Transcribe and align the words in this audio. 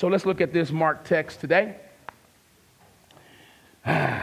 So 0.00 0.08
let's 0.08 0.24
look 0.24 0.40
at 0.40 0.50
this 0.50 0.70
Mark 0.70 1.04
text 1.04 1.40
today. 1.40 1.76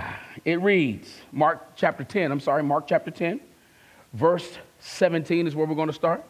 It 0.44 0.60
reads, 0.62 1.14
Mark 1.32 1.76
chapter 1.76 2.04
10, 2.04 2.32
I'm 2.32 2.40
sorry, 2.40 2.64
Mark 2.64 2.88
chapter 2.88 3.12
10, 3.12 3.40
verse 4.13 4.58
17 4.79 5.45
is 5.45 5.55
where 5.55 5.67
we're 5.67 5.75
going 5.75 5.90
to 5.90 5.93
start. 5.93 6.24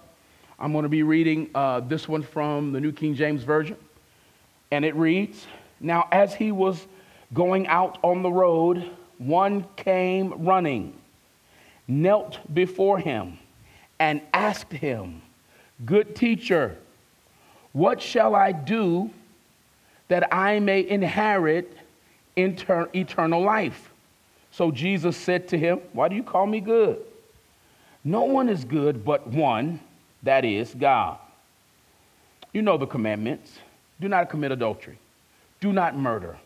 I'm 0.60 0.74
going 0.74 0.84
to 0.84 0.90
be 0.90 1.04
reading 1.04 1.50
uh, 1.56 1.80
this 1.80 2.10
one 2.10 2.24
from 2.24 2.74
the 2.74 2.82
New 2.82 2.92
King 2.92 3.16
James 3.16 3.44
Version. 3.44 3.78
And 4.72 4.84
it 4.84 4.96
reads 4.96 5.46
Now, 5.80 6.10
as 6.12 6.34
he 6.34 6.52
was 6.52 6.86
going 7.34 7.68
out 7.68 8.00
on 8.02 8.24
the 8.24 8.32
road, 8.32 8.92
one 9.18 9.66
came 9.78 10.46
running, 10.46 10.94
knelt 11.88 12.40
before 12.54 13.00
him, 13.00 13.38
and 13.98 14.20
asked 14.34 14.74
him, 14.74 15.22
Good 15.86 16.18
teacher, 16.18 16.76
what 17.72 18.02
shall 18.02 18.36
I 18.36 18.52
do 18.52 19.12
that 20.08 20.34
I 20.34 20.60
may 20.60 20.88
inherit 20.88 21.76
inter- 22.36 22.90
eternal 22.94 23.42
life? 23.42 23.92
So 24.52 24.72
Jesus 24.72 25.18
said 25.18 25.48
to 25.50 25.58
him, 25.58 25.80
Why 25.94 26.08
do 26.08 26.16
you 26.16 26.24
call 26.24 26.46
me 26.46 26.60
good? 26.60 27.00
No 28.04 28.24
one 28.24 28.50
is 28.50 28.64
good 28.64 29.04
but 29.04 29.28
one, 29.28 29.80
that 30.24 30.46
is 30.46 30.74
God. 30.74 31.18
You 32.54 32.62
know 32.62 32.78
the 32.78 32.88
commandments 32.88 33.60
do 34.00 34.08
not 34.08 34.30
commit 34.30 34.52
adultery, 34.52 34.98
do 35.60 35.74
not 35.74 35.98
murder, 35.98 36.38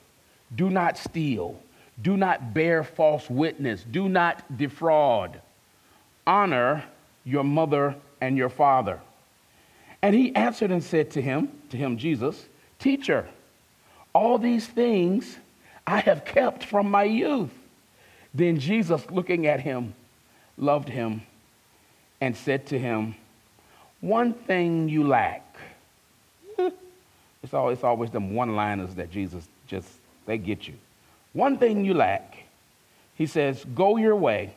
do 0.56 0.70
not 0.70 0.98
steal, 0.98 1.60
do 2.02 2.18
not 2.18 2.54
bear 2.54 2.84
false 2.84 3.30
witness, 3.30 3.84
do 3.84 4.10
not 4.10 4.58
defraud, 4.58 5.40
honor 6.26 6.84
your 7.24 7.44
mother 7.44 7.96
and 8.20 8.38
your 8.38 8.50
father. 8.50 9.00
And 10.02 10.16
he 10.16 10.36
answered 10.36 10.72
and 10.72 10.84
said 10.84 11.12
to 11.12 11.22
him, 11.22 11.50
to 11.70 11.78
him, 11.78 11.98
Jesus, 11.98 12.48
Teacher, 12.80 13.28
all 14.14 14.38
these 14.38 14.68
things 14.68 15.38
I 15.86 16.00
have 16.00 16.26
kept 16.26 16.64
from 16.64 16.90
my 16.90 17.04
youth. 17.04 17.52
Then 18.34 18.60
Jesus, 18.60 19.10
looking 19.10 19.48
at 19.48 19.60
him, 19.60 19.94
loved 20.58 20.90
him 20.90 21.22
and 22.22 22.36
said 22.36 22.68
to 22.68 22.80
him, 22.80 23.16
One 24.00 24.34
thing 24.34 24.90
you 24.90 25.06
lack. 25.06 25.46
It's 27.44 27.56
always, 27.56 27.80
it's 27.80 27.84
always 27.84 28.12
them 28.12 28.36
one 28.36 28.56
liners 28.56 28.94
that 28.96 29.10
Jesus 29.10 29.48
just, 29.66 29.88
they 30.28 30.38
get 30.38 30.68
you. 30.68 30.76
One 31.34 31.58
thing 31.58 31.84
you 31.84 31.96
lack. 31.96 32.38
He 33.16 33.26
says, 33.26 33.66
Go 33.74 33.98
your 33.98 34.16
way, 34.16 34.54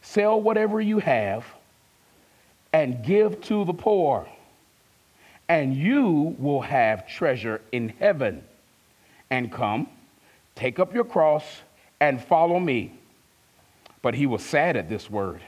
sell 0.00 0.40
whatever 0.40 0.80
you 0.80 1.00
have, 1.00 1.44
and 2.72 3.04
give 3.04 3.40
to 3.42 3.64
the 3.66 3.74
poor, 3.74 4.26
and 5.48 5.74
you 5.76 6.34
will 6.38 6.62
have 6.62 7.06
treasure 7.06 7.60
in 7.72 7.90
heaven. 7.90 8.42
And 9.30 9.52
come, 9.52 9.88
take 10.54 10.78
up 10.78 10.94
your 10.94 11.04
cross, 11.04 11.44
and 12.00 12.22
follow 12.22 12.58
me. 12.58 12.98
But 14.02 14.14
he 14.14 14.26
was 14.26 14.42
sad 14.42 14.76
at 14.76 14.88
this 14.88 15.10
word 15.10 15.40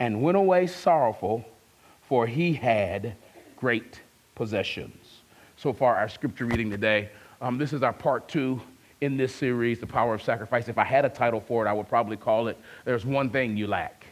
and 0.00 0.22
went 0.22 0.36
away 0.36 0.66
sorrowful, 0.66 1.44
for 2.08 2.26
he 2.26 2.52
had 2.52 3.14
great 3.56 4.00
possessions. 4.34 5.20
So 5.56 5.72
far, 5.72 5.96
our 5.96 6.08
scripture 6.08 6.46
reading 6.46 6.70
today. 6.70 7.10
Um, 7.40 7.58
this 7.58 7.72
is 7.72 7.82
our 7.82 7.92
part 7.92 8.28
two 8.28 8.60
in 9.00 9.16
this 9.16 9.34
series, 9.34 9.80
The 9.80 9.86
Power 9.86 10.14
of 10.14 10.22
Sacrifice. 10.22 10.68
If 10.68 10.78
I 10.78 10.84
had 10.84 11.04
a 11.04 11.08
title 11.08 11.40
for 11.40 11.64
it, 11.64 11.68
I 11.68 11.72
would 11.72 11.88
probably 11.88 12.16
call 12.16 12.48
it 12.48 12.58
There's 12.84 13.04
One 13.04 13.30
Thing 13.30 13.56
You 13.56 13.66
Lack. 13.66 14.06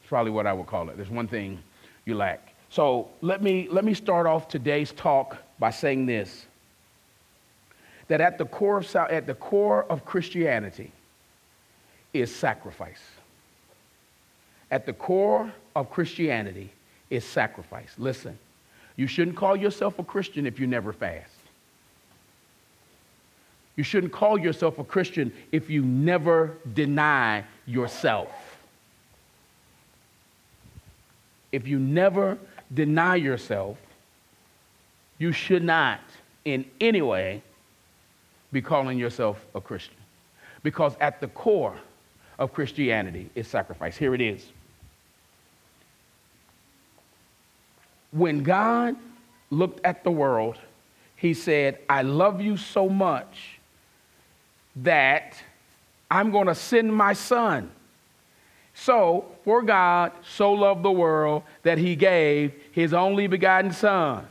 It's 0.00 0.08
probably 0.08 0.32
what 0.32 0.46
I 0.46 0.52
would 0.52 0.66
call 0.66 0.88
it. 0.88 0.96
There's 0.96 1.10
one 1.10 1.28
thing 1.28 1.60
you 2.04 2.14
lack. 2.14 2.54
So 2.68 3.08
let 3.20 3.42
me, 3.42 3.68
let 3.70 3.84
me 3.84 3.94
start 3.94 4.26
off 4.26 4.48
today's 4.48 4.92
talk 4.92 5.36
by 5.58 5.70
saying 5.70 6.06
this 6.06 6.46
that 8.10 8.20
at 8.20 8.38
the 8.38 8.44
core 8.44 8.78
of, 8.78 8.96
at 8.96 9.28
the 9.28 9.34
core 9.34 9.84
of 9.84 10.04
Christianity 10.04 10.90
is 12.12 12.34
sacrifice. 12.34 13.00
At 14.68 14.84
the 14.84 14.92
core 14.92 15.52
of 15.76 15.90
Christianity 15.90 16.72
is 17.08 17.24
sacrifice. 17.24 17.94
Listen, 17.98 18.36
you 18.96 19.06
shouldn't 19.06 19.36
call 19.36 19.54
yourself 19.54 20.00
a 20.00 20.02
Christian 20.02 20.44
if 20.44 20.58
you 20.58 20.66
never 20.66 20.92
fast. 20.92 21.30
You 23.76 23.84
shouldn't 23.84 24.12
call 24.12 24.36
yourself 24.36 24.80
a 24.80 24.84
Christian 24.84 25.32
if 25.52 25.70
you 25.70 25.84
never 25.84 26.56
deny 26.74 27.44
yourself. 27.64 28.58
If 31.52 31.68
you 31.68 31.78
never 31.78 32.38
deny 32.74 33.14
yourself, 33.14 33.78
you 35.18 35.30
should 35.30 35.62
not 35.62 36.00
in 36.44 36.64
any 36.80 37.02
way 37.02 37.44
be 38.52 38.60
calling 38.60 38.98
yourself 38.98 39.44
a 39.54 39.60
Christian. 39.60 39.96
Because 40.62 40.94
at 41.00 41.20
the 41.20 41.28
core 41.28 41.76
of 42.38 42.52
Christianity 42.52 43.30
is 43.34 43.46
sacrifice. 43.46 43.96
Here 43.96 44.14
it 44.14 44.20
is. 44.20 44.46
When 48.12 48.42
God 48.42 48.96
looked 49.50 49.84
at 49.84 50.04
the 50.04 50.10
world, 50.10 50.56
he 51.16 51.34
said, 51.34 51.78
I 51.88 52.02
love 52.02 52.40
you 52.40 52.56
so 52.56 52.88
much 52.88 53.58
that 54.76 55.34
I'm 56.10 56.30
going 56.30 56.46
to 56.46 56.54
send 56.54 56.94
my 56.94 57.12
son. 57.12 57.70
So, 58.74 59.26
for 59.44 59.62
God 59.62 60.12
so 60.26 60.52
loved 60.52 60.82
the 60.82 60.90
world 60.90 61.42
that 61.62 61.76
he 61.76 61.94
gave 61.94 62.54
his 62.72 62.94
only 62.94 63.26
begotten 63.26 63.72
son, 63.72 64.26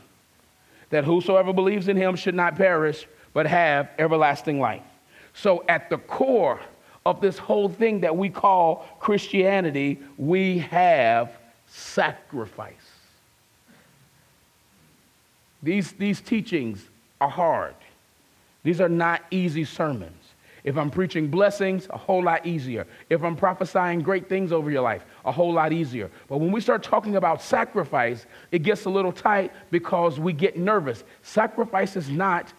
that 0.90 1.04
whosoever 1.04 1.52
believes 1.52 1.86
in 1.86 1.96
him 1.96 2.16
should 2.16 2.34
not 2.34 2.56
perish, 2.56 3.06
but 3.32 3.46
have 3.46 3.90
everlasting 3.98 4.60
life. 4.60 4.82
So, 5.34 5.64
at 5.68 5.90
the 5.90 5.98
core 5.98 6.60
of 7.06 7.20
this 7.20 7.38
whole 7.38 7.68
thing 7.68 8.00
that 8.00 8.16
we 8.16 8.28
call 8.28 8.86
Christianity, 9.00 9.98
we 10.18 10.58
have 10.58 11.32
sacrifice. 11.66 12.74
These, 15.62 15.92
these 15.92 16.20
teachings 16.20 16.84
are 17.20 17.28
hard. 17.28 17.74
These 18.62 18.80
are 18.80 18.88
not 18.88 19.22
easy 19.30 19.64
sermons. 19.64 20.16
If 20.62 20.76
I'm 20.76 20.90
preaching 20.90 21.28
blessings, 21.28 21.86
a 21.88 21.96
whole 21.96 22.22
lot 22.22 22.44
easier. 22.46 22.86
If 23.08 23.22
I'm 23.22 23.34
prophesying 23.34 24.00
great 24.00 24.28
things 24.28 24.52
over 24.52 24.70
your 24.70 24.82
life, 24.82 25.04
a 25.24 25.32
whole 25.32 25.52
lot 25.52 25.72
easier. 25.72 26.10
But 26.28 26.38
when 26.38 26.52
we 26.52 26.60
start 26.60 26.82
talking 26.82 27.16
about 27.16 27.40
sacrifice, 27.40 28.26
it 28.52 28.62
gets 28.62 28.84
a 28.84 28.90
little 28.90 29.12
tight 29.12 29.52
because 29.70 30.20
we 30.20 30.34
get 30.34 30.58
nervous. 30.58 31.02
Sacrifice 31.22 31.96
is 31.96 32.10
not 32.10 32.52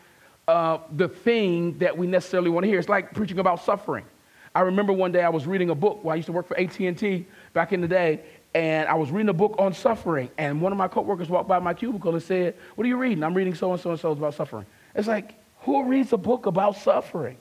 uh, 0.48 0.80
the 0.96 1.08
thing 1.08 1.78
that 1.80 1.98
we 1.98 2.08
necessarily 2.08 2.50
want 2.50 2.64
to 2.64 2.68
hear. 2.68 2.80
It's 2.80 2.90
like 2.90 3.14
preaching 3.14 3.40
about 3.40 3.64
suffering. 3.64 4.06
I 4.54 4.62
remember 4.62 4.92
one 4.92 5.12
day 5.12 5.24
I 5.24 5.30
was 5.30 5.48
reading 5.48 5.70
a 5.70 5.76
book. 5.76 6.04
Well, 6.04 6.14
I 6.14 6.16
used 6.16 6.26
to 6.26 6.34
work 6.34 6.48
for 6.48 6.60
AT&T 6.60 7.26
back 7.54 7.72
in 7.72 7.80
the 7.80 7.88
day, 7.88 8.22
and 8.54 8.88
I 8.90 8.96
was 8.96 9.12
reading 9.12 9.30
a 9.30 9.34
book 9.34 9.56
on 9.58 9.74
suffering, 9.74 10.30
and 10.38 10.62
one 10.62 10.72
of 10.72 10.78
my 10.78 10.90
coworkers 10.90 11.30
walked 11.30 11.48
by 11.48 11.60
my 11.60 11.74
cubicle 11.74 12.14
and 12.14 12.22
said, 12.22 12.56
"What 12.76 12.86
are 12.86 12.88
you 12.88 12.98
reading?" 12.98 13.24
I'm 13.24 13.34
reading 13.34 13.56
so 13.56 13.72
and 13.72 13.80
so 13.80 13.92
and 13.92 14.00
so 14.00 14.12
about 14.12 14.34
suffering. 14.34 14.66
It's 14.94 15.08
like, 15.08 15.36
who 15.62 15.86
reads 15.86 16.12
a 16.12 16.18
book 16.18 16.48
about 16.48 16.76
suffering? 16.76 17.38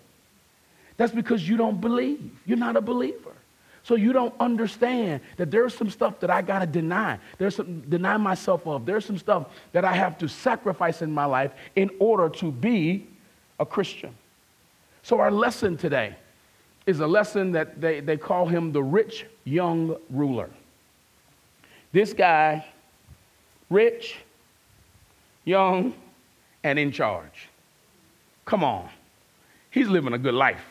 That's 0.97 1.13
because 1.13 1.49
you 1.49 1.57
don't 1.57 1.81
believe. 1.81 2.31
You're 2.47 2.59
not 2.59 2.77
a 2.77 2.81
believer. 2.81 3.33
So 3.83 3.95
you 3.95 4.13
don't 4.13 4.35
understand 4.39 5.21
that 5.37 5.51
there's 5.51 5.75
some 5.75 5.91
stuff 5.91 6.21
that 6.21 6.31
I 6.31 6.43
got 6.43 6.61
to 6.61 6.67
deny. 6.67 7.19
There's 7.39 7.57
some 7.57 7.81
deny 7.83 8.17
myself 8.17 8.67
of. 8.67 8.85
There's 8.85 9.05
some 9.05 9.19
stuff 9.19 9.49
that 9.73 9.85
I 9.85 9.93
have 9.93 10.19
to 10.19 10.29
sacrifice 10.29 11.03
in 11.03 11.11
my 11.11 11.25
life 11.25 11.53
in 11.77 11.91
order 11.99 12.29
to 12.41 12.53
be 12.53 13.07
a 13.59 13.67
Christian. 13.67 14.15
So 15.03 15.19
our 15.19 15.31
lesson 15.31 15.77
today 15.77 16.15
is 16.87 17.01
a 17.01 17.07
lesson 17.07 17.53
that 17.53 17.81
they, 17.81 18.01
they 18.01 18.17
call 18.17 18.47
him 18.47 18.73
the 18.73 18.83
rich 18.83 19.27
young 19.45 19.97
ruler. 20.11 20.51
This 21.93 22.13
guy, 22.13 22.67
rich, 23.69 24.17
young, 25.45 25.95
and 26.63 26.79
in 26.79 26.93
charge. 26.93 27.49
Come 28.45 28.63
on. 28.63 28.89
He's 29.71 29.89
living 29.89 30.13
a 30.13 30.19
good 30.19 30.35
life. 30.35 30.65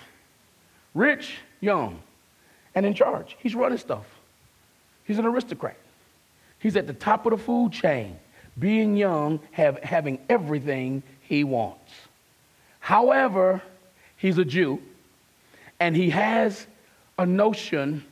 Rich, 0.93 1.37
young, 1.61 2.01
and 2.75 2.85
in 2.85 2.93
charge. 2.93 3.35
He's 3.39 3.55
running 3.55 3.77
stuff. 3.77 4.05
He's 5.05 5.17
an 5.17 5.25
aristocrat. 5.25 5.77
He's 6.59 6.75
at 6.75 6.87
the 6.87 6.93
top 6.93 7.25
of 7.25 7.31
the 7.31 7.37
food 7.37 7.71
chain, 7.71 8.17
being 8.57 8.95
young, 8.95 9.39
have, 9.51 9.81
having 9.83 10.19
everything 10.29 11.03
he 11.21 11.43
wants. 11.43 11.91
However, 12.79 13.61
he's 14.17 14.37
a 14.37 14.45
Jew, 14.45 14.81
and 15.79 15.95
he 15.95 16.09
has 16.09 16.67
a 17.17 17.25
notion 17.25 18.03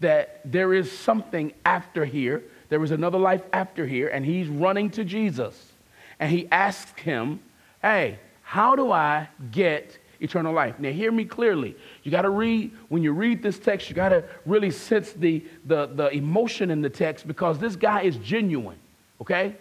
that 0.00 0.40
there 0.44 0.74
is 0.74 0.90
something 0.90 1.52
after 1.64 2.04
here. 2.04 2.42
There 2.68 2.82
is 2.82 2.90
another 2.90 3.18
life 3.18 3.42
after 3.52 3.86
here, 3.86 4.08
and 4.08 4.24
he's 4.24 4.48
running 4.48 4.90
to 4.90 5.04
Jesus. 5.04 5.72
And 6.20 6.30
he 6.30 6.48
asks 6.50 7.00
him, 7.02 7.40
Hey, 7.80 8.18
how 8.42 8.76
do 8.76 8.92
I 8.92 9.28
get 9.50 9.98
eternal 10.22 10.52
life? 10.52 10.78
Now, 10.78 10.90
hear 10.90 11.12
me 11.12 11.24
clearly. 11.24 11.76
You 12.02 12.10
got 12.10 12.22
to 12.22 12.30
read, 12.30 12.72
when 12.88 13.02
you 13.02 13.12
read 13.12 13.42
this 13.42 13.58
text, 13.58 13.88
you 13.88 13.96
got 13.96 14.10
to 14.10 14.24
really 14.46 14.70
sense 14.70 15.12
the, 15.12 15.44
the, 15.66 15.86
the 15.86 16.08
emotion 16.10 16.70
in 16.70 16.80
the 16.80 16.90
text 16.90 17.26
because 17.26 17.58
this 17.58 17.76
guy 17.76 18.02
is 18.02 18.16
genuine, 18.18 18.78
okay? 19.20 19.56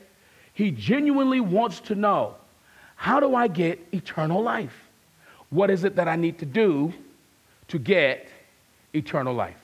He 0.53 0.71
genuinely 0.71 1.39
wants 1.39 1.79
to 1.81 1.95
know 1.95 2.35
How 2.95 3.19
do 3.19 3.35
I 3.35 3.47
get 3.47 3.79
eternal 3.91 4.41
life? 4.41 4.89
What 5.49 5.69
is 5.69 5.83
it 5.83 5.95
that 5.95 6.07
I 6.07 6.15
need 6.15 6.39
to 6.39 6.45
do 6.45 6.93
to 7.69 7.79
get 7.79 8.27
eternal 8.93 9.33
life? 9.33 9.57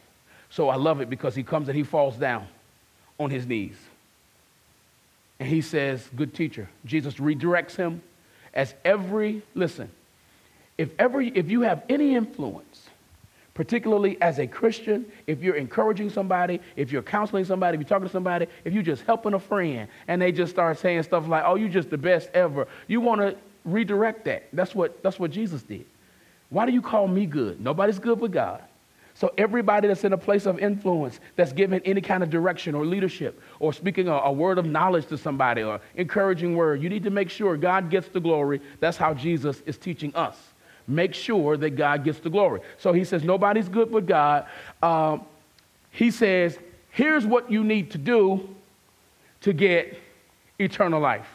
So 0.49 0.69
I 0.69 0.75
love 0.75 1.01
it 1.01 1.09
because 1.09 1.35
he 1.35 1.43
comes 1.43 1.67
and 1.69 1.77
he 1.77 1.83
falls 1.83 2.15
down 2.15 2.47
on 3.19 3.29
his 3.29 3.45
knees. 3.45 3.75
And 5.39 5.47
he 5.47 5.61
says, 5.61 6.09
Good 6.15 6.33
teacher. 6.33 6.69
Jesus 6.85 7.15
redirects 7.15 7.75
him 7.75 8.01
as 8.53 8.73
every, 8.83 9.43
listen, 9.53 9.91
if 10.77 10.89
ever 10.99 11.21
if 11.21 11.49
you 11.49 11.61
have 11.61 11.83
any 11.89 12.15
influence, 12.15 12.89
particularly 13.53 14.21
as 14.21 14.37
a 14.37 14.45
Christian, 14.45 15.05
if 15.25 15.41
you're 15.41 15.55
encouraging 15.55 16.09
somebody, 16.09 16.61
if 16.75 16.91
you're 16.91 17.01
counseling 17.01 17.43
somebody, 17.43 17.75
if 17.75 17.81
you're 17.81 17.89
talking 17.89 18.07
to 18.07 18.11
somebody, 18.11 18.45
if 18.63 18.73
you're 18.73 18.83
just 18.83 19.03
helping 19.03 19.33
a 19.33 19.39
friend 19.39 19.87
and 20.07 20.21
they 20.21 20.31
just 20.31 20.51
start 20.51 20.77
saying 20.77 21.01
stuff 21.03 21.27
like, 21.27 21.43
oh, 21.45 21.55
you're 21.55 21.67
just 21.67 21.89
the 21.89 21.97
best 21.97 22.29
ever, 22.35 22.67
you 22.87 23.01
want 23.01 23.21
to 23.21 23.35
redirect 23.65 24.25
that. 24.25 24.47
That's 24.53 24.75
what, 24.75 25.01
that's 25.01 25.19
what 25.19 25.31
Jesus 25.31 25.63
did. 25.63 25.85
Why 26.49 26.67
do 26.67 26.71
you 26.71 26.81
call 26.81 27.07
me 27.07 27.25
good? 27.25 27.59
Nobody's 27.59 27.97
good 27.97 28.19
but 28.19 28.31
God. 28.31 28.61
So 29.15 29.33
everybody 29.39 29.87
that's 29.87 30.03
in 30.03 30.13
a 30.13 30.17
place 30.17 30.45
of 30.45 30.59
influence, 30.59 31.19
that's 31.35 31.51
giving 31.51 31.79
any 31.79 32.01
kind 32.01 32.21
of 32.21 32.29
direction 32.29 32.75
or 32.75 32.85
leadership, 32.85 33.41
or 33.59 33.73
speaking 33.73 34.07
a, 34.07 34.13
a, 34.13 34.31
word 34.31 34.59
of 34.59 34.67
knowledge 34.67 35.07
to 35.07 35.17
somebody, 35.17 35.63
or 35.63 35.81
encouraging 35.95 36.55
word, 36.55 36.83
you 36.83 36.89
need 36.89 37.01
to 37.01 37.09
make 37.09 37.31
sure 37.31 37.57
God 37.57 37.89
gets 37.89 38.07
the 38.09 38.19
glory. 38.19 38.61
That's 38.79 38.97
how 38.97 39.15
Jesus 39.15 39.63
is 39.65 39.79
teaching 39.79 40.15
us. 40.15 40.37
Make 40.87 41.13
sure 41.13 41.57
that 41.57 41.71
God 41.71 42.03
gets 42.03 42.19
the 42.19 42.29
glory. 42.29 42.61
So 42.77 42.93
he 42.93 43.03
says, 43.03 43.23
nobody's 43.23 43.67
good 43.67 43.91
but 43.91 44.05
God. 44.05 44.45
Um, 44.81 45.25
he 45.91 46.11
says, 46.11 46.57
here's 46.91 47.25
what 47.25 47.51
you 47.51 47.63
need 47.63 47.91
to 47.91 47.97
do 47.97 48.47
to 49.41 49.53
get 49.53 49.99
eternal 50.59 50.99
life. 50.99 51.27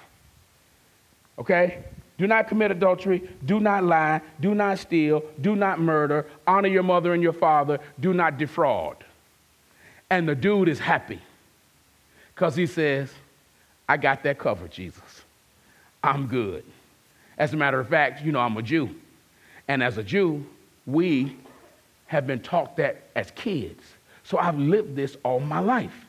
Okay? 1.39 1.85
Do 2.19 2.27
not 2.27 2.49
commit 2.49 2.71
adultery. 2.71 3.29
Do 3.45 3.61
not 3.61 3.85
lie. 3.85 4.21
Do 4.41 4.55
not 4.55 4.79
steal. 4.79 5.25
Do 5.41 5.57
not 5.57 5.81
murder. 5.81 6.27
Honor 6.47 6.69
your 6.69 6.83
mother 6.83 7.13
and 7.13 7.23
your 7.23 7.33
father. 7.33 7.79
Do 8.01 8.15
not 8.15 8.39
defraud. 8.39 9.05
And 10.09 10.29
the 10.29 10.35
dude 10.35 10.69
is 10.69 10.79
happy 10.79 11.21
because 12.35 12.55
he 12.55 12.67
says, 12.67 13.13
I 13.89 13.97
got 13.97 14.23
that 14.23 14.39
covered, 14.39 14.71
Jesus. 14.71 15.23
I'm 16.03 16.27
good. 16.27 16.65
As 17.37 17.53
a 17.53 17.57
matter 17.57 17.81
of 17.81 17.89
fact, 17.89 18.23
you 18.23 18.33
know, 18.33 18.41
I'm 18.41 18.57
a 18.57 18.63
Jew. 18.63 18.95
And 19.69 19.83
as 19.83 19.99
a 19.99 20.03
Jew, 20.03 20.45
we 20.87 21.37
have 22.07 22.27
been 22.27 22.41
taught 22.41 22.77
that 22.77 23.03
as 23.15 23.31
kids. 23.33 23.83
So 24.25 24.39
I've 24.39 24.59
lived 24.59 24.97
this 24.97 25.17
all 25.25 25.41
my 25.41 25.61
life. 25.61 26.07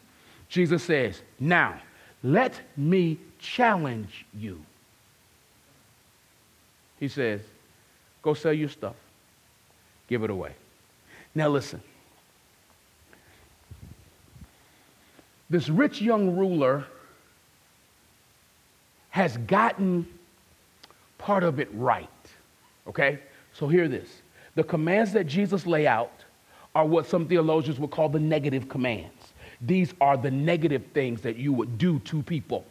Jesus 0.49 0.83
says, 0.83 1.21
Now, 1.39 1.79
let 2.23 2.59
me 2.77 3.17
challenge 3.39 4.25
you. 4.37 4.61
He 6.99 7.07
says, 7.07 7.41
Go 8.21 8.33
sell 8.33 8.53
your 8.53 8.69
stuff, 8.69 8.95
give 10.07 10.23
it 10.23 10.29
away. 10.29 10.53
Now, 11.35 11.49
listen. 11.49 11.81
This 15.49 15.69
rich 15.69 16.01
young 16.01 16.35
ruler 16.37 16.85
has 19.09 19.37
gotten 19.37 20.07
part 21.17 21.43
of 21.43 21.59
it 21.59 21.69
right. 21.73 22.09
Okay? 22.87 23.19
So, 23.53 23.67
hear 23.67 23.87
this. 23.87 24.09
The 24.55 24.63
commands 24.63 25.13
that 25.13 25.25
Jesus 25.25 25.65
lay 25.65 25.87
out 25.87 26.11
are 26.75 26.85
what 26.85 27.07
some 27.07 27.27
theologians 27.27 27.79
would 27.79 27.91
call 27.91 28.09
the 28.09 28.19
negative 28.19 28.67
commands. 28.69 29.33
These 29.61 29.93
are 30.01 30.17
the 30.17 30.31
negative 30.31 30.83
things 30.93 31.21
that 31.21 31.37
you 31.37 31.53
would 31.53 31.77
do 31.77 31.99
to 31.99 32.21
people. 32.23 32.65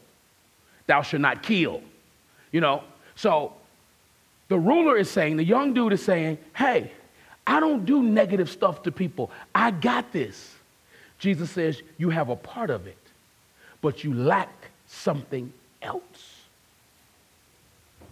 Thou 0.86 1.02
shalt 1.02 1.22
not 1.22 1.42
kill. 1.42 1.82
You 2.50 2.60
know, 2.60 2.84
so 3.14 3.54
the 4.48 4.58
ruler 4.58 4.96
is 4.98 5.10
saying, 5.10 5.36
the 5.36 5.44
young 5.44 5.72
dude 5.72 5.92
is 5.92 6.04
saying, 6.04 6.38
hey, 6.54 6.92
I 7.46 7.60
don't 7.60 7.86
do 7.86 8.02
negative 8.02 8.50
stuff 8.50 8.82
to 8.82 8.92
people. 8.92 9.30
I 9.54 9.70
got 9.70 10.12
this. 10.12 10.54
Jesus 11.18 11.50
says, 11.50 11.80
you 11.98 12.10
have 12.10 12.28
a 12.28 12.36
part 12.36 12.70
of 12.70 12.86
it, 12.86 12.98
but 13.80 14.04
you 14.04 14.12
lack 14.12 14.52
something 14.86 15.52
else. 15.80 16.02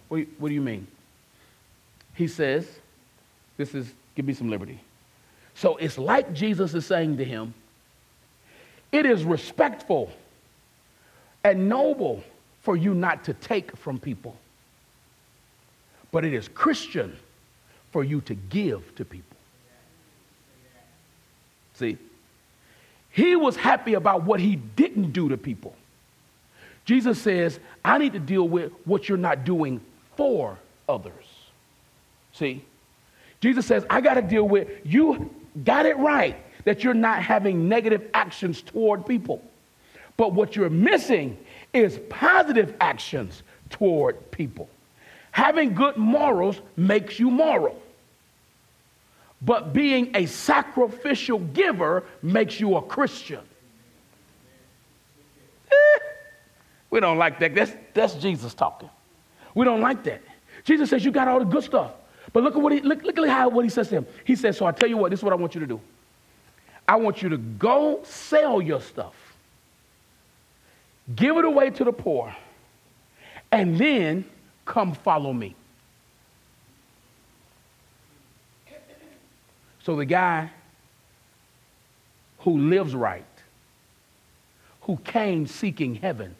What, 0.08 0.26
what 0.38 0.48
do 0.48 0.54
you 0.54 0.60
mean? 0.60 0.86
He 2.20 2.28
says, 2.28 2.68
this 3.56 3.74
is, 3.74 3.90
give 4.14 4.26
me 4.26 4.34
some 4.34 4.50
liberty. 4.50 4.80
So 5.54 5.76
it's 5.76 5.96
like 5.96 6.32
Jesus 6.32 6.74
is 6.74 6.84
saying 6.84 7.16
to 7.16 7.24
him, 7.24 7.54
it 8.92 9.06
is 9.06 9.24
respectful 9.24 10.10
and 11.44 11.68
noble 11.68 12.22
for 12.62 12.76
you 12.76 12.92
not 12.94 13.24
to 13.24 13.34
take 13.34 13.76
from 13.76 13.98
people 13.98 14.36
but 16.12 16.24
it 16.24 16.34
is 16.34 16.48
Christian 16.48 17.16
for 17.92 18.04
you 18.04 18.20
to 18.22 18.34
give 18.34 18.94
to 18.96 19.04
people. 19.04 19.36
See, 21.74 21.96
he 23.10 23.36
was 23.36 23.56
happy 23.56 23.94
about 23.94 24.24
what 24.24 24.40
he 24.40 24.56
didn't 24.56 25.12
do 25.12 25.28
to 25.28 25.36
people. 25.36 25.74
Jesus 26.84 27.20
says, 27.20 27.58
I 27.84 27.98
need 27.98 28.12
to 28.12 28.18
deal 28.18 28.46
with 28.46 28.72
what 28.84 29.08
you're 29.08 29.18
not 29.18 29.44
doing 29.44 29.80
for 30.16 30.58
others. 30.88 31.12
See, 32.32 32.64
Jesus 33.40 33.66
says, 33.66 33.84
I 33.90 34.00
got 34.00 34.14
to 34.14 34.22
deal 34.22 34.46
with 34.46 34.68
you 34.84 35.30
got 35.64 35.86
it 35.86 35.96
right 35.98 36.36
that 36.64 36.84
you're 36.84 36.94
not 36.94 37.22
having 37.22 37.68
negative 37.68 38.08
actions 38.14 38.62
toward 38.62 39.06
people. 39.06 39.42
But 40.16 40.32
what 40.34 40.54
you're 40.54 40.70
missing 40.70 41.38
is 41.72 41.98
positive 42.10 42.74
actions 42.80 43.42
toward 43.70 44.30
people. 44.30 44.68
Having 45.32 45.74
good 45.74 45.96
morals 45.96 46.60
makes 46.76 47.18
you 47.18 47.30
moral. 47.30 47.80
But 49.42 49.72
being 49.72 50.14
a 50.14 50.26
sacrificial 50.26 51.38
giver 51.38 52.04
makes 52.22 52.60
you 52.60 52.76
a 52.76 52.82
Christian. 52.82 53.40
Eh, 55.72 55.98
we 56.90 57.00
don't 57.00 57.16
like 57.16 57.38
that. 57.38 57.54
That's, 57.54 57.72
that's 57.94 58.14
Jesus 58.14 58.52
talking. 58.52 58.90
We 59.54 59.64
don't 59.64 59.80
like 59.80 60.04
that. 60.04 60.20
Jesus 60.64 60.90
says, 60.90 61.04
You 61.04 61.10
got 61.10 61.28
all 61.28 61.38
the 61.38 61.46
good 61.46 61.64
stuff. 61.64 61.92
But 62.32 62.42
look 62.42 62.54
at 62.54 62.62
what 62.62 62.72
he 62.72 62.80
look, 62.80 63.02
look 63.02 63.18
at 63.18 63.28
how 63.28 63.48
what 63.48 63.64
he 63.64 63.70
says 63.70 63.88
to 63.88 63.96
him. 63.96 64.06
He 64.24 64.36
says, 64.36 64.56
So 64.56 64.66
I 64.66 64.72
tell 64.72 64.88
you 64.88 64.96
what, 64.96 65.10
this 65.10 65.20
is 65.20 65.24
what 65.24 65.32
I 65.32 65.36
want 65.36 65.54
you 65.54 65.60
to 65.60 65.66
do. 65.66 65.80
I 66.86 66.96
want 66.96 67.22
you 67.22 67.28
to 67.28 67.38
go 67.38 68.00
sell 68.04 68.60
your 68.60 68.80
stuff, 68.80 69.14
give 71.14 71.36
it 71.36 71.44
away 71.44 71.70
to 71.70 71.84
the 71.84 71.92
poor, 71.92 72.34
and 73.52 73.78
then 73.78 74.24
Come 74.70 74.94
follow 74.94 75.32
me. 75.32 75.56
So 79.82 79.96
the 79.96 80.04
guy 80.04 80.52
who 82.38 82.56
lives 82.56 82.94
right, 82.94 83.24
who 84.82 84.96
came 84.98 85.48
seeking 85.48 85.96
heaven, 85.96 86.36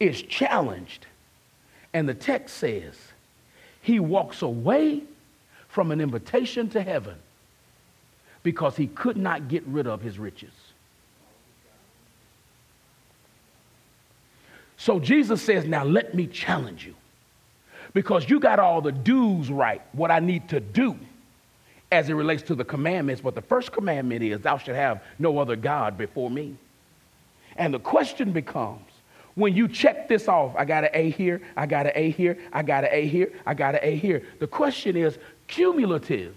is 0.00 0.22
challenged. 0.22 1.06
And 1.92 2.08
the 2.08 2.14
text 2.14 2.56
says 2.56 2.96
he 3.88 3.98
walks 3.98 4.42
away 4.42 5.02
from 5.68 5.90
an 5.92 5.98
invitation 5.98 6.68
to 6.68 6.82
heaven 6.82 7.14
because 8.42 8.76
he 8.76 8.86
could 8.86 9.16
not 9.16 9.48
get 9.48 9.64
rid 9.66 9.86
of 9.86 10.02
his 10.02 10.18
riches. 10.18 10.52
So 14.76 15.00
Jesus 15.00 15.40
says, 15.40 15.64
Now 15.64 15.84
let 15.84 16.14
me 16.14 16.26
challenge 16.26 16.84
you. 16.84 16.94
Because 17.94 18.28
you 18.28 18.38
got 18.40 18.58
all 18.58 18.82
the 18.82 18.92
do's 18.92 19.50
right, 19.50 19.80
what 19.92 20.10
I 20.10 20.20
need 20.20 20.50
to 20.50 20.60
do 20.60 20.94
as 21.90 22.10
it 22.10 22.12
relates 22.12 22.42
to 22.42 22.54
the 22.54 22.66
commandments. 22.66 23.22
But 23.22 23.34
the 23.34 23.40
first 23.40 23.72
commandment 23.72 24.22
is, 24.22 24.42
Thou 24.42 24.58
shalt 24.58 24.76
have 24.76 25.02
no 25.18 25.38
other 25.38 25.56
God 25.56 25.96
before 25.96 26.30
me. 26.30 26.56
And 27.56 27.72
the 27.72 27.80
question 27.80 28.32
becomes, 28.32 28.87
when 29.38 29.54
you 29.54 29.68
check 29.68 30.08
this 30.08 30.26
off, 30.26 30.56
I 30.56 30.64
got 30.64 30.82
an 30.82 30.90
A 30.94 31.10
here, 31.10 31.40
I 31.56 31.64
got 31.64 31.86
an 31.86 31.92
A 31.94 32.10
here, 32.10 32.36
I 32.52 32.64
got 32.64 32.82
an 32.82 32.90
A 32.92 33.06
here, 33.06 33.32
I 33.46 33.54
got 33.54 33.76
an 33.76 33.80
A 33.84 33.94
here. 33.94 34.24
The 34.40 34.48
question 34.48 34.96
is 34.96 35.16
cumulative. 35.46 36.34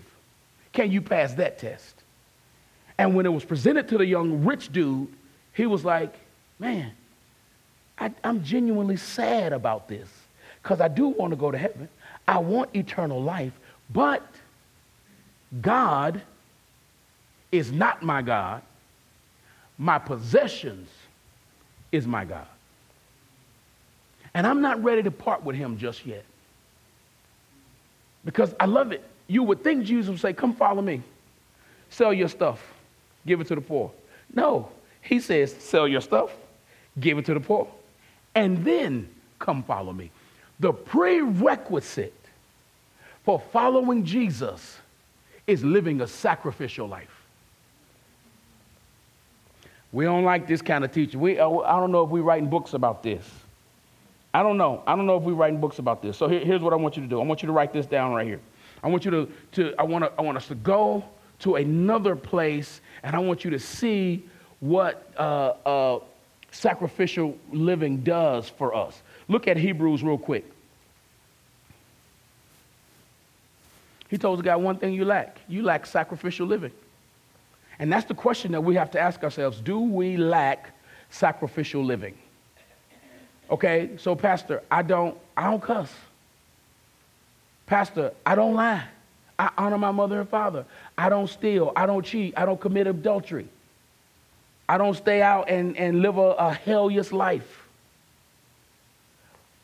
Can 0.71 0.91
you 0.91 1.01
pass 1.01 1.33
that 1.33 1.57
test? 1.57 1.95
And 2.99 3.15
when 3.15 3.25
it 3.25 3.33
was 3.33 3.43
presented 3.43 3.87
to 3.87 3.97
the 3.97 4.05
young 4.05 4.45
rich 4.45 4.71
dude, 4.71 5.07
he 5.53 5.65
was 5.65 5.83
like, 5.83 6.13
man, 6.59 6.91
I, 7.97 8.13
am 8.23 8.43
genuinely 8.43 8.97
sad 8.97 9.51
about 9.51 9.87
this 9.87 10.07
because 10.61 10.79
I 10.79 10.87
do 10.87 11.07
want 11.07 11.31
to 11.31 11.37
go 11.37 11.49
to 11.49 11.57
heaven. 11.57 11.89
I 12.27 12.37
want 12.37 12.75
eternal 12.75 13.19
life, 13.19 13.53
but 13.89 14.23
God 15.59 16.21
is 17.51 17.71
not 17.71 18.03
my 18.03 18.21
God. 18.21 18.61
My 19.79 19.97
possessions 19.97 20.87
is 21.91 22.05
my 22.05 22.25
God. 22.25 22.45
And 24.33 24.47
I'm 24.47 24.61
not 24.61 24.83
ready 24.83 25.03
to 25.03 25.11
part 25.11 25.43
with 25.43 25.55
him 25.55 25.77
just 25.77 26.05
yet. 26.05 26.23
Because 28.23 28.53
I 28.59 28.65
love 28.65 28.91
it. 28.91 29.03
You 29.27 29.43
would 29.43 29.63
think 29.63 29.85
Jesus 29.85 30.09
would 30.09 30.19
say, 30.19 30.33
Come 30.33 30.53
follow 30.53 30.81
me. 30.81 31.01
Sell 31.89 32.13
your 32.13 32.29
stuff, 32.29 32.61
give 33.25 33.41
it 33.41 33.47
to 33.47 33.55
the 33.55 33.61
poor. 33.61 33.91
No, 34.33 34.69
he 35.01 35.19
says, 35.19 35.53
Sell 35.53 35.87
your 35.87 36.01
stuff, 36.01 36.31
give 36.99 37.17
it 37.17 37.25
to 37.25 37.33
the 37.33 37.39
poor 37.39 37.67
and 38.35 38.63
then 38.65 39.09
come 39.39 39.63
follow 39.63 39.93
me. 39.93 40.11
The 40.59 40.73
prerequisite 40.73 42.13
for 43.23 43.39
following 43.39 44.05
Jesus 44.05 44.77
is 45.47 45.63
living 45.63 46.01
a 46.01 46.07
sacrificial 46.07 46.87
life. 46.87 47.09
We 49.91 50.05
don't 50.05 50.23
like 50.23 50.47
this 50.47 50.61
kind 50.61 50.85
of 50.85 50.91
teaching. 50.91 51.19
We, 51.19 51.39
uh, 51.39 51.49
I 51.49 51.77
don't 51.79 51.91
know 51.91 52.03
if 52.03 52.09
we're 52.09 52.21
writing 52.21 52.49
books 52.49 52.73
about 52.73 53.03
this. 53.03 53.23
I 54.33 54.43
don't 54.43 54.57
know. 54.57 54.81
I 54.87 54.95
don't 54.95 55.05
know 55.05 55.17
if 55.17 55.23
we're 55.23 55.33
writing 55.33 55.59
books 55.59 55.79
about 55.79 56.01
this. 56.01 56.17
So 56.17 56.27
here, 56.27 56.39
here's 56.39 56.61
what 56.61 56.73
I 56.73 56.77
want 56.77 56.95
you 56.95 57.03
to 57.03 57.07
do. 57.07 57.19
I 57.19 57.23
want 57.23 57.41
you 57.41 57.47
to 57.47 57.51
write 57.51 57.73
this 57.73 57.85
down 57.85 58.13
right 58.13 58.25
here. 58.25 58.39
I 58.83 58.87
want 58.87 59.05
you 59.05 59.11
to, 59.11 59.31
to 59.53 59.73
I, 59.77 59.83
want 59.83 60.03
to, 60.05 60.11
I 60.17 60.21
want 60.21 60.37
us 60.37 60.47
to 60.47 60.55
go 60.55 61.03
to 61.39 61.55
another 61.55 62.15
place 62.15 62.81
and 63.03 63.15
I 63.15 63.19
want 63.19 63.43
you 63.43 63.51
to 63.51 63.59
see 63.59 64.23
what 64.59 65.11
uh, 65.17 65.53
uh, 65.65 65.99
sacrificial 66.51 67.37
living 67.51 68.03
does 68.03 68.47
for 68.49 68.73
us. 68.73 69.01
Look 69.27 69.47
at 69.47 69.57
Hebrews 69.57 70.03
real 70.03 70.17
quick. 70.17 70.49
He 74.07 74.17
told 74.17 74.39
the 74.39 74.43
guy 74.43 74.57
one 74.57 74.77
thing 74.77 74.93
you 74.93 75.05
lack 75.05 75.39
you 75.47 75.63
lack 75.63 75.85
sacrificial 75.85 76.45
living. 76.45 76.71
And 77.79 77.91
that's 77.91 78.05
the 78.05 78.13
question 78.13 78.51
that 78.51 78.61
we 78.61 78.75
have 78.75 78.91
to 78.91 78.99
ask 78.99 79.23
ourselves 79.23 79.59
do 79.61 79.79
we 79.79 80.17
lack 80.17 80.71
sacrificial 81.09 81.83
living? 81.83 82.15
Okay, 83.51 83.89
so 83.97 84.15
Pastor, 84.15 84.63
I 84.71 84.81
don't, 84.81 85.17
I 85.35 85.49
don't 85.49 85.61
cuss. 85.61 85.93
Pastor, 87.65 88.13
I 88.25 88.35
don't 88.35 88.55
lie. 88.55 88.83
I 89.37 89.49
honor 89.57 89.77
my 89.77 89.91
mother 89.91 90.21
and 90.21 90.29
father. 90.29 90.65
I 90.97 91.09
don't 91.09 91.27
steal. 91.27 91.73
I 91.75 91.85
don't 91.85 92.05
cheat. 92.05 92.33
I 92.37 92.45
don't 92.45 92.59
commit 92.59 92.87
adultery. 92.87 93.47
I 94.69 94.77
don't 94.77 94.95
stay 94.95 95.21
out 95.21 95.49
and, 95.49 95.75
and 95.75 96.01
live 96.01 96.17
a, 96.17 96.31
a 96.31 96.53
hellish 96.53 97.11
life. 97.11 97.67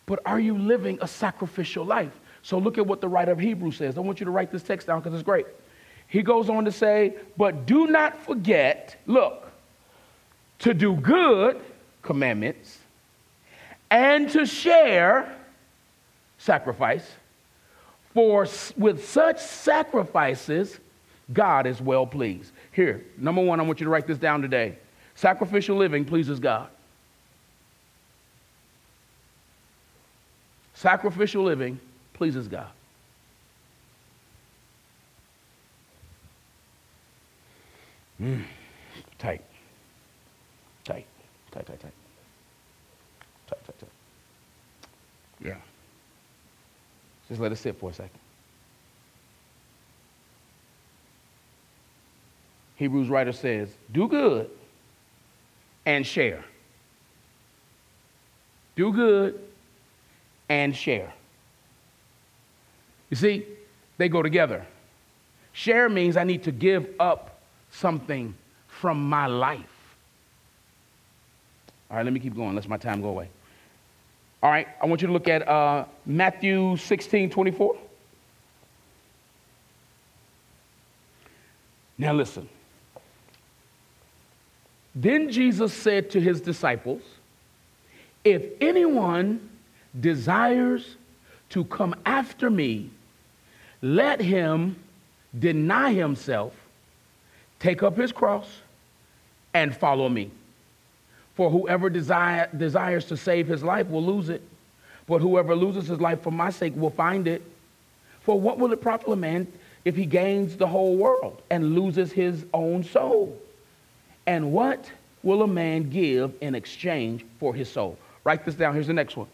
But 0.05 0.19
are 0.25 0.39
you 0.39 0.57
living 0.57 0.97
a 1.01 1.07
sacrificial 1.07 1.85
life? 1.85 2.11
So 2.41 2.57
look 2.57 2.77
at 2.77 2.85
what 2.85 3.01
the 3.01 3.07
writer 3.07 3.31
of 3.31 3.39
Hebrews 3.39 3.77
says. 3.77 3.97
I 3.97 4.01
want 4.01 4.19
you 4.19 4.25
to 4.25 4.31
write 4.31 4.51
this 4.51 4.63
text 4.63 4.87
down 4.87 4.99
because 4.99 5.13
it's 5.13 5.23
great. 5.23 5.45
He 6.07 6.23
goes 6.23 6.49
on 6.49 6.65
to 6.65 6.71
say, 6.71 7.15
But 7.37 7.65
do 7.65 7.87
not 7.87 8.17
forget, 8.17 8.95
look, 9.05 9.51
to 10.59 10.73
do 10.73 10.95
good, 10.95 11.61
commandments, 12.01 12.76
and 13.89 14.29
to 14.31 14.45
share, 14.45 15.35
sacrifice. 16.37 17.09
For 18.13 18.47
with 18.77 19.07
such 19.07 19.39
sacrifices, 19.39 20.79
God 21.31 21.67
is 21.67 21.81
well 21.81 22.07
pleased. 22.07 22.51
Here, 22.71 23.05
number 23.17 23.43
one, 23.43 23.59
I 23.59 23.63
want 23.63 23.79
you 23.79 23.85
to 23.85 23.89
write 23.89 24.07
this 24.07 24.17
down 24.17 24.41
today. 24.41 24.77
Sacrificial 25.15 25.75
living 25.75 26.05
pleases 26.05 26.39
God. 26.39 26.69
Sacrificial 30.73 31.43
living 31.43 31.79
pleases 32.13 32.47
God. 32.47 32.69
Mm. 38.21 38.43
Tight. 39.19 39.41
Tight. 40.83 41.05
Tight, 41.51 41.65
tight, 41.65 41.79
tight. 41.79 42.06
Yeah. 45.43 45.55
Just 47.27 47.39
let 47.39 47.51
it 47.51 47.57
sit 47.57 47.79
for 47.79 47.89
a 47.89 47.93
second. 47.93 48.19
Hebrews 52.75 53.09
writer 53.09 53.31
says, 53.31 53.69
do 53.91 54.07
good 54.07 54.49
and 55.85 56.05
share. 56.05 56.43
Do 58.75 58.93
good 58.93 59.39
and 60.47 60.75
share. 60.75 61.11
You 63.09 63.17
see, 63.17 63.45
they 63.97 64.09
go 64.09 64.21
together. 64.21 64.65
Share 65.53 65.89
means 65.89 66.17
I 66.17 66.23
need 66.23 66.43
to 66.43 66.51
give 66.51 66.87
up 66.99 67.39
something 67.71 68.35
from 68.67 69.09
my 69.09 69.25
life. 69.25 69.65
All 71.89 71.97
right, 71.97 72.03
let 72.03 72.13
me 72.13 72.19
keep 72.19 72.35
going. 72.35 72.53
Let's 72.53 72.67
my 72.67 72.77
time 72.77 73.01
go 73.01 73.09
away. 73.09 73.29
All 74.41 74.51
right, 74.51 74.67
I 74.81 74.85
want 74.85 75.01
you 75.01 75.07
to 75.07 75.13
look 75.13 75.27
at 75.27 75.47
uh, 75.47 75.85
Matthew 76.05 76.77
16 76.77 77.29
24. 77.29 77.77
Now, 81.97 82.13
listen. 82.13 82.47
Then 84.93 85.31
Jesus 85.31 85.73
said 85.73 86.11
to 86.11 86.21
his 86.21 86.41
disciples, 86.41 87.01
If 88.23 88.43
anyone 88.61 89.49
desires 89.99 90.95
to 91.49 91.63
come 91.65 91.95
after 92.05 92.49
me, 92.49 92.89
let 93.81 94.19
him 94.19 94.75
deny 95.37 95.93
himself, 95.93 96.53
take 97.59 97.83
up 97.83 97.97
his 97.97 98.11
cross, 98.11 98.61
and 99.53 99.75
follow 99.75 100.09
me. 100.09 100.31
For 101.37 101.51
whoever 101.51 101.87
desire, 101.91 102.49
desires 102.57 103.05
to 103.05 103.15
save 103.15 103.47
his 103.47 103.61
life 103.61 103.87
will 103.89 104.03
lose 104.03 104.29
it, 104.29 104.41
but 105.05 105.21
whoever 105.21 105.55
loses 105.55 105.87
his 105.87 106.01
life 106.01 106.23
for 106.23 106.31
my 106.31 106.49
sake 106.49 106.75
will 106.75 106.89
find 106.89 107.27
it. 107.27 107.43
For 108.21 108.41
what 108.41 108.57
will 108.57 108.73
it 108.73 108.81
profit 108.81 109.07
a 109.09 109.15
man 109.15 109.45
if 109.85 109.95
he 109.95 110.07
gains 110.07 110.57
the 110.57 110.65
whole 110.65 110.97
world 110.97 111.43
and 111.51 111.75
loses 111.75 112.11
his 112.11 112.43
own 112.55 112.83
soul? 112.83 113.39
And 114.25 114.51
what 114.51 114.89
will 115.21 115.43
a 115.43 115.47
man 115.47 115.91
give 115.91 116.33
in 116.41 116.55
exchange 116.55 117.23
for 117.39 117.53
his 117.53 117.69
soul? 117.69 117.99
Write 118.23 118.43
this 118.43 118.55
down. 118.55 118.73
Here's 118.73 118.87
the 118.87 118.93
next 118.93 119.15
one. 119.15 119.27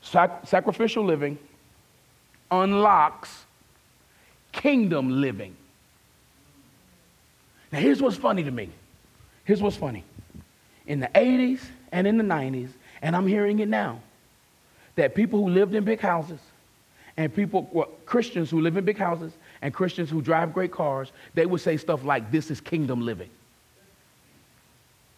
Sac- 0.00 0.46
sacrificial 0.46 1.04
living 1.04 1.36
unlocks 2.50 3.44
kingdom 4.52 5.20
living. 5.20 5.54
Now, 7.70 7.80
here's 7.80 8.00
what's 8.00 8.16
funny 8.16 8.42
to 8.42 8.50
me. 8.50 8.70
Here's 9.44 9.60
what's 9.60 9.76
funny. 9.76 10.02
In 10.90 10.98
the 10.98 11.06
80s 11.14 11.60
and 11.92 12.04
in 12.04 12.18
the 12.18 12.24
90s, 12.24 12.70
and 13.00 13.14
I'm 13.14 13.28
hearing 13.28 13.60
it 13.60 13.68
now, 13.68 14.00
that 14.96 15.14
people 15.14 15.38
who 15.38 15.48
lived 15.48 15.72
in 15.76 15.84
big 15.84 16.00
houses 16.00 16.40
and 17.16 17.32
people, 17.32 17.68
well, 17.70 17.90
Christians 18.06 18.50
who 18.50 18.60
live 18.60 18.76
in 18.76 18.84
big 18.84 18.98
houses 18.98 19.32
and 19.62 19.72
Christians 19.72 20.10
who 20.10 20.20
drive 20.20 20.52
great 20.52 20.72
cars, 20.72 21.12
they 21.34 21.46
would 21.46 21.60
say 21.60 21.76
stuff 21.76 22.02
like, 22.02 22.32
This 22.32 22.50
is 22.50 22.60
kingdom 22.60 23.02
living. 23.06 23.30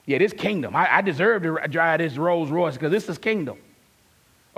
Yeah, 0.05 0.19
this 0.19 0.35
kingdom. 0.35 0.77
I, 0.77 0.97
I 0.97 1.01
deserve 1.01 1.43
to 1.45 1.59
drive 1.69 2.01
this 2.01 2.19
Rolls 2.19 2.51
Royce 2.51 2.75
because 2.75 2.91
this 2.91 3.09
is 3.09 3.17
kingdom. 3.17 3.57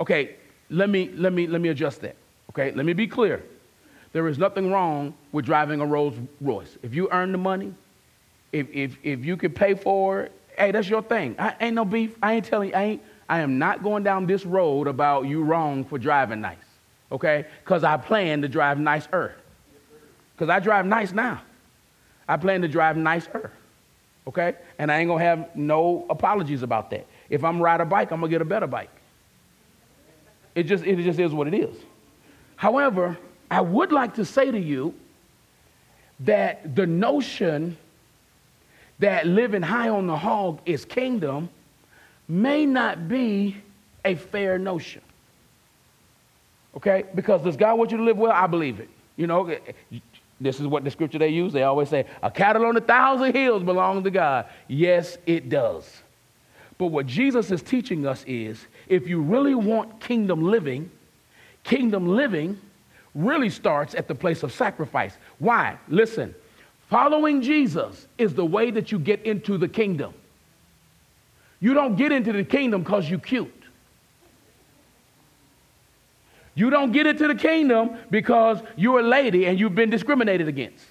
Okay, 0.01 0.35
let 0.69 0.89
me, 0.89 1.11
let, 1.13 1.31
me, 1.31 1.47
let 1.47 1.61
me 1.61 1.69
adjust 1.69 2.01
that. 2.01 2.17
Okay, 2.49 2.73
let 2.73 2.85
me 2.85 2.91
be 2.91 3.07
clear. 3.07 3.41
There 4.11 4.27
is 4.27 4.37
nothing 4.37 4.69
wrong 4.69 5.13
with 5.31 5.45
driving 5.45 5.79
a 5.79 5.85
Rolls 5.85 6.15
Royce. 6.41 6.77
If 6.83 6.93
you 6.93 7.07
earn 7.09 7.31
the 7.31 7.37
money, 7.37 7.73
if, 8.51 8.67
if, 8.73 8.97
if 9.01 9.23
you 9.23 9.37
can 9.37 9.53
pay 9.53 9.75
for 9.75 10.23
it, 10.23 10.33
hey, 10.57 10.71
that's 10.71 10.89
your 10.89 11.01
thing. 11.01 11.35
I 11.39 11.55
ain't 11.59 11.75
no 11.75 11.85
beef. 11.85 12.15
I 12.21 12.33
ain't 12.33 12.45
telling 12.45 12.69
you, 12.69 12.75
I 12.75 12.83
ain't, 12.83 13.01
I 13.27 13.39
am 13.39 13.57
not 13.57 13.83
going 13.83 14.03
down 14.03 14.25
this 14.25 14.45
road 14.45 14.87
about 14.87 15.23
you 15.23 15.43
wrong 15.43 15.83
for 15.83 15.97
driving 15.97 16.41
nice. 16.41 16.57
Okay? 17.11 17.45
Because 17.63 17.83
I 17.83 17.97
plan 17.97 18.41
to 18.41 18.47
drive 18.47 18.79
nice 18.79 19.05
nicer. 19.05 19.35
Because 20.35 20.49
I 20.49 20.59
drive 20.59 20.85
nice 20.85 21.11
now. 21.11 21.41
I 22.27 22.37
plan 22.37 22.61
to 22.61 22.67
drive 22.67 22.97
nice 22.97 23.25
nicer. 23.27 23.51
Okay? 24.27 24.55
And 24.79 24.91
I 24.91 24.99
ain't 24.99 25.07
gonna 25.07 25.23
have 25.23 25.55
no 25.55 26.05
apologies 26.09 26.63
about 26.63 26.89
that. 26.91 27.05
If 27.29 27.43
I'm 27.43 27.61
ride 27.61 27.81
a 27.81 27.85
bike, 27.85 28.11
I'm 28.11 28.19
gonna 28.19 28.29
get 28.29 28.41
a 28.41 28.45
better 28.45 28.67
bike. 28.67 28.89
It 30.55 30.63
just, 30.63 30.83
it 30.83 30.95
just 31.03 31.19
is 31.19 31.33
what 31.33 31.47
it 31.47 31.53
is. 31.53 31.75
However, 32.55 33.17
I 33.51 33.61
would 33.61 33.91
like 33.91 34.15
to 34.15 34.25
say 34.25 34.49
to 34.49 34.59
you 34.59 34.93
that 36.21 36.75
the 36.75 36.87
notion 36.87 37.77
that 38.99 39.27
living 39.27 39.61
high 39.61 39.89
on 39.89 40.07
the 40.07 40.17
hog 40.17 40.59
is 40.65 40.85
kingdom 40.85 41.49
may 42.27 42.65
not 42.65 43.07
be 43.07 43.57
a 44.03 44.15
fair 44.15 44.57
notion. 44.57 45.01
Okay? 46.75 47.03
Because 47.13 47.41
does 47.41 47.57
God 47.57 47.77
want 47.77 47.91
you 47.91 47.97
to 47.97 48.03
live 48.03 48.17
well? 48.17 48.31
I 48.31 48.47
believe 48.47 48.79
it. 48.79 48.89
You 49.17 49.27
know, 49.27 49.55
this 50.39 50.59
is 50.59 50.67
what 50.67 50.83
the 50.83 50.91
scripture 50.91 51.17
they 51.17 51.29
use. 51.29 51.53
They 51.53 51.63
always 51.63 51.89
say, 51.89 52.05
a 52.21 52.29
cattle 52.29 52.65
on 52.65 52.75
a 52.75 52.81
thousand 52.81 53.33
hills 53.33 53.63
belongs 53.63 54.03
to 54.03 54.11
God. 54.11 54.47
Yes, 54.67 55.17
it 55.25 55.49
does. 55.49 56.03
But 56.77 56.87
what 56.87 57.05
Jesus 57.05 57.51
is 57.51 57.61
teaching 57.61 58.05
us 58.05 58.23
is 58.27 58.65
if 58.87 59.07
you 59.07 59.21
really 59.21 59.55
want 59.55 60.01
kingdom 60.01 60.43
living, 60.43 60.91
kingdom 61.63 62.07
living 62.07 62.59
really 63.13 63.49
starts 63.49 63.95
at 63.95 64.09
the 64.09 64.15
place 64.15 64.43
of 64.43 64.51
sacrifice. 64.51 65.17
Why? 65.39 65.77
Listen, 65.87 66.35
following 66.89 67.41
Jesus 67.41 68.07
is 68.17 68.33
the 68.33 68.45
way 68.45 68.71
that 68.71 68.91
you 68.91 68.99
get 68.99 69.25
into 69.25 69.57
the 69.57 69.67
kingdom. 69.67 70.13
You 71.59 71.73
don't 71.73 71.95
get 71.95 72.11
into 72.11 72.31
the 72.31 72.43
kingdom 72.43 72.83
because 72.83 73.09
you're 73.09 73.19
cute. 73.19 73.51
You 76.55 76.69
don't 76.69 76.93
get 76.93 77.05
into 77.05 77.27
the 77.27 77.35
kingdom 77.35 77.97
because 78.09 78.59
you're 78.77 78.99
a 78.99 79.03
lady 79.03 79.45
and 79.45 79.59
you've 79.59 79.75
been 79.75 79.89
discriminated 79.89 80.47
against. 80.47 80.85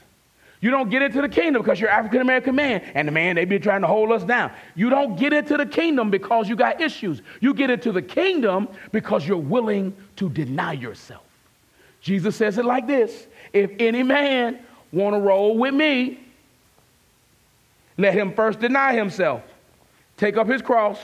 You 0.60 0.70
don't 0.70 0.88
get 0.88 1.02
into 1.02 1.20
the 1.20 1.28
kingdom 1.28 1.62
because 1.62 1.78
you're 1.78 1.90
African 1.90 2.20
American 2.20 2.54
man 2.54 2.80
and 2.94 3.06
the 3.06 3.12
man 3.12 3.36
they've 3.36 3.48
been 3.48 3.60
trying 3.60 3.82
to 3.82 3.86
hold 3.86 4.12
us 4.12 4.24
down. 4.24 4.50
You 4.74 4.88
don't 4.88 5.16
get 5.16 5.32
into 5.32 5.56
the 5.56 5.66
kingdom 5.66 6.10
because 6.10 6.48
you 6.48 6.56
got 6.56 6.80
issues. 6.80 7.20
You 7.40 7.52
get 7.52 7.70
into 7.70 7.92
the 7.92 8.00
kingdom 8.00 8.68
because 8.90 9.26
you're 9.26 9.36
willing 9.36 9.94
to 10.16 10.30
deny 10.30 10.72
yourself. 10.72 11.22
Jesus 12.00 12.36
says 12.36 12.56
it 12.56 12.64
like 12.64 12.86
this: 12.86 13.26
If 13.52 13.72
any 13.78 14.02
man 14.02 14.58
want 14.94 15.14
to 15.14 15.20
roll 15.20 15.58
with 15.58 15.74
me, 15.74 16.20
let 17.98 18.14
him 18.14 18.32
first 18.34 18.60
deny 18.60 18.94
himself, 18.94 19.42
take 20.16 20.36
up 20.36 20.48
his 20.48 20.62
cross, 20.62 20.98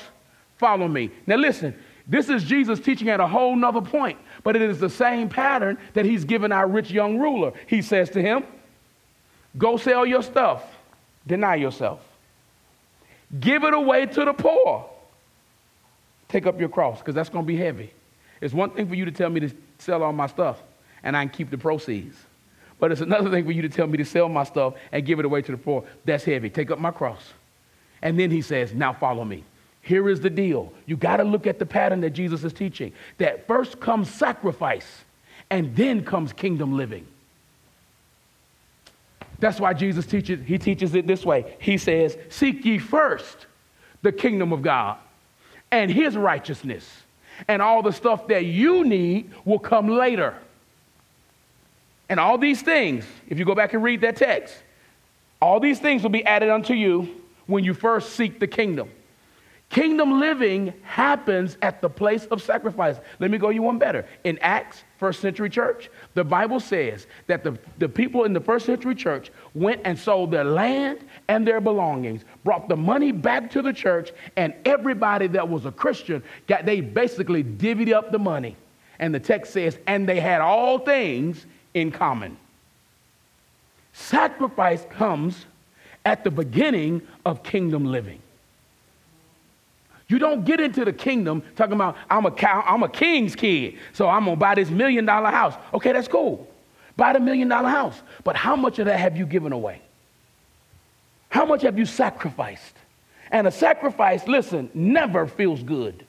follow 0.58 0.88
me. 0.88 1.10
Now 1.26 1.36
listen, 1.36 1.74
this 2.06 2.28
is 2.28 2.44
Jesus 2.44 2.80
teaching 2.80 3.08
at 3.08 3.20
a 3.20 3.26
whole 3.26 3.54
nother 3.54 3.80
point, 3.80 4.18
but 4.42 4.56
it 4.56 4.62
is 4.62 4.80
the 4.80 4.90
same 4.90 5.28
pattern 5.28 5.78
that 5.94 6.04
he's 6.04 6.24
given 6.24 6.52
our 6.52 6.66
rich 6.66 6.90
young 6.90 7.18
ruler. 7.18 7.52
He 7.66 7.82
says 7.82 8.10
to 8.10 8.22
him, 8.22 8.44
Go 9.58 9.76
sell 9.76 10.06
your 10.06 10.22
stuff. 10.22 10.64
Deny 11.26 11.56
yourself. 11.56 12.00
Give 13.38 13.64
it 13.64 13.74
away 13.74 14.06
to 14.06 14.24
the 14.24 14.32
poor. 14.32 14.88
Take 16.28 16.46
up 16.46 16.58
your 16.58 16.68
cross 16.68 16.98
because 16.98 17.14
that's 17.14 17.28
going 17.28 17.44
to 17.44 17.46
be 17.46 17.56
heavy. 17.56 17.92
It's 18.40 18.54
one 18.54 18.70
thing 18.70 18.88
for 18.88 18.94
you 18.94 19.04
to 19.04 19.12
tell 19.12 19.28
me 19.28 19.40
to 19.40 19.50
sell 19.78 20.02
all 20.02 20.12
my 20.12 20.26
stuff 20.26 20.62
and 21.02 21.16
I 21.16 21.24
can 21.24 21.34
keep 21.34 21.50
the 21.50 21.58
proceeds. 21.58 22.16
But 22.80 22.90
it's 22.90 23.02
another 23.02 23.30
thing 23.30 23.44
for 23.44 23.52
you 23.52 23.62
to 23.62 23.68
tell 23.68 23.86
me 23.86 23.98
to 23.98 24.04
sell 24.04 24.28
my 24.28 24.44
stuff 24.44 24.74
and 24.90 25.04
give 25.04 25.18
it 25.18 25.24
away 25.24 25.42
to 25.42 25.52
the 25.52 25.58
poor. 25.58 25.84
That's 26.04 26.24
heavy. 26.24 26.50
Take 26.50 26.70
up 26.70 26.78
my 26.78 26.90
cross. 26.90 27.22
And 28.02 28.18
then 28.18 28.30
he 28.30 28.40
says, 28.42 28.72
Now 28.74 28.94
follow 28.94 29.24
me. 29.24 29.44
Here 29.82 30.08
is 30.08 30.20
the 30.20 30.30
deal. 30.30 30.72
You 30.86 30.96
got 30.96 31.18
to 31.18 31.24
look 31.24 31.46
at 31.46 31.58
the 31.58 31.66
pattern 31.66 32.00
that 32.00 32.10
Jesus 32.10 32.44
is 32.44 32.52
teaching. 32.52 32.92
That 33.18 33.46
first 33.46 33.80
comes 33.80 34.10
sacrifice, 34.10 35.04
and 35.50 35.74
then 35.76 36.04
comes 36.04 36.32
kingdom 36.32 36.76
living. 36.76 37.06
That's 39.38 39.58
why 39.58 39.72
Jesus 39.72 40.06
teaches, 40.06 40.40
he 40.46 40.58
teaches 40.58 40.94
it 40.94 41.06
this 41.06 41.24
way. 41.24 41.56
He 41.58 41.78
says, 41.78 42.16
Seek 42.28 42.64
ye 42.64 42.78
first 42.78 43.46
the 44.02 44.12
kingdom 44.12 44.52
of 44.52 44.62
God 44.62 44.98
and 45.72 45.90
his 45.90 46.16
righteousness, 46.16 46.88
and 47.48 47.62
all 47.62 47.82
the 47.82 47.92
stuff 47.92 48.28
that 48.28 48.44
you 48.44 48.84
need 48.84 49.30
will 49.44 49.58
come 49.58 49.88
later. 49.88 50.36
And 52.10 52.18
all 52.18 52.36
these 52.36 52.60
things, 52.60 53.06
if 53.28 53.38
you 53.38 53.44
go 53.44 53.54
back 53.54 53.72
and 53.72 53.82
read 53.82 54.00
that 54.00 54.16
text, 54.16 54.54
all 55.40 55.60
these 55.60 55.78
things 55.78 56.02
will 56.02 56.10
be 56.10 56.24
added 56.26 56.50
unto 56.50 56.74
you 56.74 57.22
when 57.46 57.64
you 57.64 57.72
first 57.72 58.16
seek 58.16 58.40
the 58.40 58.48
kingdom. 58.48 58.90
Kingdom 59.70 60.18
living 60.18 60.74
happens 60.82 61.56
at 61.62 61.80
the 61.80 61.88
place 61.88 62.26
of 62.26 62.42
sacrifice. 62.42 62.96
Let 63.20 63.30
me 63.30 63.38
go 63.38 63.50
you 63.50 63.62
one 63.62 63.78
better. 63.78 64.04
In 64.24 64.36
Acts, 64.40 64.82
first 64.98 65.20
century 65.20 65.48
church, 65.48 65.88
the 66.14 66.24
Bible 66.24 66.58
says 66.58 67.06
that 67.28 67.44
the, 67.44 67.56
the 67.78 67.88
people 67.88 68.24
in 68.24 68.32
the 68.32 68.40
first 68.40 68.66
century 68.66 68.96
church 68.96 69.30
went 69.54 69.80
and 69.84 69.96
sold 69.96 70.32
their 70.32 70.42
land 70.42 71.04
and 71.28 71.46
their 71.46 71.60
belongings, 71.60 72.24
brought 72.42 72.68
the 72.68 72.76
money 72.76 73.12
back 73.12 73.48
to 73.52 73.62
the 73.62 73.72
church, 73.72 74.10
and 74.34 74.52
everybody 74.64 75.28
that 75.28 75.48
was 75.48 75.64
a 75.64 75.72
Christian 75.72 76.24
got 76.48 76.66
they 76.66 76.80
basically 76.80 77.44
divvied 77.44 77.92
up 77.92 78.10
the 78.10 78.18
money. 78.18 78.56
And 78.98 79.14
the 79.14 79.20
text 79.20 79.52
says, 79.52 79.78
and 79.86 80.08
they 80.08 80.18
had 80.18 80.40
all 80.40 80.80
things 80.80 81.46
in 81.74 81.90
common. 81.90 82.36
Sacrifice 83.92 84.84
comes 84.90 85.46
at 86.04 86.24
the 86.24 86.30
beginning 86.30 87.02
of 87.24 87.42
kingdom 87.42 87.84
living. 87.84 88.20
You 90.08 90.18
don't 90.18 90.44
get 90.44 90.58
into 90.58 90.84
the 90.84 90.92
kingdom 90.92 91.42
talking 91.54 91.74
about 91.74 91.96
I'm 92.10 92.26
a 92.26 92.32
cow, 92.32 92.64
I'm 92.66 92.82
a 92.82 92.88
king's 92.88 93.36
kid, 93.36 93.76
so 93.92 94.08
I'm 94.08 94.24
gonna 94.24 94.36
buy 94.36 94.56
this 94.56 94.68
million 94.68 95.06
dollar 95.06 95.30
house. 95.30 95.54
Okay, 95.72 95.92
that's 95.92 96.08
cool. 96.08 96.48
Buy 96.96 97.12
the 97.12 97.20
million 97.20 97.48
dollar 97.48 97.68
house. 97.68 98.00
But 98.24 98.34
how 98.34 98.56
much 98.56 98.78
of 98.80 98.86
that 98.86 98.98
have 98.98 99.16
you 99.16 99.24
given 99.24 99.52
away? 99.52 99.80
How 101.28 101.44
much 101.44 101.62
have 101.62 101.78
you 101.78 101.86
sacrificed? 101.86 102.74
And 103.30 103.46
a 103.46 103.52
sacrifice, 103.52 104.26
listen, 104.26 104.68
never 104.74 105.28
feels 105.28 105.62
good. 105.62 106.04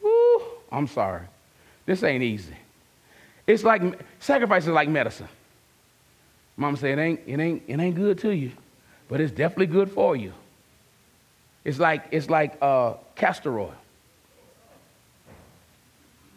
Woo, 0.00 0.42
I'm 0.70 0.86
sorry. 0.86 1.22
This 1.84 2.04
ain't 2.04 2.22
easy. 2.22 2.54
It's 3.48 3.64
like 3.64 3.82
sacrifice 4.20 4.64
is 4.64 4.68
like 4.68 4.90
medicine. 4.90 5.28
Mama 6.58 6.76
said 6.76 6.98
it 6.98 7.02
ain't, 7.02 7.20
it 7.26 7.40
ain't, 7.40 7.62
it 7.66 7.80
ain't 7.80 7.94
good 7.96 8.18
to 8.18 8.30
you, 8.30 8.52
but 9.08 9.20
it's 9.20 9.32
definitely 9.32 9.66
good 9.66 9.90
for 9.90 10.14
you. 10.14 10.34
It's 11.64 11.78
like, 11.78 12.04
it's 12.10 12.28
like 12.28 12.58
uh, 12.60 12.94
castor 13.14 13.58
oil. 13.58 13.74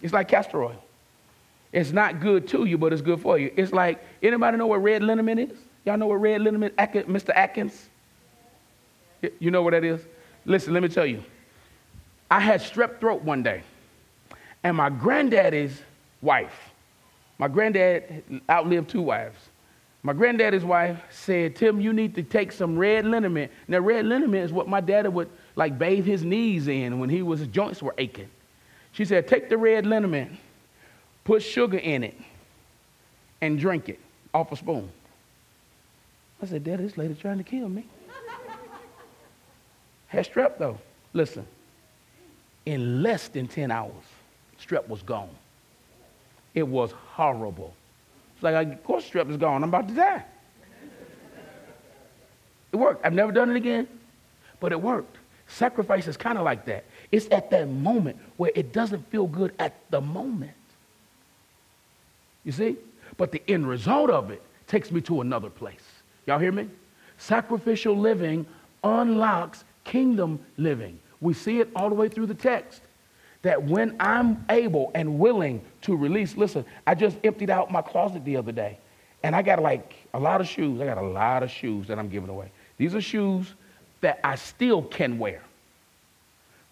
It's 0.01 0.13
like 0.13 0.29
castor 0.29 0.63
oil. 0.63 0.83
It's 1.73 1.91
not 1.91 2.21
good 2.21 2.47
to 2.49 2.65
you, 2.65 2.77
but 2.77 2.93
it's 2.93 3.01
good 3.01 3.19
for 3.21 3.37
you. 3.37 3.51
It's 3.57 3.73
like, 3.73 4.01
anybody 4.23 4.57
know 4.57 4.67
what 4.67 4.81
red 4.81 5.03
liniment 5.03 5.51
is? 5.51 5.57
Y'all 5.85 5.97
know 5.97 6.07
what 6.07 6.15
red 6.21 6.41
liniment, 6.41 6.75
Mr. 6.77 7.31
Atkins? 7.35 7.89
You 9.39 9.51
know 9.51 9.61
what 9.63 9.71
that 9.71 9.83
is? 9.83 10.01
Listen, 10.45 10.73
let 10.73 10.81
me 10.81 10.89
tell 10.89 11.05
you. 11.05 11.23
I 12.29 12.39
had 12.39 12.61
strep 12.61 13.01
throat 13.01 13.21
one 13.21 13.43
day, 13.43 13.63
and 14.63 14.77
my 14.77 14.89
granddaddy's 14.89 15.81
wife, 16.21 16.70
my 17.41 17.47
granddad 17.47 18.23
outlived 18.51 18.87
two 18.87 19.01
wives. 19.01 19.49
My 20.03 20.13
granddaddy's 20.13 20.63
wife 20.63 20.99
said, 21.09 21.55
Tim, 21.55 21.81
you 21.81 21.91
need 21.91 22.13
to 22.13 22.21
take 22.21 22.51
some 22.51 22.77
red 22.77 23.03
liniment. 23.03 23.51
Now, 23.67 23.79
red 23.79 24.05
liniment 24.05 24.45
is 24.45 24.53
what 24.53 24.67
my 24.67 24.79
daddy 24.79 25.09
would 25.09 25.27
like 25.55 25.79
bathe 25.79 26.05
his 26.05 26.23
knees 26.23 26.67
in 26.67 26.99
when 26.99 27.09
he 27.09 27.23
was 27.23 27.39
his 27.39 27.47
joints 27.47 27.81
were 27.81 27.95
aching. 27.97 28.29
She 28.91 29.05
said, 29.05 29.27
take 29.27 29.49
the 29.49 29.57
red 29.57 29.87
liniment, 29.87 30.37
put 31.23 31.41
sugar 31.41 31.79
in 31.79 32.03
it, 32.03 32.15
and 33.41 33.57
drink 33.57 33.89
it 33.89 33.99
off 34.35 34.51
a 34.51 34.55
spoon. 34.55 34.91
I 36.43 36.45
said, 36.45 36.63
Daddy, 36.63 36.83
this 36.83 36.95
lady 36.95 37.15
trying 37.15 37.39
to 37.39 37.43
kill 37.43 37.69
me. 37.69 37.85
Had 40.09 40.31
strep 40.31 40.59
though. 40.59 40.77
Listen, 41.13 41.47
in 42.67 43.01
less 43.01 43.29
than 43.29 43.47
10 43.47 43.71
hours, 43.71 43.93
strep 44.59 44.87
was 44.87 45.01
gone. 45.01 45.29
It 46.53 46.67
was 46.67 46.91
horrible. 46.91 47.73
It's 48.35 48.43
like, 48.43 48.67
of 48.67 48.83
course, 48.83 49.09
strep 49.09 49.29
is 49.29 49.37
gone. 49.37 49.63
I'm 49.63 49.69
about 49.69 49.87
to 49.87 49.93
die. 49.93 50.25
It 52.71 52.75
worked. 52.75 53.05
I've 53.05 53.13
never 53.13 53.31
done 53.31 53.49
it 53.49 53.55
again, 53.55 53.87
but 54.59 54.71
it 54.71 54.81
worked. 54.81 55.17
Sacrifice 55.47 56.07
is 56.07 56.15
kind 56.15 56.37
of 56.37 56.45
like 56.45 56.65
that. 56.65 56.85
It's 57.11 57.27
at 57.31 57.49
that 57.51 57.67
moment 57.67 58.17
where 58.37 58.51
it 58.55 58.71
doesn't 58.71 59.09
feel 59.09 59.27
good 59.27 59.53
at 59.59 59.75
the 59.89 59.99
moment. 59.99 60.51
You 62.45 62.53
see? 62.53 62.77
But 63.17 63.31
the 63.31 63.43
end 63.47 63.67
result 63.67 64.09
of 64.09 64.31
it 64.31 64.41
takes 64.67 64.91
me 64.91 65.01
to 65.01 65.21
another 65.21 65.49
place. 65.49 65.83
Y'all 66.25 66.39
hear 66.39 66.51
me? 66.51 66.69
Sacrificial 67.17 67.97
living 67.97 68.45
unlocks 68.83 69.63
kingdom 69.83 70.39
living. 70.57 70.97
We 71.19 71.33
see 71.33 71.59
it 71.59 71.69
all 71.75 71.89
the 71.89 71.95
way 71.95 72.07
through 72.07 72.27
the 72.27 72.33
text 72.33 72.81
that 73.41 73.61
when 73.61 73.95
I'm 73.99 74.43
able 74.49 74.91
and 74.93 75.19
willing 75.19 75.61
to 75.81 75.95
release, 75.95 76.37
listen, 76.37 76.65
I 76.85 76.95
just 76.95 77.17
emptied 77.23 77.49
out 77.49 77.71
my 77.71 77.81
closet 77.81 78.23
the 78.23 78.37
other 78.37 78.51
day, 78.51 78.77
and 79.23 79.35
I 79.35 79.41
got 79.41 79.61
like 79.61 79.95
a 80.13 80.19
lot 80.19 80.41
of 80.41 80.47
shoes. 80.47 80.79
I 80.81 80.85
got 80.85 80.97
a 80.97 81.01
lot 81.01 81.43
of 81.43 81.49
shoes 81.49 81.87
that 81.87 81.97
I'm 81.97 82.09
giving 82.09 82.29
away. 82.29 82.51
These 82.77 82.95
are 82.95 83.01
shoes 83.01 83.53
that 84.01 84.19
I 84.23 84.35
still 84.35 84.83
can 84.83 85.19
wear. 85.19 85.41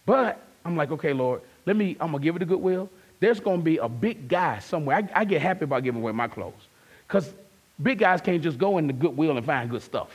But 0.05 0.41
I'm 0.65 0.75
like, 0.75 0.91
okay, 0.91 1.13
Lord, 1.13 1.41
let 1.65 1.75
me, 1.75 1.95
I'm 1.99 2.11
gonna 2.11 2.23
give 2.23 2.35
it 2.35 2.41
a 2.41 2.45
goodwill. 2.45 2.89
There's 3.19 3.39
gonna 3.39 3.61
be 3.61 3.77
a 3.77 3.89
big 3.89 4.27
guy 4.27 4.59
somewhere. 4.59 4.97
I, 4.97 5.21
I 5.21 5.25
get 5.25 5.41
happy 5.41 5.65
about 5.65 5.83
giving 5.83 6.01
away 6.01 6.11
my 6.11 6.27
clothes. 6.27 6.67
Because 7.07 7.33
big 7.81 7.99
guys 7.99 8.21
can't 8.21 8.41
just 8.41 8.57
go 8.57 8.77
into 8.77 8.93
Goodwill 8.93 9.35
and 9.37 9.45
find 9.45 9.69
good 9.69 9.81
stuff. 9.81 10.09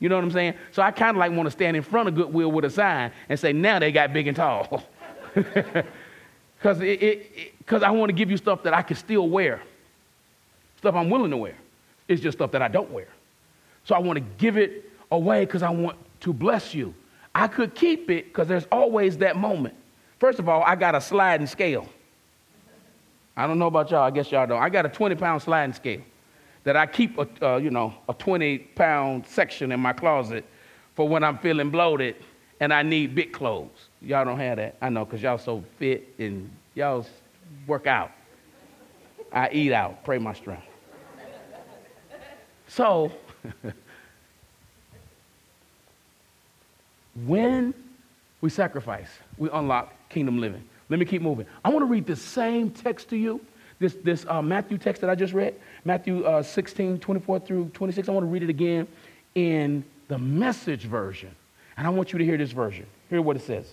You 0.00 0.08
know 0.08 0.16
what 0.16 0.24
I'm 0.24 0.30
saying? 0.30 0.54
So 0.72 0.82
I 0.82 0.90
kind 0.90 1.16
of 1.16 1.16
like 1.16 1.32
want 1.32 1.46
to 1.46 1.50
stand 1.50 1.76
in 1.76 1.82
front 1.82 2.08
of 2.08 2.14
Goodwill 2.14 2.50
with 2.50 2.64
a 2.64 2.70
sign 2.70 3.12
and 3.28 3.38
say, 3.38 3.52
now 3.52 3.78
they 3.78 3.92
got 3.92 4.12
big 4.12 4.26
and 4.26 4.36
tall. 4.36 4.82
Because 6.64 6.80
it, 6.80 7.02
it, 7.02 7.66
cause 7.66 7.82
I 7.82 7.90
want 7.90 8.08
to 8.08 8.14
give 8.14 8.30
you 8.30 8.38
stuff 8.38 8.62
that 8.62 8.72
I 8.72 8.80
can 8.80 8.96
still 8.96 9.28
wear, 9.28 9.60
stuff 10.78 10.94
I'm 10.94 11.10
willing 11.10 11.30
to 11.30 11.36
wear. 11.36 11.56
It's 12.08 12.22
just 12.22 12.38
stuff 12.38 12.52
that 12.52 12.62
I 12.62 12.68
don't 12.68 12.90
wear. 12.90 13.08
So 13.84 13.94
I 13.94 13.98
want 13.98 14.16
to 14.16 14.24
give 14.38 14.56
it 14.56 14.90
away 15.10 15.44
because 15.44 15.62
I 15.62 15.68
want 15.68 15.98
to 16.20 16.32
bless 16.32 16.72
you. 16.74 16.94
I 17.34 17.48
could 17.48 17.74
keep 17.74 18.08
it 18.08 18.24
because 18.28 18.48
there's 18.48 18.66
always 18.72 19.18
that 19.18 19.36
moment. 19.36 19.74
First 20.18 20.38
of 20.38 20.48
all, 20.48 20.62
I 20.62 20.74
got 20.74 20.94
a 20.94 21.02
sliding 21.02 21.46
scale. 21.46 21.86
I 23.36 23.46
don't 23.46 23.58
know 23.58 23.66
about 23.66 23.90
y'all. 23.90 24.04
I 24.04 24.10
guess 24.10 24.32
y'all 24.32 24.46
don't. 24.46 24.62
I 24.62 24.70
got 24.70 24.86
a 24.86 24.88
20 24.88 25.16
pound 25.16 25.42
sliding 25.42 25.74
scale 25.74 26.00
that 26.62 26.76
I 26.78 26.86
keep 26.86 27.18
a, 27.18 27.28
uh, 27.46 27.56
you 27.58 27.70
know, 27.70 27.92
a 28.08 28.14
20 28.14 28.56
pound 28.56 29.26
section 29.26 29.70
in 29.70 29.80
my 29.80 29.92
closet 29.92 30.46
for 30.94 31.06
when 31.06 31.22
I'm 31.22 31.36
feeling 31.36 31.68
bloated 31.68 32.16
and 32.60 32.72
I 32.72 32.82
need 32.82 33.14
big 33.14 33.32
clothes. 33.32 33.88
Y'all 34.00 34.24
don't 34.24 34.38
have 34.38 34.56
that. 34.56 34.76
I 34.80 34.88
know 34.88 35.04
because 35.04 35.22
y'all 35.22 35.38
so 35.38 35.62
fit 35.78 36.08
and 36.18 36.50
y'all 36.74 37.06
work 37.66 37.86
out. 37.86 38.12
I 39.32 39.50
eat 39.50 39.72
out. 39.72 40.04
Pray 40.04 40.18
my 40.18 40.32
strength. 40.32 40.66
So, 42.68 43.12
when 47.24 47.74
we 48.40 48.50
sacrifice, 48.50 49.08
we 49.38 49.48
unlock 49.50 49.92
kingdom 50.08 50.40
living. 50.40 50.64
Let 50.88 50.98
me 50.98 51.06
keep 51.06 51.22
moving. 51.22 51.46
I 51.64 51.68
want 51.70 51.80
to 51.80 51.86
read 51.86 52.06
the 52.06 52.16
same 52.16 52.70
text 52.70 53.08
to 53.10 53.16
you 53.16 53.40
this, 53.78 53.94
this 54.02 54.24
uh, 54.28 54.42
Matthew 54.42 54.78
text 54.78 55.00
that 55.00 55.10
I 55.10 55.14
just 55.14 55.32
read, 55.32 55.54
Matthew 55.84 56.24
uh, 56.24 56.42
16, 56.42 57.00
24 57.00 57.40
through 57.40 57.70
26. 57.74 58.08
I 58.08 58.12
want 58.12 58.24
to 58.24 58.30
read 58.30 58.42
it 58.42 58.50
again 58.50 58.86
in 59.34 59.84
the 60.08 60.18
message 60.18 60.84
version. 60.84 61.34
And 61.76 61.86
I 61.86 61.90
want 61.90 62.12
you 62.12 62.18
to 62.18 62.24
hear 62.24 62.36
this 62.36 62.52
version. 62.52 62.86
Hear 63.10 63.22
what 63.22 63.36
it 63.36 63.42
says. 63.42 63.66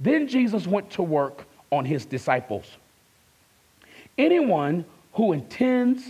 Then 0.00 0.26
Jesus 0.26 0.66
went 0.66 0.90
to 0.90 1.02
work 1.02 1.46
on 1.70 1.84
his 1.84 2.04
disciples. 2.04 2.66
Anyone 4.18 4.84
who 5.12 5.32
intends 5.32 6.04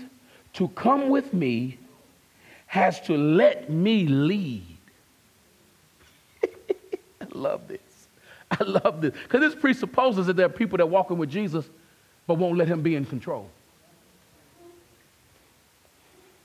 to 0.54 0.68
come 0.68 1.08
with 1.08 1.32
me 1.34 1.78
has 2.66 3.00
to 3.02 3.16
let 3.16 3.70
me 3.70 4.06
lead. 4.06 4.64
I 6.42 7.26
love 7.32 7.68
this. 7.68 7.80
I 8.50 8.62
love 8.64 9.00
this. 9.00 9.14
Because 9.22 9.40
this 9.40 9.54
presupposes 9.54 10.26
that 10.26 10.36
there 10.36 10.46
are 10.46 10.50
people 10.50 10.78
that 10.78 10.86
walking 10.86 11.18
with 11.18 11.30
Jesus 11.30 11.68
but 12.26 12.34
won't 12.34 12.56
let 12.56 12.68
him 12.68 12.82
be 12.82 12.96
in 12.96 13.04
control. 13.04 13.48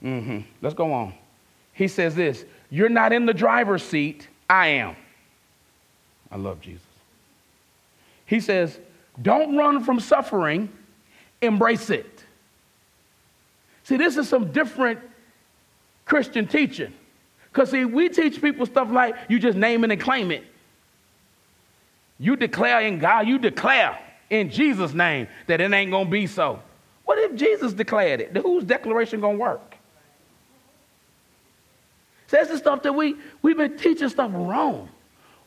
Mm-hmm. 0.03 0.39
Let's 0.61 0.75
go 0.75 0.91
on. 0.93 1.13
He 1.73 1.87
says 1.87 2.15
this 2.15 2.45
You're 2.69 2.89
not 2.89 3.13
in 3.13 3.25
the 3.25 3.33
driver's 3.33 3.83
seat, 3.83 4.27
I 4.49 4.67
am. 4.67 4.95
I 6.31 6.37
love 6.37 6.61
Jesus. 6.61 6.81
He 8.25 8.39
says, 8.39 8.77
Don't 9.21 9.55
run 9.55 9.83
from 9.83 9.99
suffering, 9.99 10.69
embrace 11.41 11.89
it. 11.89 12.23
See, 13.83 13.97
this 13.97 14.17
is 14.17 14.27
some 14.29 14.51
different 14.51 14.99
Christian 16.05 16.47
teaching. 16.47 16.93
Because, 17.51 17.71
see, 17.71 17.85
we 17.85 18.09
teach 18.09 18.41
people 18.41 18.65
stuff 18.65 18.91
like 18.91 19.15
you 19.27 19.39
just 19.39 19.57
name 19.57 19.83
it 19.83 19.91
and 19.91 19.99
claim 19.99 20.31
it. 20.31 20.43
You 22.19 22.35
declare 22.35 22.81
in 22.81 22.99
God, 22.99 23.27
you 23.27 23.39
declare 23.39 23.97
in 24.29 24.51
Jesus' 24.51 24.93
name 24.93 25.27
that 25.47 25.61
it 25.61 25.71
ain't 25.71 25.89
going 25.89 26.05
to 26.05 26.11
be 26.11 26.27
so. 26.27 26.61
What 27.05 27.17
if 27.17 27.35
Jesus 27.35 27.73
declared 27.73 28.21
it? 28.21 28.37
Whose 28.37 28.63
declaration 28.63 29.21
going 29.21 29.37
to 29.37 29.41
work? 29.41 29.68
That's 32.29 32.49
the 32.49 32.57
stuff 32.57 32.83
that 32.83 32.93
we, 32.93 33.15
we've 33.41 33.57
been 33.57 33.77
teaching 33.77 34.09
stuff 34.09 34.31
wrong. 34.33 34.89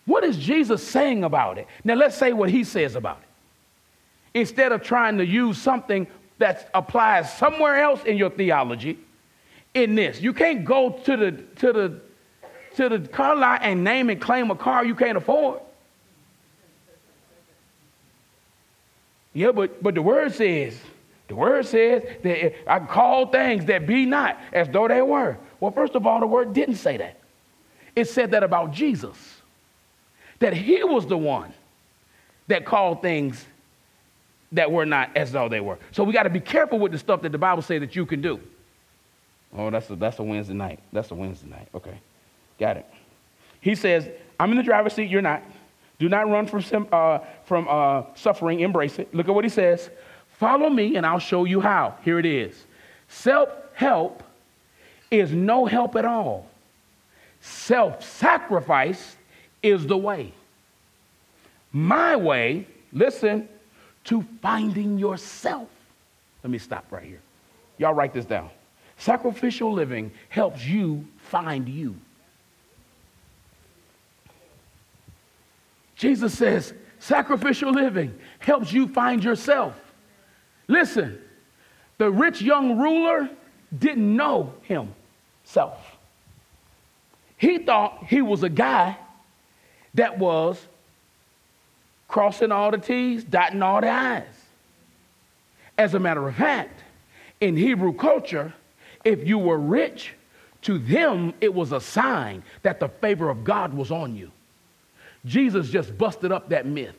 What 0.04 0.24
is 0.24 0.36
Jesus 0.36 0.82
saying 0.86 1.24
about 1.24 1.58
it? 1.58 1.66
Now 1.84 1.94
let's 1.94 2.16
say 2.16 2.32
what 2.32 2.50
he 2.50 2.64
says 2.64 2.96
about 2.96 3.20
it. 3.22 4.40
Instead 4.40 4.72
of 4.72 4.82
trying 4.82 5.18
to 5.18 5.26
use 5.26 5.58
something 5.58 6.06
that 6.38 6.70
applies 6.74 7.32
somewhere 7.36 7.76
else 7.76 8.02
in 8.04 8.16
your 8.16 8.30
theology, 8.30 8.98
in 9.74 9.94
this. 9.94 10.20
You 10.20 10.32
can't 10.32 10.64
go 10.64 10.90
to 10.90 11.16
the 11.16 11.32
to 11.32 11.72
the 11.72 12.00
to 12.76 12.88
the 12.88 13.08
car 13.08 13.36
lot 13.36 13.60
and 13.62 13.84
name 13.84 14.10
and 14.10 14.20
claim 14.20 14.50
a 14.50 14.56
car 14.56 14.84
you 14.84 14.94
can't 14.94 15.16
afford. 15.16 15.60
Yeah, 19.34 19.52
but, 19.52 19.82
but 19.82 19.94
the 19.94 20.02
word 20.02 20.34
says, 20.34 20.78
the 21.28 21.34
word 21.34 21.64
says 21.66 22.02
that 22.22 22.70
I 22.70 22.80
call 22.80 23.26
things 23.28 23.64
that 23.66 23.86
be 23.86 24.04
not 24.04 24.38
as 24.52 24.68
though 24.68 24.88
they 24.88 25.00
were. 25.00 25.38
Well, 25.62 25.70
first 25.70 25.94
of 25.94 26.08
all, 26.08 26.18
the 26.18 26.26
word 26.26 26.54
didn't 26.54 26.74
say 26.74 26.96
that. 26.96 27.18
It 27.94 28.08
said 28.08 28.32
that 28.32 28.42
about 28.42 28.72
Jesus, 28.72 29.16
that 30.40 30.54
he 30.54 30.82
was 30.82 31.06
the 31.06 31.16
one 31.16 31.54
that 32.48 32.64
called 32.64 33.00
things 33.00 33.46
that 34.50 34.72
were 34.72 34.84
not 34.84 35.16
as 35.16 35.30
though 35.30 35.48
they 35.48 35.60
were. 35.60 35.78
So 35.92 36.02
we 36.02 36.12
got 36.12 36.24
to 36.24 36.30
be 36.30 36.40
careful 36.40 36.80
with 36.80 36.90
the 36.90 36.98
stuff 36.98 37.22
that 37.22 37.30
the 37.30 37.38
Bible 37.38 37.62
says 37.62 37.78
that 37.78 37.94
you 37.94 38.04
can 38.04 38.20
do. 38.20 38.40
Oh, 39.56 39.70
that's 39.70 39.88
a, 39.88 39.94
that's 39.94 40.18
a 40.18 40.24
Wednesday 40.24 40.52
night. 40.52 40.80
That's 40.92 41.12
a 41.12 41.14
Wednesday 41.14 41.48
night. 41.48 41.68
Okay. 41.72 41.96
Got 42.58 42.78
it. 42.78 42.86
He 43.60 43.76
says, 43.76 44.08
I'm 44.40 44.50
in 44.50 44.56
the 44.56 44.64
driver's 44.64 44.94
seat, 44.94 45.10
you're 45.10 45.22
not. 45.22 45.44
Do 46.00 46.08
not 46.08 46.28
run 46.28 46.44
from, 46.48 46.88
uh, 46.90 47.20
from 47.44 47.68
uh, 47.70 48.02
suffering, 48.16 48.58
embrace 48.58 48.98
it. 48.98 49.14
Look 49.14 49.28
at 49.28 49.34
what 49.34 49.44
he 49.44 49.48
says. 49.48 49.90
Follow 50.40 50.68
me, 50.68 50.96
and 50.96 51.06
I'll 51.06 51.20
show 51.20 51.44
you 51.44 51.60
how. 51.60 51.94
Here 52.04 52.18
it 52.18 52.26
is. 52.26 52.64
Self 53.06 53.48
help 53.74 54.24
is 55.12 55.30
no 55.30 55.66
help 55.66 55.94
at 55.94 56.04
all. 56.04 56.48
Self 57.40 58.02
sacrifice 58.02 59.16
is 59.62 59.86
the 59.86 59.96
way. 59.96 60.32
My 61.70 62.16
way, 62.16 62.66
listen, 62.92 63.48
to 64.04 64.24
finding 64.40 64.98
yourself. 64.98 65.68
Let 66.42 66.50
me 66.50 66.58
stop 66.58 66.86
right 66.90 67.04
here. 67.04 67.20
Y'all 67.78 67.94
write 67.94 68.12
this 68.12 68.24
down. 68.24 68.50
Sacrificial 68.96 69.72
living 69.72 70.12
helps 70.28 70.64
you 70.64 71.06
find 71.18 71.68
you. 71.68 71.94
Jesus 75.96 76.36
says, 76.36 76.74
sacrificial 76.98 77.70
living 77.70 78.18
helps 78.38 78.72
you 78.72 78.88
find 78.88 79.22
yourself. 79.22 79.74
Listen, 80.68 81.18
the 81.98 82.10
rich 82.10 82.42
young 82.42 82.78
ruler 82.78 83.28
didn't 83.78 84.16
know 84.16 84.52
himself. 85.42 85.96
He 87.36 87.58
thought 87.58 88.04
he 88.06 88.22
was 88.22 88.42
a 88.42 88.48
guy 88.48 88.96
that 89.94 90.18
was 90.18 90.64
crossing 92.08 92.52
all 92.52 92.70
the 92.70 92.78
T's, 92.78 93.24
dotting 93.24 93.62
all 93.62 93.80
the 93.80 93.90
I's. 93.90 94.24
As 95.76 95.94
a 95.94 95.98
matter 95.98 96.26
of 96.28 96.36
fact, 96.36 96.82
in 97.40 97.56
Hebrew 97.56 97.92
culture, 97.92 98.54
if 99.04 99.26
you 99.26 99.38
were 99.38 99.58
rich, 99.58 100.12
to 100.62 100.78
them 100.78 101.34
it 101.40 101.52
was 101.52 101.72
a 101.72 101.80
sign 101.80 102.42
that 102.62 102.78
the 102.78 102.88
favor 102.88 103.28
of 103.28 103.42
God 103.42 103.74
was 103.74 103.90
on 103.90 104.14
you. 104.14 104.30
Jesus 105.24 105.68
just 105.70 105.96
busted 105.98 106.30
up 106.30 106.50
that 106.50 106.66
myth. 106.66 106.96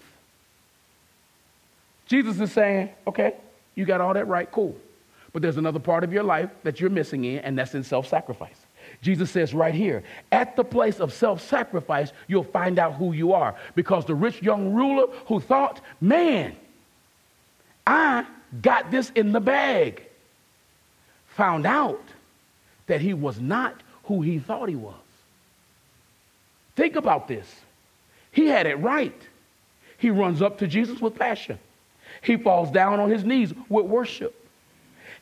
Jesus 2.07 2.39
is 2.39 2.51
saying, 2.51 2.89
okay, 3.07 3.35
you 3.75 3.85
got 3.85 4.01
all 4.01 4.13
that 4.13 4.27
right, 4.27 4.51
cool. 4.51 4.75
But 5.33 5.41
there's 5.41 5.57
another 5.57 5.79
part 5.79 6.03
of 6.03 6.13
your 6.13 6.23
life 6.23 6.51
that 6.61 6.79
you're 6.79 6.91
missing 6.91 7.25
in, 7.25 7.39
and 7.39 7.57
that's 7.57 7.73
in 7.73 7.83
self 7.83 8.07
sacrifice. 8.07 8.55
Jesus 9.01 9.31
says 9.31 9.53
right 9.53 9.73
here, 9.73 10.03
at 10.31 10.55
the 10.55 10.63
place 10.63 10.99
of 10.99 11.11
self 11.11 11.41
sacrifice, 11.41 12.13
you'll 12.27 12.43
find 12.43 12.77
out 12.77 12.93
who 12.93 13.13
you 13.13 13.33
are. 13.33 13.55
Because 13.75 14.05
the 14.05 14.15
rich 14.15 14.41
young 14.41 14.73
ruler 14.73 15.07
who 15.25 15.39
thought, 15.39 15.81
man, 15.99 16.55
I 17.85 18.25
got 18.61 18.91
this 18.91 19.11
in 19.15 19.31
the 19.31 19.39
bag, 19.39 20.03
found 21.29 21.65
out 21.65 22.03
that 22.85 23.01
he 23.01 23.13
was 23.13 23.39
not 23.39 23.81
who 24.03 24.21
he 24.21 24.37
thought 24.37 24.69
he 24.69 24.75
was. 24.75 24.93
Think 26.75 26.95
about 26.95 27.27
this. 27.27 27.47
He 28.31 28.47
had 28.47 28.67
it 28.67 28.75
right. 28.75 29.19
He 29.97 30.09
runs 30.09 30.41
up 30.41 30.59
to 30.59 30.67
Jesus 30.67 30.99
with 30.99 31.15
passion. 31.15 31.57
He 32.21 32.37
falls 32.37 32.71
down 32.71 32.99
on 32.99 33.09
his 33.09 33.23
knees 33.23 33.53
with 33.69 33.85
worship. 33.85 34.42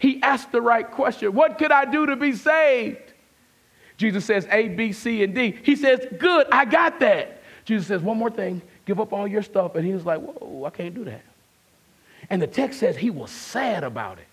He 0.02 0.20
asked 0.24 0.52
the 0.52 0.62
right 0.62 0.90
question 0.90 1.34
What 1.34 1.60
could 1.60 1.72
I 1.72 1.86
do 1.86 2.08
to 2.08 2.16
be 2.16 2.34
saved? 2.34 3.14
Jesus 3.98 4.26
says 4.26 4.48
A, 4.50 4.70
B, 4.70 4.94
C, 4.94 5.24
and 5.24 5.36
D. 5.36 5.56
He 5.62 5.76
says, 5.76 6.06
Good, 6.18 6.48
I 6.52 6.66
got 6.66 7.00
that. 7.02 7.44
Jesus 7.66 7.88
says, 7.88 8.02
One 8.02 8.18
more 8.18 8.32
thing, 8.32 8.64
give 8.88 9.00
up 9.00 9.14
all 9.14 9.28
your 9.28 9.44
stuff. 9.44 9.76
And 9.76 9.86
he 9.86 9.94
was 9.94 10.04
like, 10.04 10.20
Whoa, 10.20 10.66
I 10.66 10.72
can't 10.72 10.96
do 10.96 11.06
that. 11.06 11.22
And 12.32 12.42
the 12.42 12.48
text 12.48 12.80
says 12.80 12.98
he 12.98 13.12
was 13.12 13.30
sad 13.30 13.84
about 13.84 14.18
it. 14.18 14.28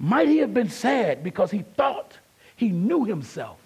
Might 0.00 0.26
he 0.26 0.38
have 0.38 0.52
been 0.52 0.68
sad 0.68 1.22
because 1.22 1.52
he 1.52 1.64
thought 1.76 2.18
he 2.56 2.70
knew 2.70 3.04
himself? 3.04 3.58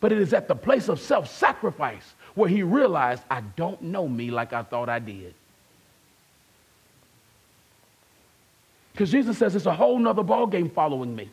But 0.00 0.10
it 0.10 0.18
is 0.18 0.34
at 0.34 0.48
the 0.48 0.56
place 0.56 0.88
of 0.88 0.98
self 0.98 1.30
sacrifice 1.30 2.14
where 2.34 2.48
he 2.48 2.64
realized, 2.64 3.22
I 3.30 3.42
don't 3.54 3.80
know 3.82 4.08
me 4.08 4.32
like 4.32 4.52
I 4.52 4.64
thought 4.64 4.88
I 4.88 4.98
did. 4.98 5.34
Because 8.92 9.10
Jesus 9.10 9.38
says 9.38 9.54
it's 9.54 9.66
a 9.66 9.74
whole 9.74 9.98
nother 9.98 10.22
ballgame 10.22 10.70
following 10.70 11.14
me. 11.14 11.30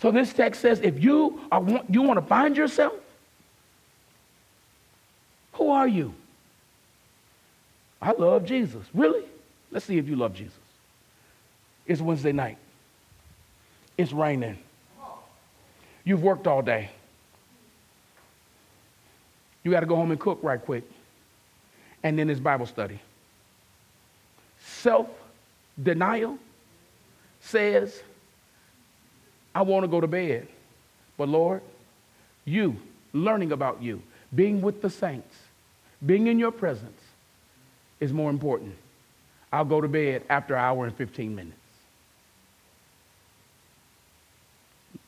So 0.00 0.10
this 0.10 0.32
text 0.32 0.60
says 0.60 0.80
if 0.80 1.02
you, 1.02 1.40
are, 1.50 1.64
you 1.88 2.02
want 2.02 2.20
to 2.20 2.26
find 2.26 2.56
yourself, 2.56 2.94
who 5.52 5.70
are 5.70 5.88
you? 5.88 6.14
I 8.00 8.12
love 8.12 8.44
Jesus. 8.44 8.84
Really? 8.94 9.24
Let's 9.72 9.84
see 9.84 9.98
if 9.98 10.08
you 10.08 10.14
love 10.14 10.34
Jesus. 10.34 10.54
It's 11.86 12.00
Wednesday 12.00 12.32
night. 12.32 12.58
It's 13.96 14.12
raining. 14.12 14.58
You've 16.04 16.22
worked 16.22 16.46
all 16.46 16.62
day. 16.62 16.90
You 19.64 19.72
got 19.72 19.80
to 19.80 19.86
go 19.86 19.96
home 19.96 20.10
and 20.12 20.20
cook 20.20 20.38
right 20.42 20.64
quick. 20.64 20.84
And 22.02 22.18
then 22.18 22.30
it's 22.30 22.40
Bible 22.40 22.66
study. 22.66 23.00
Self 24.60 25.08
denial 25.82 26.38
says, 27.40 28.02
I 29.54 29.62
want 29.62 29.84
to 29.84 29.88
go 29.88 30.00
to 30.00 30.06
bed. 30.06 30.48
But 31.16 31.28
Lord, 31.28 31.62
you, 32.44 32.76
learning 33.12 33.52
about 33.52 33.82
you, 33.82 34.02
being 34.34 34.60
with 34.60 34.82
the 34.82 34.90
saints, 34.90 35.36
being 36.04 36.26
in 36.26 36.38
your 36.38 36.52
presence 36.52 37.00
is 38.00 38.12
more 38.12 38.30
important. 38.30 38.74
I'll 39.52 39.64
go 39.64 39.80
to 39.80 39.88
bed 39.88 40.24
after 40.28 40.54
an 40.54 40.60
hour 40.60 40.86
and 40.86 40.94
15 40.94 41.34
minutes. 41.34 41.56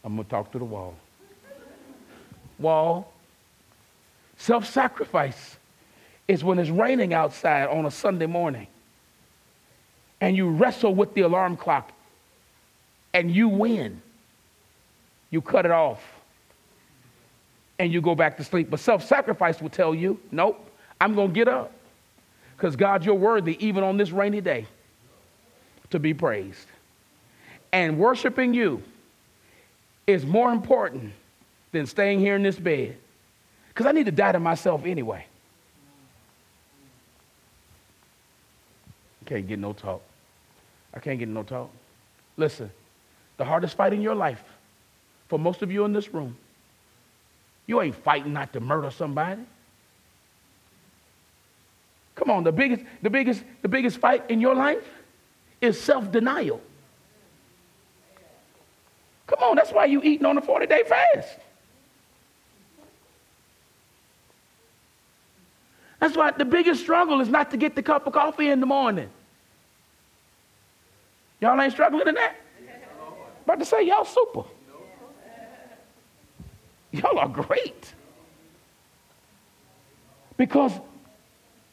I'm 0.02 0.14
going 0.14 0.24
to 0.24 0.30
talk 0.30 0.50
to 0.52 0.58
the 0.58 0.64
wall. 0.64 0.96
Wall, 2.58 3.12
self 4.36 4.66
sacrifice 4.66 5.56
is 6.26 6.42
when 6.42 6.58
it's 6.58 6.70
raining 6.70 7.12
outside 7.12 7.68
on 7.68 7.86
a 7.86 7.90
Sunday 7.90 8.26
morning 8.26 8.66
and 10.20 10.36
you 10.36 10.48
wrestle 10.48 10.94
with 10.94 11.14
the 11.14 11.22
alarm 11.22 11.56
clock 11.56 11.92
and 13.12 13.30
you 13.30 13.48
win, 13.48 14.00
you 15.30 15.40
cut 15.40 15.64
it 15.64 15.70
off 15.70 16.02
and 17.78 17.92
you 17.92 18.00
go 18.00 18.14
back 18.14 18.36
to 18.36 18.44
sleep. 18.44 18.70
But 18.70 18.80
self 18.80 19.04
sacrifice 19.04 19.60
will 19.60 19.70
tell 19.70 19.94
you, 19.94 20.20
nope, 20.30 20.70
I'm 21.00 21.14
going 21.14 21.28
to 21.28 21.34
get 21.34 21.48
up 21.48 21.72
because 22.56 22.76
God, 22.76 23.04
you're 23.04 23.14
worthy 23.14 23.56
even 23.64 23.82
on 23.82 23.96
this 23.96 24.10
rainy 24.10 24.40
day 24.40 24.66
to 25.90 25.98
be 25.98 26.12
praised. 26.12 26.66
And 27.72 27.98
worshiping 27.98 28.52
you 28.52 28.82
is 30.06 30.26
more 30.26 30.52
important 30.52 31.12
than 31.72 31.86
staying 31.86 32.18
here 32.18 32.36
in 32.36 32.42
this 32.42 32.58
bed 32.58 32.96
because 33.68 33.86
I 33.86 33.92
need 33.92 34.06
to 34.06 34.12
die 34.12 34.32
to 34.32 34.40
myself 34.40 34.84
anyway. 34.84 35.24
Can't 39.24 39.46
get 39.46 39.58
no 39.58 39.72
talk. 39.72 40.02
I 40.92 40.98
can't 40.98 41.18
get 41.18 41.28
no 41.28 41.42
talk. 41.42 41.70
Listen, 42.36 42.70
the 43.36 43.44
hardest 43.44 43.76
fight 43.76 43.92
in 43.92 44.02
your 44.02 44.14
life, 44.14 44.42
for 45.28 45.38
most 45.38 45.62
of 45.62 45.70
you 45.70 45.84
in 45.84 45.92
this 45.92 46.12
room, 46.12 46.36
you 47.66 47.80
ain't 47.80 47.94
fighting 47.94 48.32
not 48.32 48.52
to 48.52 48.60
murder 48.60 48.90
somebody. 48.90 49.42
Come 52.16 52.30
on, 52.30 52.44
the 52.44 52.52
biggest, 52.52 52.82
the 53.02 53.10
biggest, 53.10 53.44
the 53.62 53.68
biggest 53.68 53.98
fight 53.98 54.28
in 54.28 54.40
your 54.40 54.54
life 54.54 54.84
is 55.60 55.80
self-denial. 55.80 56.60
Come 59.26 59.38
on, 59.42 59.56
that's 59.56 59.70
why 59.70 59.84
you 59.84 60.02
eating 60.02 60.26
on 60.26 60.36
a 60.36 60.42
40-day 60.42 60.82
fast. 60.88 61.38
That's 66.00 66.16
why 66.16 66.32
the 66.32 66.44
biggest 66.44 66.80
struggle 66.80 67.20
is 67.20 67.28
not 67.28 67.50
to 67.52 67.56
get 67.56 67.76
the 67.76 67.82
cup 67.82 68.06
of 68.06 68.14
coffee 68.14 68.48
in 68.48 68.58
the 68.58 68.66
morning. 68.66 69.08
Y'all 71.40 71.60
ain't 71.60 71.72
struggling 71.72 72.06
in 72.08 72.14
that? 72.14 72.36
About 73.44 73.58
to 73.58 73.64
say, 73.64 73.82
y'all 73.86 74.04
super. 74.04 74.44
Y'all 76.92 77.18
are 77.18 77.28
great. 77.28 77.94
Because 80.36 80.72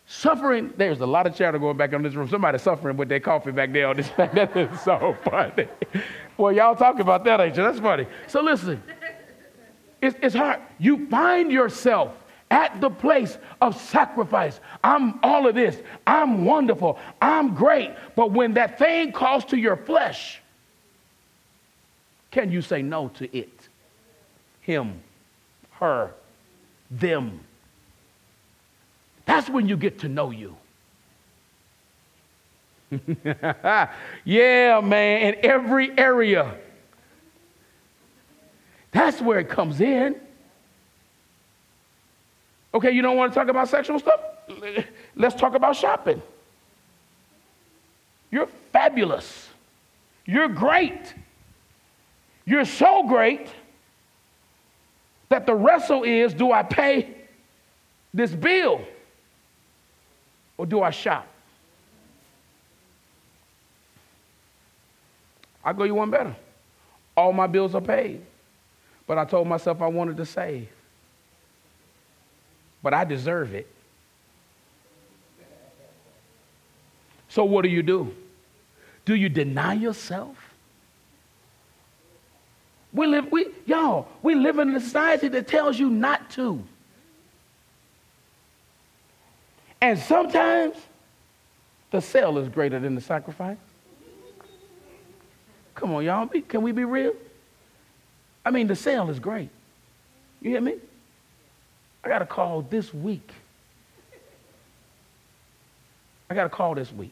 suffering, 0.06 0.74
there's 0.78 1.00
a 1.02 1.06
lot 1.06 1.28
of 1.28 1.36
chatter 1.36 1.60
going 1.60 1.78
back 1.78 1.94
in 1.94 2.02
this 2.02 2.14
room. 2.14 2.30
Somebody 2.30 2.58
suffering 2.58 2.98
with 2.98 3.10
their 3.10 3.20
coffee 3.20 3.52
back 3.52 3.74
there 3.74 3.88
on 3.88 3.98
this 3.98 4.10
back. 4.18 4.34
That 4.34 4.56
is 4.56 4.82
so 4.82 5.18
funny. 5.24 5.68
Well, 6.38 6.54
y'all 6.54 6.76
talking 6.76 7.02
about 7.02 7.24
that, 7.26 7.40
ain't 7.40 7.56
you? 7.56 7.64
That's 7.64 7.80
funny. 7.80 8.08
So 8.28 8.42
listen, 8.42 8.82
it's, 10.02 10.16
it's 10.22 10.36
hard. 10.36 10.62
You 10.80 11.08
find 11.08 11.52
yourself 11.52 12.14
at 12.50 12.80
the 12.80 12.90
place 12.90 13.38
of 13.62 13.80
sacrifice. 13.80 14.60
I'm 14.84 15.20
all 15.24 15.48
of 15.48 15.56
this. 15.56 15.78
I'm 16.06 16.46
wonderful. 16.46 16.98
I'm 17.22 17.56
great. 17.56 17.92
But 18.16 18.32
when 18.32 18.54
that 18.54 18.80
thing 18.80 19.12
calls 19.12 19.46
to 19.46 19.58
your 19.58 19.76
flesh, 19.76 20.42
can 22.32 22.52
you 22.52 22.62
say 22.62 22.82
no 22.82 23.10
to 23.10 23.38
it? 23.38 23.70
Him, 24.62 25.02
her, 25.72 26.12
them. 26.92 27.40
That's 29.26 29.50
when 29.50 29.68
you 29.68 29.78
get 29.78 30.00
to 30.00 30.10
know 30.10 30.32
you. 30.32 30.56
yeah, 34.24 34.82
man, 34.82 35.34
in 35.34 35.46
every 35.46 35.98
area. 35.98 36.56
That's 38.92 39.22
where 39.22 39.40
it 39.40 39.50
comes 39.50 39.82
in. 39.82 40.16
Okay, 42.74 42.92
you 42.92 43.02
don't 43.02 43.18
want 43.18 43.34
to 43.34 43.40
talk 43.40 43.48
about 43.48 43.70
sexual 43.70 44.00
stuff? 44.00 44.20
Let's 45.16 45.36
talk 45.36 45.56
about 45.56 45.76
shopping. 45.76 46.22
You're 48.32 48.48
fabulous. 48.72 49.50
You're 50.26 50.50
great. 50.50 51.14
You're 52.46 52.66
so 52.66 53.08
great 53.08 53.48
that 55.30 55.46
the 55.46 55.56
wrestle 55.56 56.04
is 56.04 56.34
do 56.34 56.52
I 56.52 56.64
pay 56.64 57.16
this 58.14 58.32
bill 58.32 58.82
or 60.58 60.66
do 60.66 60.82
I 60.82 60.90
shop? 60.90 61.28
I'll 65.64 65.74
go 65.74 65.84
you 65.84 65.96
one 65.96 66.10
better. 66.10 66.36
All 67.16 67.34
my 67.34 67.48
bills 67.48 67.76
are 67.76 67.82
paid, 67.82 68.22
but 69.06 69.18
I 69.18 69.26
told 69.26 69.48
myself 69.48 69.82
I 69.82 69.88
wanted 69.88 70.18
to 70.18 70.26
save 70.26 70.70
but 72.82 72.94
I 72.94 73.04
deserve 73.04 73.54
it. 73.54 73.68
So, 77.30 77.44
what 77.44 77.64
do 77.64 77.70
you 77.70 77.84
do? 77.84 78.16
Do 79.06 79.16
you 79.16 79.30
deny 79.30 79.74
yourself? 79.74 80.36
We 82.94 83.06
live, 83.06 83.32
we, 83.32 83.48
y'all, 83.66 84.08
we 84.22 84.34
live 84.34 84.60
in 84.60 84.76
a 84.76 84.80
society 84.80 85.28
that 85.28 85.48
tells 85.48 85.78
you 85.78 85.90
not 85.90 86.30
to. 86.32 86.64
And 89.82 90.00
sometimes 90.00 90.76
the 91.92 92.02
sale 92.02 92.38
is 92.38 92.50
greater 92.50 92.80
than 92.80 92.96
the 92.96 93.02
sacrifice. 93.02 93.58
Come 95.76 95.92
on, 95.94 96.04
y'all, 96.04 96.28
can 96.48 96.64
we 96.64 96.72
be 96.72 96.86
real? 96.86 97.14
I 98.44 98.50
mean, 98.50 98.68
the 98.68 98.76
sale 98.76 99.10
is 99.10 99.20
great. 99.20 99.50
You 100.42 100.52
hear 100.52 100.62
me? 100.62 100.76
I 102.08 102.10
got 102.10 102.22
a 102.22 102.26
call 102.26 102.62
this 102.62 102.94
week. 102.94 103.34
I 106.30 106.36
got 106.36 106.46
a 106.46 106.50
call 106.50 106.74
this 106.74 106.90
week 106.94 107.12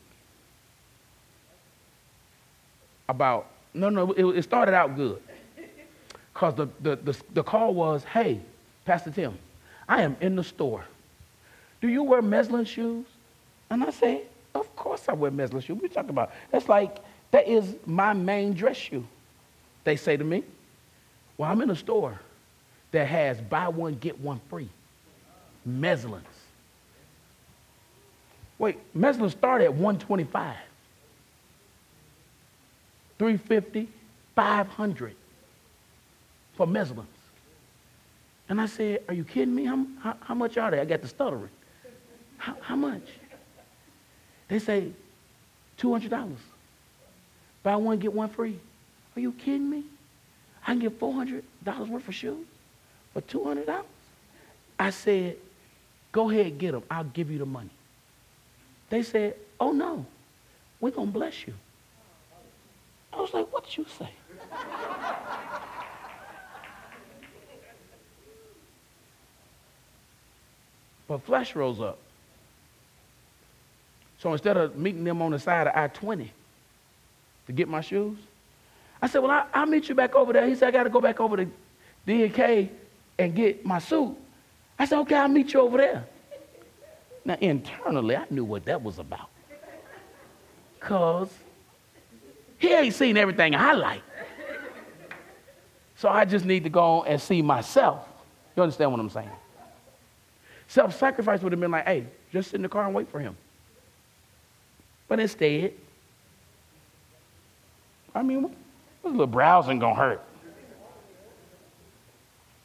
about, 3.09 3.47
no, 3.73 3.89
no, 3.89 4.13
it, 4.13 4.23
it 4.23 4.43
started 4.43 4.73
out 4.73 4.95
good. 4.95 5.21
Because 6.33 6.55
the, 6.55 6.69
the, 6.79 6.95
the, 6.95 7.17
the 7.33 7.43
call 7.43 7.73
was, 7.73 8.05
hey, 8.05 8.39
Pastor 8.85 9.11
Tim, 9.11 9.37
I 9.89 10.01
am 10.01 10.15
in 10.21 10.37
the 10.37 10.43
store. 10.45 10.85
Do 11.81 11.89
you 11.89 12.01
wear 12.01 12.21
Mezlan 12.21 12.65
shoes? 12.65 13.05
And 13.69 13.83
I 13.83 13.89
say, 13.89 14.21
of 14.53 14.73
course 14.77 15.09
I 15.09 15.13
wear 15.13 15.29
Mezlan 15.29 15.61
shoes. 15.61 15.75
What 15.75 15.83
are 15.83 15.87
you 15.87 15.93
talking 15.93 16.09
about? 16.11 16.31
That's 16.51 16.69
like, 16.69 16.99
that 17.31 17.49
is 17.49 17.75
my 17.85 18.13
main 18.13 18.53
dress 18.53 18.77
shoe. 18.77 19.05
They 19.83 19.97
say 19.97 20.15
to 20.15 20.23
me, 20.23 20.45
well, 21.37 21.51
I'm 21.51 21.61
in 21.61 21.69
a 21.69 21.75
store 21.75 22.17
that 22.91 23.09
has 23.09 23.41
buy 23.41 23.67
one, 23.67 23.95
get 23.95 24.17
one 24.21 24.39
free. 24.49 24.69
Mezlans. 25.67 26.21
Wait, 28.57 28.77
Mezlan 28.95 29.31
started 29.31 29.65
at 29.65 29.73
125. 29.73 30.55
350, 33.17 33.89
500 34.35 35.15
for 36.55 36.67
Mezlans. 36.67 37.05
And 38.47 38.61
I 38.61 38.65
said, 38.67 39.01
are 39.07 39.13
you 39.13 39.23
kidding 39.23 39.55
me? 39.55 39.65
How, 39.65 39.85
how, 40.01 40.17
how 40.21 40.35
much 40.35 40.57
are 40.57 40.71
they? 40.71 40.79
I 40.79 40.85
got 40.85 41.01
the 41.01 41.07
stuttering. 41.07 41.49
How, 42.37 42.55
how 42.61 42.75
much? 42.75 43.01
They 44.47 44.59
say 44.59 44.91
$200. 45.79 46.35
Buy 47.63 47.75
one, 47.75 47.97
get 47.97 48.13
one 48.13 48.29
free. 48.29 48.59
Are 49.15 49.19
you 49.19 49.31
kidding 49.31 49.69
me? 49.69 49.83
I 50.61 50.71
can 50.71 50.79
get 50.79 50.99
$400 50.99 51.41
worth 51.87 52.07
of 52.07 52.13
shoes 52.13 52.45
for 53.13 53.21
$200? 53.21 53.83
I 54.77 54.89
said, 54.89 55.37
Go 56.15 56.29
ahead, 56.29 56.57
get 56.57 56.71
them. 56.71 56.83
I'll 56.89 57.03
give 57.03 57.29
you 57.29 57.39
the 57.39 57.45
money. 57.45 57.71
They 58.89 59.03
said, 59.03 59.35
Oh, 59.59 59.73
no, 59.73 60.05
we're 60.79 60.91
going 60.91 61.09
to 61.09 61.13
bless 61.13 61.45
you. 61.45 61.53
I 63.11 63.19
was 63.19 63.33
like, 63.33 63.51
What 63.51 63.65
did 63.65 63.75
you 63.75 63.85
say? 63.99 64.07
but 71.09 71.21
flesh 71.23 71.53
rose 71.53 71.81
up. 71.81 71.97
So 74.19 74.31
instead 74.31 74.55
of 74.55 74.77
meeting 74.77 75.03
them 75.03 75.21
on 75.21 75.31
the 75.31 75.39
side 75.39 75.67
of 75.67 75.75
I 75.75 75.89
20 75.89 76.31
to 77.47 77.51
get 77.51 77.67
my 77.67 77.81
shoes, 77.81 78.17
I 79.01 79.07
said, 79.07 79.19
Well, 79.21 79.31
I, 79.31 79.47
will 79.59 79.65
meet 79.65 79.89
you 79.89 79.95
back 79.95 80.15
over 80.15 80.31
there. 80.31 80.47
He 80.47 80.55
said, 80.55 80.69
I 80.69 80.71
got 80.71 80.83
to 80.83 80.89
go 80.89 81.01
back 81.01 81.19
over 81.19 81.35
to 81.35 81.45
D&K 82.05 82.69
and 83.19 83.35
get 83.35 83.65
my 83.65 83.79
suit. 83.79 84.15
I 84.77 84.85
said, 84.85 84.99
okay, 84.99 85.15
I'll 85.15 85.27
meet 85.27 85.53
you 85.53 85.61
over 85.61 85.77
there. 85.77 86.05
Now, 87.23 87.37
internally, 87.41 88.15
I 88.15 88.25
knew 88.29 88.43
what 88.43 88.65
that 88.65 88.83
was 88.83 88.99
about. 88.99 89.29
Because 90.79 91.29
he 92.57 92.71
ain't 92.71 92.93
seen 92.93 93.17
everything 93.17 93.55
I 93.55 93.73
like. 93.73 94.01
So 95.97 96.09
I 96.09 96.25
just 96.25 96.45
need 96.45 96.63
to 96.65 96.69
go 96.69 97.03
and 97.03 97.19
see 97.19 97.41
myself. 97.41 98.07
You 98.55 98.63
understand 98.63 98.91
what 98.91 98.99
I'm 98.99 99.09
saying? 99.09 99.29
Self 100.67 100.97
sacrifice 100.97 101.41
would 101.41 101.51
have 101.51 101.59
been 101.59 101.71
like, 101.71 101.85
hey, 101.85 102.05
just 102.31 102.51
sit 102.51 102.57
in 102.57 102.61
the 102.61 102.69
car 102.69 102.85
and 102.85 102.93
wait 102.93 103.09
for 103.09 103.19
him. 103.19 103.35
But 105.07 105.19
instead, 105.19 105.73
I 108.13 108.23
mean, 108.23 108.43
what's 108.43 108.55
a 109.05 109.09
little 109.09 109.27
browsing 109.27 109.79
gonna 109.79 109.95
hurt? 109.95 110.21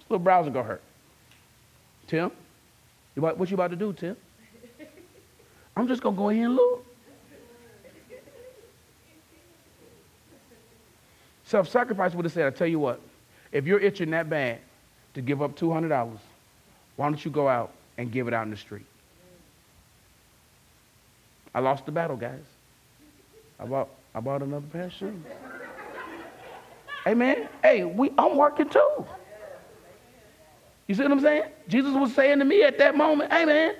A 0.00 0.12
little 0.12 0.22
browsing 0.22 0.52
gonna 0.52 0.66
hurt. 0.66 0.82
Tim, 2.10 2.32
what 3.14 3.48
you 3.48 3.54
about 3.54 3.70
to 3.70 3.76
do, 3.76 3.92
Tim? 3.92 4.16
I'm 5.76 5.86
just 5.86 6.02
going 6.02 6.16
to 6.16 6.18
go 6.18 6.28
ahead 6.28 6.44
and 6.44 6.56
look. 6.56 6.84
Self 11.44 11.68
sacrifice 11.68 12.12
would 12.14 12.24
have 12.24 12.32
said, 12.32 12.46
I 12.46 12.50
tell 12.50 12.66
you 12.66 12.80
what, 12.80 13.00
if 13.52 13.64
you're 13.64 13.78
itching 13.78 14.10
that 14.10 14.28
bad 14.28 14.58
to 15.14 15.20
give 15.20 15.40
up 15.40 15.56
$200, 15.56 16.18
why 16.96 17.08
don't 17.08 17.24
you 17.24 17.30
go 17.30 17.48
out 17.48 17.70
and 17.96 18.10
give 18.10 18.26
it 18.26 18.34
out 18.34 18.42
in 18.42 18.50
the 18.50 18.56
street? 18.56 18.86
I 21.54 21.60
lost 21.60 21.86
the 21.86 21.92
battle, 21.92 22.16
guys. 22.16 22.42
I 23.60 23.66
bought, 23.66 23.88
I 24.16 24.18
bought 24.18 24.42
another 24.42 24.66
pair 24.72 24.84
of 24.84 24.92
shoes. 24.92 25.14
hey, 27.04 27.14
man, 27.14 27.48
hey, 27.62 27.84
we, 27.84 28.10
I'm 28.18 28.36
working 28.36 28.68
too. 28.68 29.06
You 30.90 30.96
see 30.96 31.04
what 31.04 31.12
I'm 31.12 31.20
saying? 31.20 31.44
Jesus 31.68 31.94
was 31.94 32.12
saying 32.16 32.40
to 32.40 32.44
me 32.44 32.64
at 32.64 32.76
that 32.78 32.96
moment, 32.96 33.32
hey, 33.32 33.44
man, 33.44 33.76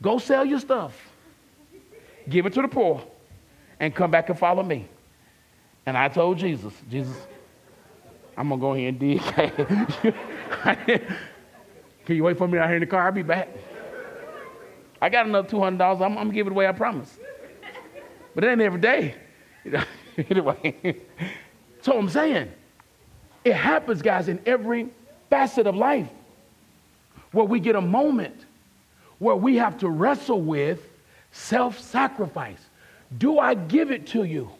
go 0.00 0.16
sell 0.16 0.42
your 0.42 0.58
stuff, 0.58 0.98
give 2.26 2.46
it 2.46 2.54
to 2.54 2.62
the 2.62 2.68
poor, 2.68 3.04
and 3.78 3.94
come 3.94 4.10
back 4.10 4.30
and 4.30 4.38
follow 4.38 4.62
me. 4.62 4.88
And 5.84 5.94
I 5.98 6.08
told 6.08 6.38
Jesus, 6.38 6.72
Jesus, 6.90 7.14
I'm 8.34 8.48
to 8.48 8.56
go 8.56 8.72
here 8.72 8.88
and 8.88 8.98
dig. 8.98 9.20
Can 12.06 12.16
you 12.16 12.24
wait 12.24 12.38
for 12.38 12.48
me 12.48 12.56
out 12.56 12.68
here 12.68 12.76
in 12.76 12.80
the 12.80 12.86
car? 12.86 13.04
I'll 13.04 13.12
be 13.12 13.20
back. 13.20 13.50
I 15.02 15.10
got 15.10 15.26
another 15.26 15.46
$200. 15.46 16.00
I'm, 16.00 16.16
I'm 16.16 16.28
to 16.28 16.34
give 16.34 16.46
it 16.46 16.52
away, 16.52 16.66
I 16.66 16.72
promise. 16.72 17.18
But 18.34 18.44
it 18.44 18.46
ain't 18.52 18.62
every 18.62 18.80
day. 18.80 19.16
anyway, 20.30 20.96
so 21.82 21.98
I'm 21.98 22.08
saying, 22.08 22.50
it 23.44 23.54
happens, 23.54 24.00
guys, 24.00 24.28
in 24.28 24.40
every 24.46 24.88
facet 25.30 25.66
of 25.66 25.76
life 25.76 26.08
where 27.32 27.44
we 27.44 27.60
get 27.60 27.76
a 27.76 27.80
moment 27.80 28.44
where 29.18 29.36
we 29.36 29.56
have 29.56 29.78
to 29.78 29.88
wrestle 29.88 30.40
with 30.40 30.80
self 31.32 31.78
sacrifice. 31.80 32.58
Do 33.18 33.38
I 33.38 33.54
give 33.54 33.90
it 33.90 34.06
to 34.08 34.24
you 34.24 34.50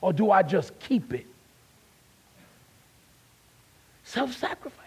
or 0.00 0.12
do 0.12 0.30
I 0.30 0.42
just 0.42 0.78
keep 0.80 1.12
it? 1.12 1.26
Self 4.04 4.32
sacrifice. 4.32 4.84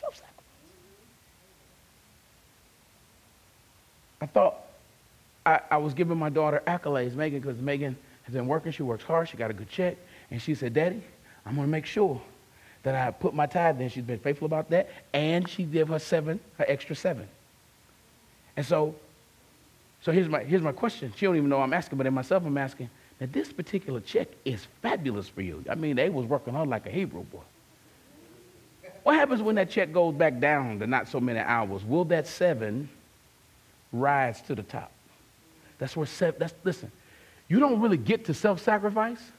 Self 0.00 0.14
sacrifice. 0.14 0.34
I 4.20 4.26
thought 4.26 4.56
I, 5.44 5.60
I, 5.70 5.76
was 5.78 5.94
giving 5.94 6.18
my 6.18 6.28
daughter 6.28 6.62
accolades, 6.66 7.14
Megan, 7.14 7.40
because 7.40 7.60
Megan 7.60 7.96
has 8.24 8.34
been 8.34 8.46
working. 8.46 8.72
She 8.72 8.82
works 8.82 9.04
hard. 9.04 9.28
She 9.28 9.36
got 9.36 9.50
a 9.50 9.54
good 9.54 9.70
check. 9.70 9.96
And 10.30 10.40
she 10.40 10.54
said, 10.54 10.74
Daddy, 10.74 11.02
I'm 11.44 11.54
going 11.54 11.66
to 11.66 11.70
make 11.70 11.86
sure 11.86 12.20
that 12.86 12.94
I 12.94 13.10
put 13.10 13.34
my 13.34 13.46
tithe 13.46 13.80
in. 13.80 13.88
She's 13.88 14.04
been 14.04 14.20
faithful 14.20 14.46
about 14.46 14.70
that. 14.70 14.88
And 15.12 15.48
she 15.48 15.64
gave 15.64 15.88
her 15.88 15.98
seven, 15.98 16.38
her 16.56 16.64
extra 16.68 16.94
seven. 16.94 17.26
And 18.56 18.64
so, 18.64 18.94
so 20.02 20.12
here's 20.12 20.28
my, 20.28 20.44
here's 20.44 20.62
my 20.62 20.70
question. 20.70 21.12
She 21.16 21.26
don't 21.26 21.34
even 21.34 21.48
know 21.48 21.60
I'm 21.60 21.72
asking, 21.72 21.98
but 21.98 22.06
in 22.06 22.14
myself 22.14 22.46
I'm 22.46 22.56
asking, 22.56 22.88
now 23.20 23.26
this 23.32 23.52
particular 23.52 23.98
check 23.98 24.28
is 24.44 24.68
fabulous 24.82 25.28
for 25.28 25.42
you. 25.42 25.64
I 25.68 25.74
mean, 25.74 25.96
they 25.96 26.08
was 26.10 26.26
working 26.26 26.54
hard 26.54 26.68
like 26.68 26.86
a 26.86 26.90
Hebrew 26.90 27.24
boy. 27.24 27.40
What 29.02 29.16
happens 29.16 29.42
when 29.42 29.56
that 29.56 29.68
check 29.68 29.92
goes 29.92 30.14
back 30.14 30.38
down 30.38 30.78
to 30.78 30.86
not 30.86 31.08
so 31.08 31.18
many 31.18 31.40
hours? 31.40 31.84
Will 31.84 32.04
that 32.04 32.28
seven 32.28 32.88
rise 33.92 34.40
to 34.42 34.54
the 34.54 34.62
top? 34.62 34.92
That's 35.78 35.96
where 35.96 36.06
self, 36.06 36.38
that's, 36.38 36.54
listen, 36.62 36.92
you 37.48 37.58
don't 37.58 37.80
really 37.80 37.96
get 37.96 38.26
to 38.26 38.34
self-sacrifice 38.34 39.32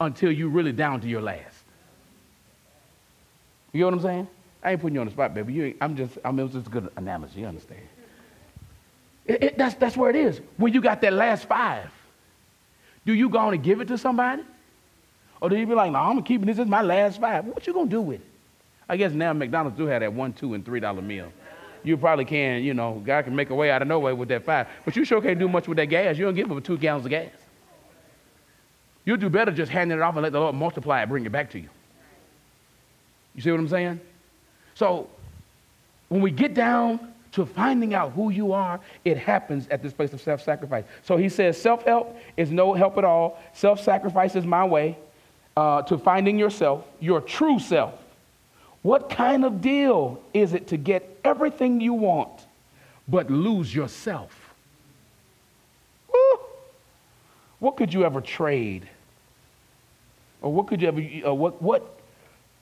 until 0.00 0.32
you're 0.32 0.48
really 0.48 0.72
down 0.72 1.02
to 1.02 1.08
your 1.08 1.20
last. 1.20 1.55
You 3.76 3.82
know 3.82 3.86
what 3.88 3.94
I'm 3.94 4.02
saying? 4.02 4.28
I 4.62 4.72
ain't 4.72 4.80
putting 4.80 4.94
you 4.94 5.00
on 5.00 5.06
the 5.06 5.12
spot, 5.12 5.34
baby. 5.34 5.52
You 5.52 5.74
I'm 5.80 5.96
just, 5.96 6.18
I 6.24 6.30
mean, 6.30 6.40
it 6.40 6.42
was 6.44 6.52
just 6.52 6.66
a 6.66 6.70
good 6.70 6.90
analogy, 6.96 7.40
you 7.40 7.46
understand? 7.46 7.82
It, 9.26 9.42
it, 9.42 9.58
that's, 9.58 9.74
that's 9.74 9.96
where 9.96 10.10
it 10.10 10.16
is. 10.16 10.40
When 10.56 10.72
you 10.72 10.80
got 10.80 11.00
that 11.02 11.12
last 11.12 11.46
five, 11.46 11.90
do 13.04 13.12
you 13.12 13.28
go 13.28 13.38
on 13.38 13.54
and 13.54 13.62
give 13.62 13.80
it 13.80 13.88
to 13.88 13.98
somebody? 13.98 14.42
Or 15.40 15.50
do 15.50 15.56
you 15.56 15.66
be 15.66 15.74
like, 15.74 15.92
no, 15.92 15.98
I'm 15.98 16.22
keeping 16.22 16.46
this 16.46 16.58
as 16.58 16.66
my 16.66 16.82
last 16.82 17.20
five? 17.20 17.44
What 17.44 17.66
you 17.66 17.72
gonna 17.72 17.90
do 17.90 18.00
with 18.00 18.20
it? 18.20 18.26
I 18.88 18.96
guess 18.96 19.12
now 19.12 19.32
McDonald's 19.32 19.76
do 19.76 19.86
have 19.86 20.00
that 20.00 20.12
one, 20.12 20.32
two, 20.32 20.54
and 20.54 20.64
three 20.64 20.80
dollar 20.80 21.02
meal 21.02 21.32
you 21.86 21.96
probably 21.96 22.24
can, 22.24 22.64
you 22.64 22.74
know, 22.74 23.00
God 23.04 23.24
can 23.24 23.36
make 23.36 23.50
a 23.50 23.54
way 23.54 23.70
out 23.70 23.80
of 23.80 23.86
no 23.86 24.00
way 24.00 24.12
with 24.12 24.28
that 24.30 24.44
five. 24.44 24.66
But 24.84 24.96
you 24.96 25.04
sure 25.04 25.22
can't 25.22 25.38
do 25.38 25.48
much 25.48 25.68
with 25.68 25.76
that 25.76 25.86
gas. 25.86 26.18
You 26.18 26.24
don't 26.24 26.34
give 26.34 26.48
them 26.48 26.60
two 26.60 26.76
gallons 26.76 27.06
of 27.06 27.10
gas. 27.10 27.30
You'll 29.04 29.18
do 29.18 29.30
better 29.30 29.52
just 29.52 29.70
handing 29.70 29.96
it 29.96 30.02
off 30.02 30.14
and 30.16 30.22
let 30.24 30.32
the 30.32 30.40
Lord 30.40 30.56
multiply 30.56 31.02
it, 31.02 31.08
bring 31.08 31.24
it 31.24 31.30
back 31.30 31.50
to 31.52 31.60
you. 31.60 31.68
You 33.36 33.42
see 33.42 33.50
what 33.50 33.60
I'm 33.60 33.68
saying? 33.68 34.00
So 34.74 35.08
when 36.08 36.20
we 36.20 36.30
get 36.30 36.54
down 36.54 37.12
to 37.32 37.46
finding 37.46 37.94
out 37.94 38.12
who 38.12 38.30
you 38.30 38.52
are, 38.52 38.80
it 39.04 39.18
happens 39.18 39.68
at 39.68 39.82
this 39.82 39.92
place 39.92 40.12
of 40.12 40.20
self 40.20 40.42
sacrifice. 40.42 40.84
So 41.04 41.16
he 41.16 41.28
says 41.28 41.60
self 41.60 41.84
help 41.84 42.16
is 42.36 42.50
no 42.50 42.74
help 42.74 42.98
at 42.98 43.04
all. 43.04 43.38
Self 43.52 43.80
sacrifice 43.80 44.34
is 44.34 44.44
my 44.44 44.64
way 44.64 44.96
uh, 45.56 45.82
to 45.82 45.98
finding 45.98 46.38
yourself, 46.38 46.84
your 46.98 47.20
true 47.20 47.58
self. 47.58 47.94
What 48.82 49.10
kind 49.10 49.44
of 49.44 49.60
deal 49.60 50.20
is 50.32 50.54
it 50.54 50.68
to 50.68 50.76
get 50.76 51.18
everything 51.24 51.80
you 51.80 51.92
want 51.92 52.46
but 53.08 53.30
lose 53.30 53.74
yourself? 53.74 54.46
What 57.58 57.76
could 57.76 57.92
you 57.92 58.04
ever 58.04 58.20
trade? 58.20 58.88
Or 60.42 60.52
what 60.52 60.66
could 60.66 60.82
you 60.82 60.88
ever, 60.88 61.02
uh, 61.26 61.34
what, 61.34 61.60
what 61.62 61.95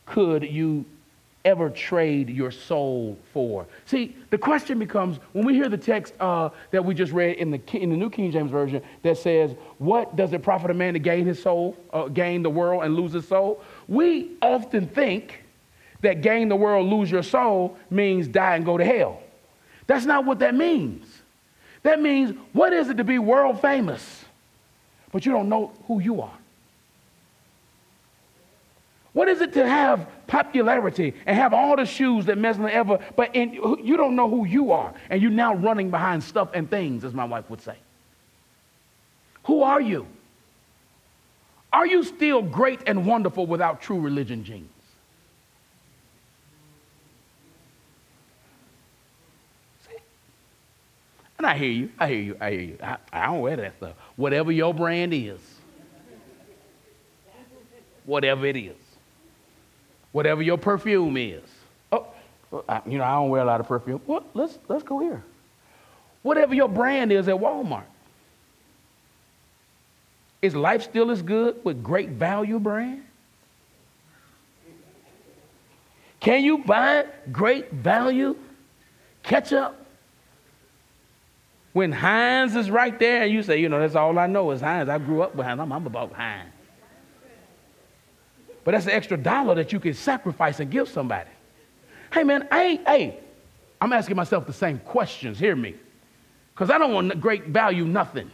could 0.06 0.42
you 0.42 0.84
ever 1.44 1.68
trade 1.68 2.30
your 2.30 2.50
soul 2.50 3.18
for? 3.32 3.66
See, 3.86 4.16
the 4.30 4.38
question 4.38 4.78
becomes 4.78 5.18
when 5.32 5.44
we 5.44 5.54
hear 5.54 5.68
the 5.68 5.78
text 5.78 6.14
uh, 6.20 6.50
that 6.70 6.84
we 6.84 6.94
just 6.94 7.12
read 7.12 7.36
in 7.36 7.50
the, 7.50 7.60
in 7.76 7.90
the 7.90 7.96
New 7.96 8.10
King 8.10 8.30
James 8.30 8.50
Version 8.50 8.82
that 9.02 9.18
says, 9.18 9.54
What 9.78 10.16
does 10.16 10.32
it 10.32 10.42
profit 10.42 10.70
a 10.70 10.74
man 10.74 10.94
to 10.94 10.98
gain 10.98 11.26
his 11.26 11.42
soul, 11.42 11.76
uh, 11.92 12.08
gain 12.08 12.42
the 12.42 12.50
world 12.50 12.84
and 12.84 12.94
lose 12.94 13.12
his 13.12 13.28
soul? 13.28 13.62
We 13.88 14.32
often 14.40 14.88
think 14.88 15.42
that 16.00 16.20
gain 16.22 16.48
the 16.48 16.56
world, 16.56 16.88
lose 16.88 17.10
your 17.10 17.22
soul 17.22 17.76
means 17.90 18.28
die 18.28 18.56
and 18.56 18.64
go 18.64 18.78
to 18.78 18.84
hell. 18.84 19.22
That's 19.86 20.06
not 20.06 20.24
what 20.24 20.38
that 20.38 20.54
means. 20.54 21.06
That 21.82 22.00
means, 22.00 22.34
what 22.52 22.72
is 22.72 22.88
it 22.88 22.96
to 22.96 23.04
be 23.04 23.18
world 23.18 23.60
famous, 23.60 24.24
but 25.12 25.26
you 25.26 25.32
don't 25.32 25.50
know 25.50 25.72
who 25.86 26.00
you 26.00 26.22
are? 26.22 26.38
What 29.14 29.28
is 29.28 29.40
it 29.40 29.52
to 29.54 29.66
have 29.66 30.08
popularity 30.26 31.14
and 31.24 31.36
have 31.36 31.54
all 31.54 31.76
the 31.76 31.86
shoes 31.86 32.26
that 32.26 32.36
Mezlan 32.36 32.70
ever, 32.70 32.98
but 33.14 33.34
in, 33.34 33.52
you 33.52 33.96
don't 33.96 34.16
know 34.16 34.28
who 34.28 34.44
you 34.44 34.72
are, 34.72 34.92
and 35.08 35.22
you're 35.22 35.30
now 35.30 35.54
running 35.54 35.88
behind 35.88 36.22
stuff 36.22 36.50
and 36.52 36.68
things, 36.68 37.04
as 37.04 37.14
my 37.14 37.24
wife 37.24 37.48
would 37.48 37.62
say? 37.62 37.76
Who 39.44 39.62
are 39.62 39.80
you? 39.80 40.08
Are 41.72 41.86
you 41.86 42.02
still 42.02 42.42
great 42.42 42.80
and 42.88 43.06
wonderful 43.06 43.46
without 43.46 43.80
true 43.80 44.00
religion 44.00 44.42
jeans? 44.42 44.68
See? 49.86 49.96
And 51.38 51.46
I 51.46 51.56
hear 51.56 51.70
you. 51.70 51.90
I 52.00 52.08
hear 52.08 52.20
you. 52.20 52.36
I 52.40 52.50
hear 52.50 52.60
you. 52.60 52.78
I, 52.82 52.96
I 53.12 53.26
don't 53.26 53.40
wear 53.40 53.56
that 53.56 53.76
stuff. 53.76 53.94
Whatever 54.16 54.50
your 54.50 54.74
brand 54.74 55.14
is, 55.14 55.40
whatever 58.04 58.46
it 58.46 58.56
is, 58.56 58.74
whatever 60.14 60.42
your 60.42 60.56
perfume 60.56 61.16
is. 61.16 61.42
Oh, 61.90 62.06
you 62.86 62.98
know, 62.98 63.04
I 63.04 63.14
don't 63.14 63.30
wear 63.30 63.42
a 63.42 63.44
lot 63.44 63.58
of 63.58 63.66
perfume. 63.66 64.00
Well, 64.06 64.24
let's, 64.32 64.56
let's 64.68 64.84
go 64.84 65.00
here. 65.00 65.24
Whatever 66.22 66.54
your 66.54 66.68
brand 66.68 67.10
is 67.10 67.26
at 67.26 67.34
Walmart. 67.34 67.82
Is 70.40 70.54
life 70.54 70.84
still 70.84 71.10
as 71.10 71.20
good 71.20 71.64
with 71.64 71.82
great 71.82 72.10
value 72.10 72.60
brand? 72.60 73.02
Can 76.20 76.44
you 76.44 76.58
buy 76.58 77.06
great 77.32 77.72
value 77.72 78.36
ketchup 79.24 79.84
when 81.72 81.90
Heinz 81.90 82.54
is 82.54 82.70
right 82.70 82.96
there 83.00 83.24
and 83.24 83.32
you 83.32 83.42
say, 83.42 83.58
you 83.58 83.68
know, 83.68 83.80
that's 83.80 83.96
all 83.96 84.16
I 84.16 84.28
know 84.28 84.52
is 84.52 84.60
Heinz. 84.60 84.88
I 84.88 84.98
grew 84.98 85.22
up 85.22 85.34
with 85.34 85.44
Heinz. 85.44 85.60
I'm, 85.60 85.72
I'm 85.72 85.84
about 85.84 86.12
Heinz. 86.12 86.53
But 88.64 88.72
that's 88.72 88.86
an 88.86 88.92
extra 88.92 89.16
dollar 89.16 89.54
that 89.56 89.72
you 89.72 89.80
can 89.80 89.94
sacrifice 89.94 90.58
and 90.60 90.70
give 90.70 90.88
somebody. 90.88 91.30
Hey, 92.12 92.24
man, 92.24 92.48
I 92.50 92.62
ain't, 92.62 92.88
hey, 92.88 93.20
I'm 93.80 93.92
asking 93.92 94.16
myself 94.16 94.46
the 94.46 94.52
same 94.52 94.78
questions. 94.78 95.38
Hear 95.38 95.54
me. 95.54 95.74
Because 96.54 96.70
I 96.70 96.78
don't 96.78 96.92
want 96.92 97.20
great 97.20 97.46
value 97.46 97.84
nothing. 97.84 98.30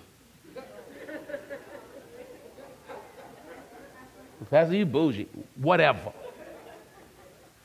Pastor, 4.51 4.75
you 4.75 4.87
bougie. 4.87 5.29
Whatever. 5.57 6.13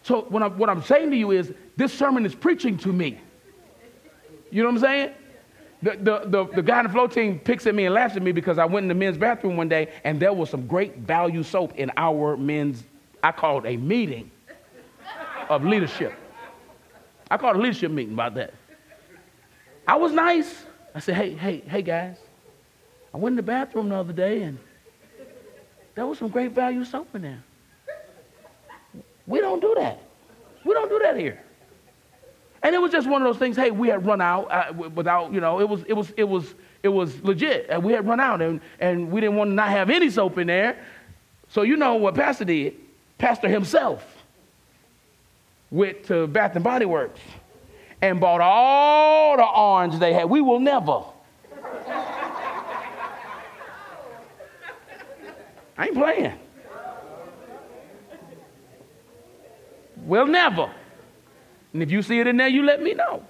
So 0.03 0.21
what 0.29 0.43
I'm, 0.43 0.57
what 0.57 0.69
I'm 0.69 0.83
saying 0.83 1.09
to 1.11 1.17
you 1.17 1.31
is 1.31 1.51
this 1.75 1.91
sermon 1.91 2.25
is 2.25 2.35
preaching 2.35 2.77
to 2.79 2.93
me. 2.93 3.19
You 4.51 4.61
know 4.61 4.69
what 4.69 4.75
I'm 4.75 4.81
saying? 4.81 5.11
The, 5.81 5.91
the, 5.91 6.19
the, 6.25 6.45
the, 6.55 6.61
guy 6.63 6.79
on 6.79 6.85
the 6.85 6.89
flow 6.89 7.05
team 7.05 7.37
picks 7.37 7.67
at 7.67 7.75
me 7.75 7.85
and 7.85 7.93
laughs 7.93 8.15
at 8.15 8.21
me 8.21 8.31
because 8.31 8.57
I 8.57 8.65
went 8.65 8.85
in 8.85 8.87
the 8.87 8.95
men's 8.95 9.17
bathroom 9.17 9.57
one 9.57 9.69
day 9.69 9.91
and 10.03 10.19
there 10.19 10.33
was 10.33 10.49
some 10.49 10.65
great 10.65 10.97
value 10.97 11.43
soap 11.43 11.73
in 11.75 11.91
our 11.97 12.37
men's, 12.37 12.83
I 13.21 13.31
call 13.31 13.59
it 13.59 13.65
a 13.67 13.77
meeting 13.77 14.31
of 15.49 15.63
leadership. 15.63 16.13
I 17.29 17.37
called 17.37 17.57
a 17.57 17.59
leadership 17.59 17.91
meeting 17.91 18.13
about 18.13 18.35
that. 18.35 18.53
I 19.87 19.95
was 19.97 20.11
nice. 20.11 20.63
I 20.95 20.99
said, 20.99 21.15
hey, 21.15 21.35
hey, 21.35 21.61
hey 21.67 21.81
guys, 21.81 22.17
I 23.13 23.17
went 23.17 23.33
in 23.33 23.37
the 23.37 23.43
bathroom 23.43 23.89
the 23.89 23.95
other 23.95 24.13
day 24.13 24.43
and 24.43 24.57
there 25.93 26.05
was 26.05 26.17
some 26.19 26.29
great 26.29 26.51
value 26.51 26.83
soap 26.83 27.13
in 27.15 27.21
there. 27.21 27.43
We 29.27 29.39
don't 29.39 29.59
do 29.59 29.73
that. 29.77 30.01
We 30.63 30.73
don't 30.73 30.89
do 30.89 30.99
that 30.99 31.17
here. 31.17 31.44
And 32.65 32.73
it 32.73 32.79
was 32.79 32.91
just 32.91 33.07
one 33.07 33.21
of 33.21 33.27
those 33.27 33.37
things. 33.37 33.55
Hey, 33.55 33.69
we 33.69 33.89
had 33.89 34.07
run 34.07 34.21
out 34.21 34.51
uh, 34.51 34.73
without, 34.73 35.31
you 35.31 35.39
know, 35.39 35.59
it 35.59 35.69
was, 35.69 35.83
it 35.87 35.93
was, 35.93 36.11
it 36.17 36.23
was, 36.23 36.55
it 36.81 36.87
was 36.87 37.23
legit. 37.23 37.67
And 37.69 37.83
we 37.83 37.93
had 37.93 38.07
run 38.07 38.19
out, 38.19 38.41
and, 38.41 38.59
and 38.79 39.11
we 39.11 39.21
didn't 39.21 39.35
want 39.35 39.51
to 39.51 39.53
not 39.53 39.69
have 39.69 39.91
any 39.91 40.09
soap 40.09 40.39
in 40.39 40.47
there. 40.47 40.83
So 41.47 41.61
you 41.61 41.75
know 41.75 41.93
what 41.93 42.15
Pastor 42.15 42.43
did? 42.43 42.73
Pastor 43.19 43.47
himself 43.47 44.03
went 45.69 46.05
to 46.05 46.25
Bath 46.25 46.55
and 46.55 46.63
Body 46.63 46.85
Works 46.85 47.19
and 48.01 48.19
bought 48.19 48.41
all 48.41 49.37
the 49.37 49.45
orange 49.45 49.99
they 49.99 50.13
had. 50.13 50.27
We 50.27 50.41
will 50.41 50.59
never. 50.59 51.03
I 55.77 55.85
ain't 55.85 55.93
playing. 55.93 56.39
We'll 59.97 60.25
never. 60.25 60.71
And 61.75 61.83
if 61.83 61.91
you 61.91 62.01
see 62.01 62.21
it 62.21 62.27
in 62.27 62.37
there, 62.37 62.47
you 62.47 62.63
let 62.63 62.81
me 62.81 62.93
know. 62.93 63.21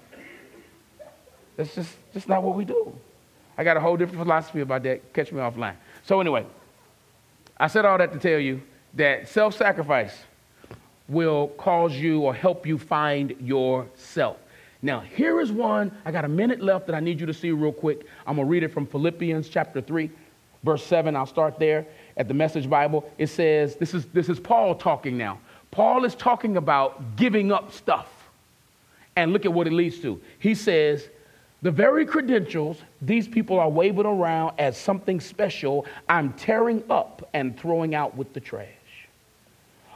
That's 1.58 1.74
just, 1.74 1.96
just 2.14 2.30
not 2.30 2.44
what 2.44 2.56
we 2.56 2.64
do. 2.64 2.96
I 3.58 3.64
got 3.64 3.76
a 3.76 3.80
whole 3.80 3.98
different 3.98 4.22
philosophy 4.22 4.60
about 4.60 4.84
that. 4.84 5.12
Catch 5.16 5.32
me 5.32 5.40
offline. 5.40 5.74
So, 6.04 6.22
anyway, 6.22 6.46
I 7.58 7.66
said 7.66 7.86
all 7.86 7.98
that 7.98 8.14
to 8.14 8.20
tell 8.20 8.38
you 8.38 8.62
that 8.94 9.30
self 9.30 9.58
sacrifice 9.58 10.16
will 11.10 11.48
cause 11.58 11.96
you 11.96 12.22
or 12.22 12.36
help 12.36 12.68
you 12.68 12.78
find 12.78 13.36
yourself. 13.42 14.38
Now, 14.84 15.00
here 15.00 15.42
is 15.42 15.52
one. 15.52 15.92
I 16.06 16.12
got 16.12 16.24
a 16.24 16.30
minute 16.30 16.62
left 16.62 16.86
that 16.86 16.96
I 16.96 17.00
need 17.00 17.20
you 17.20 17.26
to 17.26 17.34
see 17.34 17.50
real 17.50 17.72
quick. 17.72 18.06
I'm 18.28 18.36
going 18.36 18.48
to 18.48 18.52
read 18.52 18.62
it 18.62 18.72
from 18.72 18.86
Philippians 18.86 19.50
chapter 19.50 19.82
3, 19.82 20.12
verse 20.62 20.86
7. 20.86 21.16
I'll 21.16 21.26
start 21.26 21.58
there 21.58 21.88
at 22.16 22.28
the 22.28 22.36
Message 22.36 22.70
Bible. 22.70 23.12
It 23.18 23.28
says, 23.28 23.76
this 23.78 23.96
is, 23.96 24.06
this 24.06 24.30
is 24.30 24.40
Paul 24.40 24.76
talking 24.76 25.18
now. 25.18 25.40
Paul 25.72 26.06
is 26.06 26.14
talking 26.14 26.58
about 26.58 27.16
giving 27.16 27.52
up 27.52 27.74
stuff. 27.74 28.15
And 29.16 29.32
look 29.32 29.46
at 29.46 29.54
what 29.54 29.68
it 29.68 29.74
leads 29.74 30.00
to. 30.00 30.22
He 30.40 30.56
says, 30.56 31.10
the 31.62 31.72
very 31.72 32.06
credentials 32.06 32.78
these 33.02 33.28
people 33.28 33.60
are 33.60 33.70
waving 33.70 34.06
around 34.06 34.54
as 34.60 34.78
something 34.78 35.20
special, 35.20 35.86
I'm 36.08 36.34
tearing 36.34 36.84
up 36.90 37.28
and 37.34 37.58
throwing 37.60 37.96
out 37.96 38.16
with 38.16 38.34
the 38.34 38.40
trash. 38.40 38.68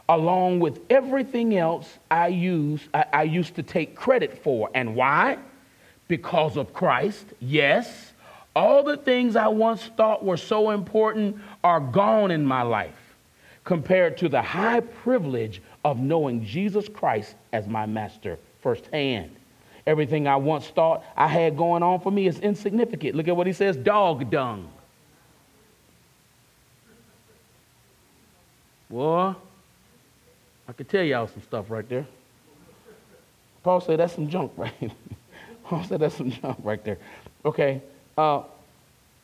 Along 0.07 0.59
with 0.59 0.79
everything 0.89 1.57
else 1.57 1.99
I 2.09 2.29
use, 2.29 2.87
I, 2.93 3.05
I 3.13 3.23
used 3.23 3.53
to 3.55 3.63
take 3.63 3.95
credit 3.95 4.41
for. 4.41 4.71
And 4.73 4.95
why? 4.95 5.37
Because 6.07 6.57
of 6.57 6.73
Christ, 6.73 7.27
yes. 7.39 8.13
All 8.55 8.81
the 8.81 8.97
things 8.97 9.35
I 9.35 9.47
once 9.49 9.91
thought 9.95 10.25
were 10.25 10.37
so 10.37 10.71
important 10.71 11.37
are 11.63 11.79
gone 11.79 12.31
in 12.31 12.43
my 12.43 12.63
life 12.63 13.15
compared 13.63 14.17
to 14.17 14.29
the 14.29 14.41
high 14.41 14.79
privilege 14.79 15.61
of 15.85 15.99
knowing 15.99 16.43
Jesus 16.43 16.87
Christ 16.89 17.35
as 17.53 17.67
my 17.67 17.85
master 17.85 18.39
firsthand. 18.61 19.35
Everything 19.85 20.27
I 20.27 20.35
once 20.35 20.67
thought 20.67 21.03
I 21.15 21.27
had 21.27 21.57
going 21.57 21.83
on 21.83 21.99
for 21.99 22.11
me 22.11 22.27
is 22.27 22.39
insignificant. 22.39 23.15
Look 23.15 23.27
at 23.27 23.35
what 23.35 23.47
he 23.47 23.53
says 23.53 23.75
dog 23.75 24.29
dung. 24.29 24.69
Boy, 28.89 29.33
I 30.67 30.71
could 30.73 30.89
tell 30.89 31.03
y'all 31.03 31.27
some 31.27 31.43
stuff 31.43 31.69
right 31.69 31.87
there. 31.87 32.07
Paul 33.63 33.81
said 33.81 33.99
that's 33.99 34.13
some 34.13 34.29
junk, 34.29 34.51
right? 34.55 34.73
Paul 35.63 35.83
said 35.83 35.99
that's 35.99 36.15
some 36.15 36.31
junk 36.31 36.57
right 36.63 36.83
there. 36.83 36.97
Okay. 37.45 37.81
Uh, 38.17 38.43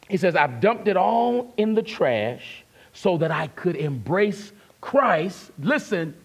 he 0.07 0.17
says, 0.17 0.35
I've 0.35 0.61
dumped 0.61 0.87
it 0.87 0.97
all 0.97 1.53
in 1.57 1.73
the 1.73 1.81
trash 1.81 2.63
so 2.93 3.17
that 3.17 3.31
I 3.31 3.47
could 3.47 3.75
embrace 3.75 4.51
Christ. 4.81 5.51
Listen, 5.59 6.15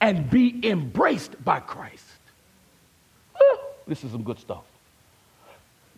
and 0.00 0.28
be 0.28 0.60
embraced 0.68 1.42
by 1.44 1.60
Christ. 1.60 2.05
This 3.86 4.04
is 4.04 4.12
some 4.12 4.22
good 4.22 4.38
stuff. 4.38 4.64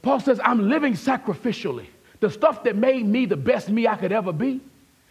Paul 0.03 0.21
says, 0.21 0.41
I'm 0.43 0.69
living 0.69 0.95
sacrificially. 0.95 1.87
The 2.21 2.31
stuff 2.31 2.65
that 2.65 2.77
made 2.77 3.07
me 3.07 3.27
the 3.27 3.37
best 3.37 3.69
me 3.69 3.87
I 3.87 3.97
could 3.97 4.13
ever 4.13 4.33
be. 4.33 4.61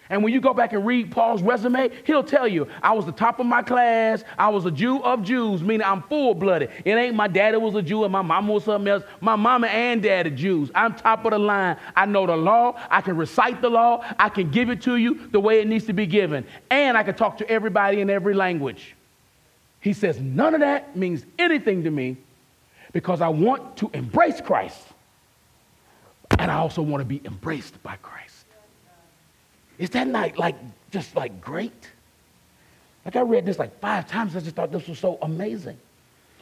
And 0.09 0.23
when 0.23 0.33
you 0.33 0.39
go 0.39 0.53
back 0.53 0.71
and 0.71 0.85
read 0.85 1.11
Paul's 1.11 1.41
resume, 1.41 1.89
he'll 2.05 2.23
tell 2.23 2.47
you, 2.47 2.67
I 2.81 2.93
was 2.93 3.05
the 3.05 3.11
top 3.11 3.39
of 3.39 3.45
my 3.45 3.61
class. 3.61 4.23
I 4.37 4.47
was 4.47 4.65
a 4.65 4.71
Jew 4.71 5.03
of 5.03 5.21
Jews, 5.21 5.61
meaning 5.61 5.85
I'm 5.85 6.01
full 6.03 6.33
blooded. 6.33 6.71
It 6.85 6.93
ain't 6.93 7.15
my 7.15 7.27
daddy 7.27 7.57
was 7.57 7.75
a 7.75 7.81
Jew 7.81 8.05
and 8.05 8.11
my 8.11 8.21
mama 8.21 8.53
was 8.53 8.63
something 8.63 8.87
else. 8.87 9.03
My 9.19 9.35
mama 9.35 9.67
and 9.67 10.01
daddy 10.01 10.31
Jews. 10.31 10.71
I'm 10.73 10.95
top 10.95 11.25
of 11.25 11.31
the 11.31 11.39
line. 11.39 11.75
I 11.95 12.05
know 12.05 12.25
the 12.25 12.37
law. 12.37 12.79
I 12.89 13.01
can 13.01 13.17
recite 13.17 13.61
the 13.61 13.69
law. 13.69 14.05
I 14.17 14.29
can 14.29 14.49
give 14.49 14.69
it 14.69 14.81
to 14.83 14.95
you 14.95 15.27
the 15.31 15.41
way 15.41 15.59
it 15.59 15.67
needs 15.67 15.85
to 15.87 15.93
be 15.93 16.05
given. 16.05 16.45
And 16.69 16.97
I 16.97 17.03
can 17.03 17.15
talk 17.15 17.37
to 17.39 17.49
everybody 17.49 17.99
in 17.99 18.09
every 18.09 18.33
language. 18.33 18.95
He 19.81 19.91
says, 19.91 20.19
none 20.19 20.53
of 20.53 20.61
that 20.61 20.95
means 20.95 21.25
anything 21.37 21.83
to 21.83 21.91
me 21.91 22.17
because 22.93 23.21
I 23.21 23.27
want 23.27 23.77
to 23.77 23.89
embrace 23.93 24.41
Christ. 24.41 24.81
And 26.39 26.51
I 26.51 26.55
also 26.55 26.81
want 26.81 27.01
to 27.01 27.05
be 27.05 27.21
embraced 27.25 27.81
by 27.83 27.95
Christ. 28.01 28.45
Is 29.77 29.89
that 29.91 30.07
not 30.07 30.37
like 30.37 30.55
just 30.91 31.15
like 31.15 31.39
great? 31.41 31.89
Like 33.05 33.15
I 33.15 33.21
read 33.21 33.45
this 33.45 33.59
like 33.59 33.79
five 33.79 34.07
times. 34.07 34.35
I 34.35 34.41
just 34.41 34.55
thought 34.55 34.71
this 34.71 34.87
was 34.87 34.99
so 34.99 35.17
amazing. 35.21 35.77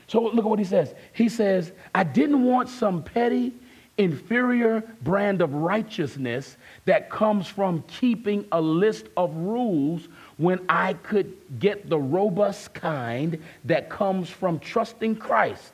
So 0.08 0.22
look 0.22 0.38
at 0.38 0.50
what 0.50 0.60
he 0.60 0.66
says. 0.66 0.94
He 1.14 1.30
says, 1.30 1.72
I 1.94 2.04
didn't 2.04 2.44
want 2.44 2.70
some 2.70 3.04
petty, 3.04 3.54
inferior 3.98 4.84
brand 5.02 5.42
of 5.42 5.54
righteousness 5.54 6.58
that 6.86 7.10
comes 7.10 7.48
from 7.48 7.84
keeping 7.88 8.46
a 8.52 8.62
list 8.62 9.08
of 9.18 9.34
rules 9.36 10.08
when 10.38 10.60
I 10.68 10.94
could 10.94 11.36
get 11.60 11.90
the 11.90 11.98
robust 12.00 12.74
kind 12.74 13.42
that 13.66 13.90
comes 13.90 14.30
from 14.30 14.60
trusting 14.60 15.16
Christ, 15.16 15.74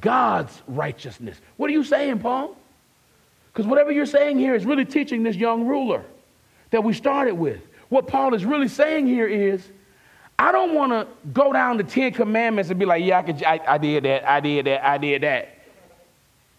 God's 0.00 0.62
righteousness. 0.66 1.38
What 1.56 1.68
are 1.68 1.72
you 1.72 1.84
saying, 1.84 2.20
Paul? 2.20 2.56
Because 3.52 3.66
whatever 3.66 3.92
you're 3.92 4.06
saying 4.06 4.38
here 4.38 4.54
is 4.54 4.64
really 4.64 4.84
teaching 4.84 5.22
this 5.22 5.36
young 5.36 5.66
ruler 5.66 6.04
that 6.70 6.82
we 6.82 6.94
started 6.94 7.34
with. 7.34 7.60
What 7.90 8.06
Paul 8.06 8.34
is 8.34 8.44
really 8.44 8.68
saying 8.68 9.06
here 9.06 9.26
is, 9.26 9.68
I 10.38 10.50
don't 10.50 10.74
want 10.74 10.92
to 10.92 11.06
go 11.32 11.52
down 11.52 11.76
the 11.76 11.84
Ten 11.84 12.12
Commandments 12.12 12.70
and 12.70 12.80
be 12.80 12.86
like, 12.86 13.04
yeah, 13.04 13.18
I, 13.18 13.22
could, 13.22 13.44
I, 13.44 13.60
I 13.68 13.78
did 13.78 14.04
that, 14.04 14.28
I 14.28 14.40
did 14.40 14.66
that, 14.66 14.86
I 14.86 14.96
did 14.96 15.22
that. 15.22 15.58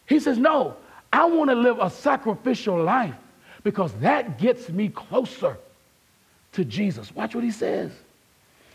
He 0.06 0.20
says, 0.20 0.38
no, 0.38 0.76
I 1.12 1.26
want 1.26 1.50
to 1.50 1.56
live 1.56 1.80
a 1.80 1.90
sacrificial 1.90 2.82
life 2.82 3.16
because 3.64 3.92
that 3.94 4.38
gets 4.38 4.70
me 4.70 4.90
closer 4.90 5.58
to 6.52 6.64
Jesus. 6.64 7.14
Watch 7.16 7.34
what 7.34 7.44
he 7.44 7.52
says. 7.52 7.92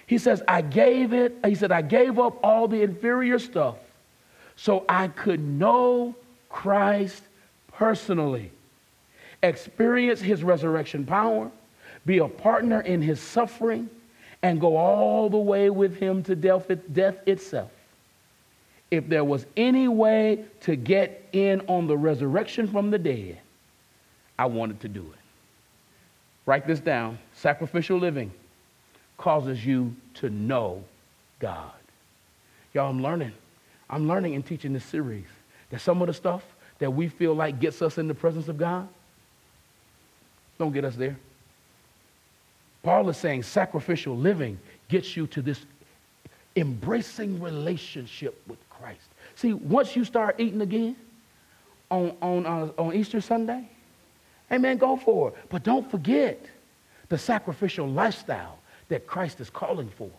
He 0.09 0.19
says, 0.19 0.43
I 0.49 0.63
gave 0.63 1.13
it, 1.13 1.37
he 1.45 1.55
said, 1.55 1.71
I 1.71 1.83
gave 1.83 2.19
up 2.19 2.39
all 2.43 2.67
the 2.67 2.83
inferior 2.83 3.39
stuff 3.39 3.77
so 4.59 4.85
I 4.89 5.07
could 5.07 5.41
know 5.41 6.17
Christ 6.51 7.23
personally 7.73 8.51
experience 9.45 10.21
his 10.21 10.43
resurrection 10.43 11.07
power, 11.07 11.49
be 12.05 12.19
a 12.19 12.27
partner 12.27 12.81
in 12.81 13.01
his 13.01 13.21
suffering, 13.21 13.89
and 14.43 14.61
go 14.61 14.77
all 14.77 15.31
the 15.31 15.39
way 15.39 15.71
with 15.71 15.97
him 15.97 16.25
to 16.25 16.35
death, 16.35 16.69
itself. 17.29 17.71
If 18.91 19.09
there 19.09 19.23
was 19.23 19.47
any 19.57 19.87
way 19.87 20.45
to 20.63 20.75
get 20.75 21.29
in 21.33 21.61
on 21.69 21.87
the 21.87 21.97
resurrection 21.97 22.67
from 22.67 22.91
the 22.91 22.99
dead, 22.99 23.39
I 24.37 24.47
wanted 24.47 24.81
to 24.81 24.89
do 24.89 25.03
it. 25.03 25.21
Write 26.47 26.67
this 26.67 26.81
down. 26.81 27.19
Sacrificial 27.35 27.99
living 27.99 28.33
causes 29.19 29.65
you 29.65 29.95
to 30.15 30.31
know 30.31 30.83
God. 31.39 31.71
Y'all, 32.75 32.91
I'm 32.91 33.03
learning. 33.03 33.33
I'm 33.91 34.09
learning 34.09 34.35
and 34.35 34.45
teaching 34.45 34.73
this 34.73 34.85
series 34.85 35.27
that 35.71 35.81
some 35.81 36.01
of 36.03 36.09
the 36.09 36.15
stuff 36.15 36.43
that 36.79 36.91
we 36.91 37.09
feel 37.09 37.35
like 37.35 37.61
gets 37.61 37.83
us 37.83 37.99
in 37.99 38.09
the 38.09 38.15
presence 38.15 38.49
of 38.49 38.59
God 38.59 38.89
don't 40.59 40.73
get 40.73 40.85
us 40.85 40.97
there. 40.97 41.17
Paul 42.83 43.09
is 43.09 43.17
saying 43.17 43.45
sacrificial 43.45 44.17
living 44.17 44.59
gets 44.89 45.17
you 45.17 45.27
to 45.29 45.43
this 45.43 45.61
embracing 46.57 47.41
relationship 47.41 48.41
with 48.47 48.59
Christ. 48.71 49.09
See, 49.37 49.53
once 49.53 49.95
you 49.95 50.05
start 50.05 50.37
eating 50.39 50.61
again 50.61 50.97
on, 51.91 52.17
on, 52.21 52.47
uh, 52.47 52.71
on 52.79 52.95
Easter 52.95 53.21
Sunday, 53.21 53.69
amen, 54.51 54.79
go 54.79 54.97
for 54.97 55.29
it. 55.29 55.35
But 55.49 55.63
don't 55.63 55.89
forget 55.91 56.45
the 57.09 57.19
sacrificial 57.19 57.89
lifestyle 57.89 58.59
that 58.89 59.07
Christ 59.07 59.41
is 59.41 59.51
calling 59.51 59.89
for. 59.97 60.11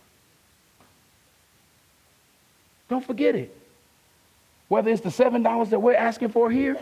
Don't 2.88 3.06
forget 3.06 3.36
it. 3.36 3.56
Whether 4.70 4.92
it's 4.92 5.02
the 5.02 5.10
$7 5.10 5.70
that 5.70 5.80
we're 5.80 5.96
asking 5.96 6.30
for 6.30 6.50
here, 6.50 6.78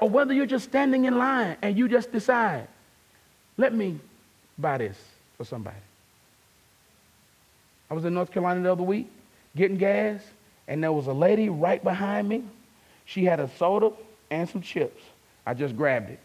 or 0.00 0.08
whether 0.08 0.32
you're 0.32 0.46
just 0.46 0.64
standing 0.66 1.06
in 1.06 1.18
line 1.18 1.56
and 1.62 1.76
you 1.76 1.88
just 1.88 2.12
decide, 2.12 2.68
let 3.56 3.74
me 3.74 3.98
buy 4.58 4.78
this 4.78 4.96
for 5.36 5.44
somebody. 5.44 5.76
I 7.90 7.94
was 7.94 8.04
in 8.04 8.14
North 8.14 8.30
Carolina 8.30 8.62
the 8.62 8.72
other 8.72 8.82
week 8.82 9.10
getting 9.56 9.76
gas, 9.76 10.22
and 10.68 10.82
there 10.82 10.92
was 10.92 11.08
a 11.08 11.12
lady 11.12 11.48
right 11.48 11.82
behind 11.82 12.28
me. 12.28 12.42
She 13.04 13.24
had 13.24 13.40
a 13.40 13.50
soda 13.58 13.90
and 14.30 14.48
some 14.48 14.62
chips. 14.62 15.02
I 15.44 15.54
just 15.54 15.76
grabbed 15.76 16.10
it. 16.10 16.20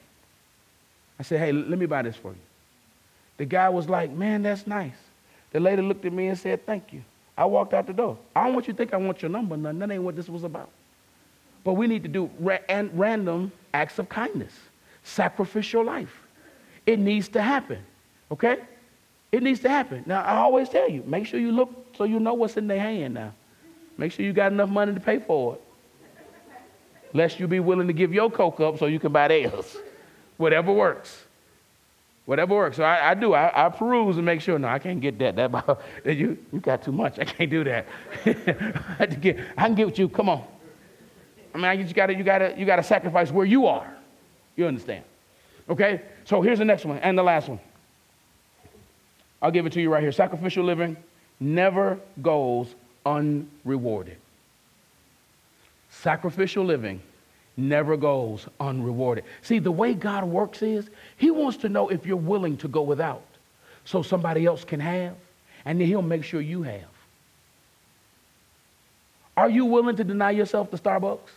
I 1.19 1.23
said, 1.23 1.39
hey, 1.39 1.51
let 1.51 1.77
me 1.79 1.85
buy 1.85 2.03
this 2.03 2.15
for 2.15 2.31
you. 2.31 2.37
The 3.37 3.45
guy 3.45 3.69
was 3.69 3.89
like, 3.89 4.11
man, 4.11 4.43
that's 4.43 4.65
nice. 4.67 4.95
The 5.51 5.59
lady 5.59 5.81
looked 5.81 6.05
at 6.05 6.13
me 6.13 6.27
and 6.27 6.37
said, 6.37 6.65
thank 6.65 6.93
you. 6.93 7.03
I 7.37 7.45
walked 7.45 7.73
out 7.73 7.85
the 7.85 7.93
door. 7.93 8.17
I 8.35 8.45
don't 8.45 8.53
want 8.53 8.67
you 8.67 8.73
to 8.73 8.77
think 8.77 8.93
I 8.93 8.97
want 8.97 9.21
your 9.21 9.29
number. 9.29 9.55
None. 9.57 9.77
That 9.79 9.91
ain't 9.91 10.03
what 10.03 10.15
this 10.15 10.27
was 10.27 10.43
about. 10.43 10.69
But 11.67 11.73
we 11.73 11.85
need 11.85 12.03
to 12.03 12.07
do 12.07 12.29
ra- 12.39 12.59
and 12.69 12.89
random 12.97 13.51
acts 13.73 13.99
of 13.99 14.07
kindness, 14.07 14.53
sacrificial 15.03 15.83
life. 15.83 16.23
It 16.85 16.97
needs 16.97 17.27
to 17.27 17.41
happen. 17.41 17.79
Okay? 18.31 18.59
It 19.33 19.43
needs 19.43 19.59
to 19.59 19.69
happen. 19.69 20.01
Now, 20.05 20.21
I 20.21 20.37
always 20.37 20.69
tell 20.69 20.89
you, 20.89 21.03
make 21.05 21.25
sure 21.25 21.41
you 21.41 21.51
look 21.51 21.93
so 21.97 22.05
you 22.05 22.21
know 22.21 22.35
what's 22.35 22.55
in 22.55 22.67
their 22.67 22.79
hand 22.79 23.15
now. 23.15 23.33
Make 23.97 24.13
sure 24.13 24.23
you 24.23 24.31
got 24.31 24.53
enough 24.53 24.69
money 24.69 24.93
to 24.93 24.99
pay 25.01 25.19
for 25.19 25.55
it. 25.55 25.61
Lest 27.11 27.37
you 27.37 27.49
be 27.49 27.59
willing 27.59 27.87
to 27.87 27.93
give 27.93 28.13
your 28.13 28.31
coke 28.31 28.61
up 28.61 28.77
so 28.77 28.85
you 28.85 28.97
can 28.97 29.11
buy 29.11 29.27
theirs. 29.27 29.75
Whatever 30.37 30.71
works. 30.71 31.25
Whatever 32.23 32.55
works. 32.55 32.77
So 32.77 32.83
I, 32.83 33.11
I 33.11 33.13
do. 33.13 33.33
I, 33.33 33.65
I, 33.65 33.67
peruse 33.67 34.15
and 34.15 34.25
make 34.25 34.39
sure. 34.39 34.57
No, 34.57 34.69
I 34.69 34.79
can't 34.79 35.01
get 35.01 35.19
that. 35.19 35.35
That 35.35 35.81
you 36.05 36.37
you 36.53 36.61
got 36.61 36.81
too 36.81 36.93
much. 36.93 37.19
I 37.19 37.25
can't 37.25 37.51
do 37.51 37.65
that. 37.65 37.87
I, 38.99 39.05
get, 39.05 39.37
I 39.57 39.65
can 39.65 39.75
get 39.75 39.87
with 39.87 39.99
you. 39.99 40.07
Come 40.07 40.29
on. 40.29 40.45
I 41.53 41.57
mean, 41.57 41.87
you 41.87 41.93
got 41.93 42.07
to 42.07 42.15
you 42.15 42.23
got 42.23 42.39
to 42.39 42.55
you 42.57 42.65
got 42.65 42.77
to 42.77 42.83
sacrifice 42.83 43.31
where 43.31 43.45
you 43.45 43.67
are. 43.67 43.91
You 44.55 44.67
understand? 44.67 45.03
Okay. 45.69 46.01
So 46.25 46.41
here's 46.41 46.59
the 46.59 46.65
next 46.65 46.85
one 46.85 46.99
and 46.99 47.17
the 47.17 47.23
last 47.23 47.47
one. 47.49 47.59
I'll 49.41 49.51
give 49.51 49.65
it 49.65 49.73
to 49.73 49.81
you 49.81 49.91
right 49.91 50.01
here. 50.01 50.11
Sacrificial 50.11 50.63
living 50.63 50.97
never 51.39 51.99
goes 52.21 52.73
unrewarded. 53.05 54.17
Sacrificial 55.89 56.65
living 56.65 57.01
never 57.55 57.97
goes 57.97 58.47
unrewarded. 58.59 59.23
See, 59.41 59.59
the 59.59 59.71
way 59.71 59.93
God 59.93 60.23
works 60.23 60.61
is 60.61 60.89
He 61.17 61.31
wants 61.31 61.57
to 61.59 61.69
know 61.69 61.89
if 61.89 62.05
you're 62.05 62.17
willing 62.17 62.57
to 62.57 62.67
go 62.67 62.81
without 62.81 63.23
so 63.85 64.01
somebody 64.01 64.45
else 64.45 64.63
can 64.63 64.79
have, 64.79 65.15
and 65.65 65.79
then 65.79 65.87
He'll 65.87 66.01
make 66.01 66.23
sure 66.23 66.41
you 66.41 66.63
have. 66.63 66.96
Are 69.37 69.49
you 69.49 69.65
willing 69.65 69.95
to 69.95 70.03
deny 70.03 70.31
yourself 70.31 70.71
the 70.71 70.79
Starbucks? 70.79 71.29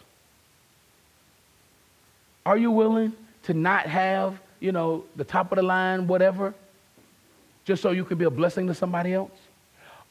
Are 2.46 2.56
you 2.56 2.70
willing 2.70 3.12
to 3.42 3.52
not 3.52 3.86
have, 3.86 4.40
you 4.58 4.72
know, 4.72 5.04
the 5.16 5.24
top 5.24 5.52
of 5.52 5.56
the 5.56 5.62
line, 5.62 6.06
whatever, 6.06 6.54
just 7.66 7.82
so 7.82 7.90
you 7.90 8.04
can 8.06 8.16
be 8.16 8.24
a 8.24 8.30
blessing 8.30 8.66
to 8.68 8.74
somebody 8.74 9.12
else? 9.12 9.38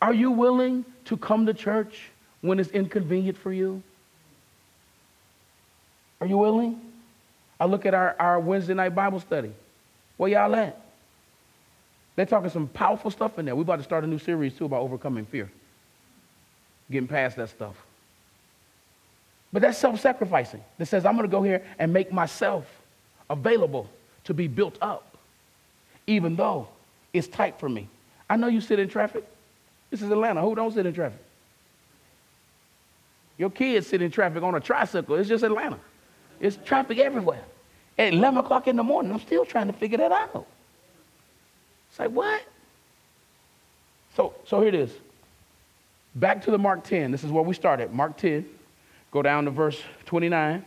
Are 0.02 0.14
you 0.14 0.30
willing 0.30 0.86
to 1.06 1.18
come 1.18 1.48
to 1.48 1.54
church 1.54 2.12
when 2.42 2.60
it's 2.60 2.70
inconvenient 2.70 3.38
for 3.38 3.52
you? 3.52 3.82
Are 6.22 6.28
you 6.28 6.38
willing? 6.38 6.80
I 7.60 7.66
look 7.66 7.88
at 7.88 7.96
our, 7.96 8.16
our 8.20 8.40
Wednesday 8.40 8.76
night 8.76 8.94
Bible 8.94 9.20
study. 9.20 9.52
Where 10.18 10.30
y'all 10.30 10.56
at? 10.56 10.80
They're 12.16 12.26
talking 12.28 12.50
some 12.50 12.68
powerful 12.68 13.10
stuff 13.10 13.40
in 13.40 13.46
there. 13.46 13.56
We're 13.56 13.64
about 13.64 13.78
to 13.78 13.84
start 13.84 14.04
a 14.04 14.08
new 14.08 14.20
series 14.20 14.54
too 14.54 14.66
about 14.66 14.82
overcoming 14.82 15.26
fear. 15.26 15.50
Getting 16.92 17.08
past 17.08 17.36
that 17.38 17.50
stuff. 17.50 17.76
But 19.52 19.62
that's 19.62 19.78
self-sacrificing. 19.78 20.64
That 20.78 20.86
says, 20.86 21.06
I'm 21.06 21.16
going 21.16 21.28
to 21.28 21.32
go 21.32 21.42
here 21.42 21.64
and 21.80 21.92
make 21.92 22.12
myself 22.12 22.66
available 23.30 23.90
to 24.26 24.34
be 24.34 24.48
built 24.48 24.78
up, 24.82 25.18
even 26.08 26.36
though 26.36 26.68
it's 27.14 27.28
tight 27.28 27.60
for 27.60 27.70
me. 27.70 27.88
I 28.30 28.38
know 28.38 28.48
you 28.48 28.62
sit 28.62 28.80
in 28.80 28.90
traffic. 28.90 29.24
This 29.90 30.02
is 30.02 30.12
Atlanta. 30.12 30.42
Who 30.42 30.54
don't 30.54 30.72
sit 30.72 30.86
in 30.86 30.94
traffic? 30.94 31.20
Your 33.38 33.50
kids 33.50 33.88
sit 33.88 34.02
in 34.02 34.12
traffic 34.12 34.44
on 34.44 34.54
a 34.54 34.60
tricycle. 34.60 35.16
It's 35.16 35.30
just 35.30 35.44
Atlanta. 35.44 35.80
It's 36.40 36.58
traffic 36.64 37.00
everywhere. 37.00 37.42
At 37.98 38.14
11 38.14 38.40
o'clock 38.40 38.68
in 38.68 38.76
the 38.76 38.84
morning, 38.84 39.12
I'm 39.12 39.20
still 39.20 39.46
trying 39.46 39.68
to 39.68 39.74
figure 39.74 39.98
that 39.98 40.12
out. 40.12 40.46
It's 41.90 42.00
like, 42.00 42.12
what? 42.12 42.42
So, 44.16 44.34
so 44.46 44.60
here 44.60 44.70
it 44.70 44.76
is. 44.76 44.92
Back 46.20 46.44
to 46.44 46.52
the 46.52 46.58
Mark 46.58 46.84
10. 46.84 47.12
This 47.12 47.24
is 47.24 47.32
where 47.32 47.44
we 47.44 47.54
started. 47.54 47.94
Mark 47.94 48.18
10. 48.18 48.46
Go 49.12 49.22
down 49.22 49.46
to 49.46 49.52
verse 49.52 49.82
29. 50.06 50.66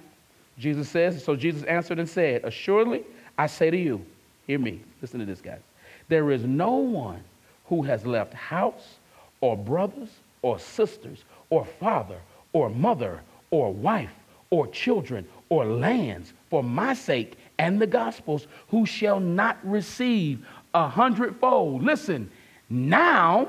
Jesus 0.58 0.88
says, 0.88 1.22
So 1.22 1.36
Jesus 1.36 1.62
answered 1.64 1.98
and 1.98 2.08
said, 2.08 2.42
Assuredly, 2.44 3.02
I 3.36 3.46
say 3.48 3.70
to 3.70 3.76
you, 3.76 4.02
hear 4.46 4.58
me, 4.58 4.80
listen 5.02 5.20
to 5.20 5.26
this, 5.26 5.42
guys. 5.42 5.60
There 6.08 6.30
is 6.30 6.44
no 6.44 6.72
one 6.72 7.22
who 7.66 7.82
has 7.82 8.06
left 8.06 8.32
house 8.32 8.96
or 9.42 9.54
brothers 9.54 10.08
or 10.40 10.58
sisters 10.58 11.24
or 11.50 11.66
father 11.66 12.18
or 12.54 12.70
mother 12.70 13.20
or 13.50 13.72
wife 13.74 14.12
or 14.48 14.66
children 14.68 15.28
or 15.50 15.66
lands 15.66 16.32
for 16.48 16.62
my 16.62 16.94
sake 16.94 17.34
and 17.58 17.78
the 17.78 17.86
gospel's 17.86 18.46
who 18.68 18.86
shall 18.86 19.20
not 19.20 19.58
receive 19.62 20.46
a 20.72 20.88
hundredfold. 20.88 21.82
Listen, 21.82 22.30
now 22.70 23.48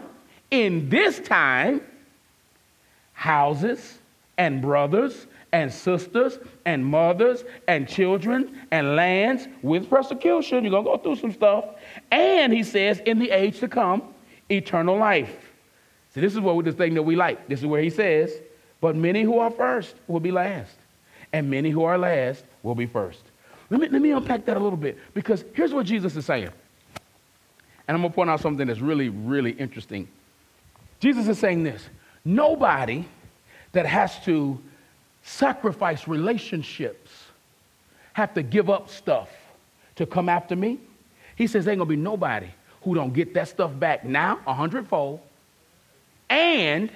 in 0.51 0.89
this 0.89 1.19
time, 1.19 1.81
houses 3.23 3.99
and 4.37 4.61
brothers 4.61 5.27
and 5.53 5.71
sisters 5.71 6.39
and 6.65 6.85
mothers 6.85 7.45
and 7.69 7.87
children 7.87 8.59
and 8.71 8.97
lands 8.97 9.47
with 9.61 9.89
persecution. 9.89 10.65
You're 10.65 10.71
going 10.71 10.83
to 10.83 10.89
go 10.89 10.97
through 10.97 11.15
some 11.15 11.31
stuff. 11.31 11.63
And 12.11 12.51
he 12.51 12.63
says, 12.63 12.99
in 13.05 13.19
the 13.19 13.31
age 13.31 13.61
to 13.61 13.69
come, 13.69 14.03
eternal 14.51 14.97
life. 14.97 15.53
See, 16.13 16.19
this 16.19 16.33
is 16.33 16.41
what 16.41 16.65
this 16.65 16.75
thing 16.75 16.95
that 16.95 17.03
we 17.03 17.15
like. 17.15 17.47
This 17.47 17.61
is 17.61 17.65
where 17.65 17.81
he 17.81 17.89
says, 17.89 18.33
but 18.81 18.93
many 18.97 19.21
who 19.21 19.39
are 19.39 19.51
first 19.51 19.95
will 20.09 20.19
be 20.19 20.31
last, 20.31 20.75
and 21.31 21.49
many 21.49 21.69
who 21.69 21.85
are 21.85 21.97
last 21.97 22.43
will 22.61 22.75
be 22.75 22.87
first. 22.87 23.23
Let 23.69 23.79
me, 23.79 23.87
let 23.87 24.01
me 24.01 24.11
unpack 24.11 24.43
that 24.47 24.57
a 24.57 24.59
little 24.59 24.75
bit 24.75 24.97
because 25.13 25.45
here's 25.53 25.73
what 25.73 25.85
Jesus 25.85 26.17
is 26.17 26.25
saying. 26.25 26.49
And 27.87 27.95
I'm 27.95 28.01
going 28.01 28.11
to 28.11 28.15
point 28.15 28.29
out 28.29 28.41
something 28.41 28.67
that's 28.67 28.81
really, 28.81 29.07
really 29.07 29.51
interesting. 29.51 30.09
Jesus 30.99 31.29
is 31.29 31.39
saying 31.39 31.63
this 31.63 31.87
nobody 32.25 33.05
that 33.71 33.85
has 33.85 34.23
to 34.25 34.59
sacrifice 35.23 36.07
relationships 36.07 37.11
have 38.13 38.33
to 38.33 38.43
give 38.43 38.69
up 38.69 38.89
stuff 38.89 39.29
to 39.95 40.05
come 40.05 40.29
after 40.29 40.55
me. 40.55 40.79
He 41.35 41.47
says, 41.47 41.67
ain't 41.67 41.79
gonna 41.79 41.89
be 41.89 41.95
nobody 41.95 42.47
who 42.83 42.93
don't 42.95 43.13
get 43.13 43.33
that 43.33 43.47
stuff 43.47 43.71
back 43.79 44.05
now, 44.05 44.39
a 44.45 44.53
hundredfold, 44.53 45.19
and 46.29 46.91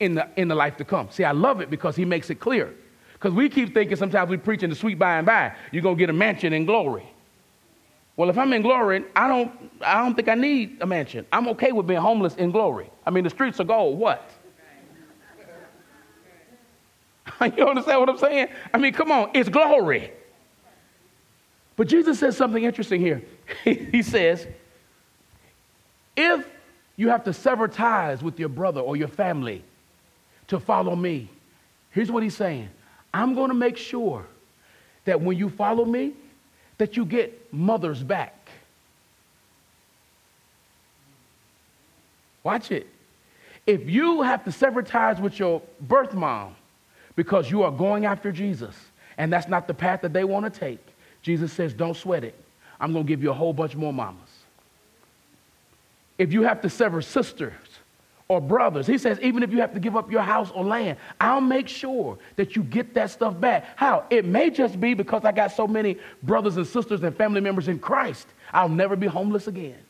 in 0.00 0.14
the, 0.14 0.28
in 0.36 0.48
the 0.48 0.54
life 0.54 0.76
to 0.78 0.84
come. 0.84 1.08
See, 1.10 1.24
I 1.24 1.32
love 1.32 1.60
it 1.60 1.70
because 1.70 1.96
he 1.96 2.04
makes 2.04 2.30
it 2.30 2.40
clear. 2.40 2.74
Because 3.14 3.32
we 3.34 3.48
keep 3.48 3.74
thinking 3.74 3.96
sometimes 3.96 4.30
we 4.30 4.38
preach 4.38 4.62
in 4.62 4.70
the 4.70 4.76
sweet 4.76 4.98
by 4.98 5.18
and 5.18 5.26
by, 5.26 5.54
you're 5.72 5.82
to 5.82 5.94
get 5.94 6.10
a 6.10 6.14
mansion 6.14 6.52
in 6.52 6.64
glory. 6.64 7.06
Well, 8.20 8.28
if 8.28 8.36
I'm 8.36 8.52
in 8.52 8.60
glory, 8.60 9.02
I 9.16 9.26
don't, 9.28 9.50
I 9.80 9.94
don't 10.02 10.14
think 10.14 10.28
I 10.28 10.34
need 10.34 10.76
a 10.82 10.86
mansion. 10.86 11.24
I'm 11.32 11.48
okay 11.48 11.72
with 11.72 11.86
being 11.86 12.02
homeless 12.02 12.34
in 12.34 12.50
glory. 12.50 12.90
I 13.06 13.10
mean, 13.10 13.24
the 13.24 13.30
streets 13.30 13.58
are 13.60 13.64
gold. 13.64 13.98
What? 13.98 14.30
you 17.56 17.66
understand 17.66 17.98
what 17.98 18.10
I'm 18.10 18.18
saying? 18.18 18.48
I 18.74 18.76
mean, 18.76 18.92
come 18.92 19.10
on, 19.10 19.30
it's 19.32 19.48
glory. 19.48 20.12
But 21.76 21.88
Jesus 21.88 22.18
says 22.18 22.36
something 22.36 22.62
interesting 22.62 23.00
here. 23.00 23.22
he 23.64 24.02
says, 24.02 24.46
if 26.14 26.46
you 26.96 27.08
have 27.08 27.24
to 27.24 27.32
sever 27.32 27.68
ties 27.68 28.22
with 28.22 28.38
your 28.38 28.50
brother 28.50 28.82
or 28.82 28.96
your 28.96 29.08
family 29.08 29.64
to 30.48 30.60
follow 30.60 30.94
me, 30.94 31.30
here's 31.88 32.12
what 32.12 32.22
he's 32.22 32.36
saying 32.36 32.68
I'm 33.14 33.34
going 33.34 33.48
to 33.48 33.54
make 33.56 33.78
sure 33.78 34.26
that 35.06 35.22
when 35.22 35.38
you 35.38 35.48
follow 35.48 35.86
me, 35.86 36.12
that 36.80 36.96
you 36.96 37.04
get 37.04 37.52
mothers 37.52 38.02
back. 38.02 38.34
Watch 42.42 42.72
it. 42.72 42.86
If 43.66 43.88
you 43.90 44.22
have 44.22 44.44
to 44.44 44.52
sever 44.52 44.82
ties 44.82 45.20
with 45.20 45.38
your 45.38 45.60
birth 45.82 46.14
mom 46.14 46.56
because 47.16 47.50
you 47.50 47.64
are 47.64 47.70
going 47.70 48.06
after 48.06 48.32
Jesus 48.32 48.74
and 49.18 49.30
that's 49.30 49.46
not 49.46 49.66
the 49.66 49.74
path 49.74 50.00
that 50.00 50.14
they 50.14 50.24
want 50.24 50.52
to 50.52 50.58
take, 50.58 50.80
Jesus 51.20 51.52
says, 51.52 51.74
Don't 51.74 51.94
sweat 51.94 52.24
it. 52.24 52.34
I'm 52.80 52.94
going 52.94 53.04
to 53.04 53.08
give 53.08 53.22
you 53.22 53.30
a 53.30 53.34
whole 53.34 53.52
bunch 53.52 53.76
more 53.76 53.92
mamas. 53.92 54.30
If 56.16 56.32
you 56.32 56.44
have 56.44 56.62
to 56.62 56.70
sever 56.70 57.02
sisters 57.02 57.52
or 58.30 58.40
brothers, 58.40 58.86
he 58.86 58.96
says, 58.96 59.18
even 59.22 59.42
if 59.42 59.50
you 59.50 59.58
have 59.58 59.74
to 59.74 59.80
give 59.80 59.96
up 59.96 60.08
your 60.08 60.22
house 60.22 60.52
or 60.52 60.62
land, 60.64 60.96
I'll 61.20 61.40
make 61.40 61.66
sure 61.66 62.16
that 62.36 62.54
you 62.54 62.62
get 62.62 62.94
that 62.94 63.10
stuff 63.10 63.38
back. 63.40 63.66
How? 63.74 64.04
It 64.08 64.24
may 64.24 64.50
just 64.50 64.80
be 64.80 64.94
because 64.94 65.24
I 65.24 65.32
got 65.32 65.50
so 65.50 65.66
many 65.66 65.96
brothers 66.22 66.56
and 66.56 66.64
sisters 66.64 67.02
and 67.02 67.16
family 67.16 67.40
members 67.40 67.66
in 67.66 67.80
Christ, 67.80 68.28
I'll 68.52 68.68
never 68.68 68.94
be 68.94 69.08
homeless 69.08 69.48
again. 69.48 69.80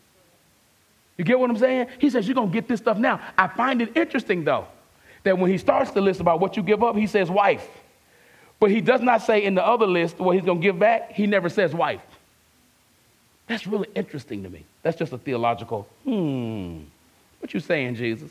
You 1.19 1.25
get 1.25 1.39
what 1.39 1.51
I'm 1.51 1.59
saying? 1.59 1.89
He 1.99 2.09
says, 2.09 2.27
You're 2.27 2.35
going 2.35 2.49
to 2.49 2.55
get 2.55 2.67
this 2.67 2.81
stuff 2.81 2.97
now. 2.97 3.21
I 3.37 3.47
find 3.47 3.83
it 3.83 3.95
interesting, 3.95 4.43
though, 4.43 4.67
that 5.23 5.37
when 5.37 5.51
he 5.51 5.59
starts 5.59 5.91
the 5.91 6.01
list 6.01 6.21
about 6.21 6.41
what 6.41 6.57
you 6.57 6.63
give 6.63 6.83
up, 6.83 6.97
he 6.97 7.07
says 7.07 7.31
wife. 7.31 7.69
But 8.59 8.71
he 8.71 8.81
does 8.81 9.03
not 9.03 9.21
say 9.21 9.45
in 9.45 9.55
the 9.55 9.67
other 9.67 9.87
list 9.87 10.19
what 10.19 10.35
he's 10.35 10.47
going 10.47 10.63
to 10.63 10.67
give 10.67 10.79
back, 10.79 11.13
he 11.13 11.27
never 11.27 11.51
says 11.51 11.75
wife. 11.75 12.01
That's 13.49 13.67
really 13.67 13.91
interesting 13.95 14.45
to 14.45 14.49
me. 14.49 14.65
That's 14.83 14.97
just 14.97 15.13
a 15.13 15.19
theological, 15.19 15.87
hmm. 16.05 16.85
What 17.41 17.53
you 17.53 17.61
saying, 17.61 17.97
Jesus? 17.97 18.31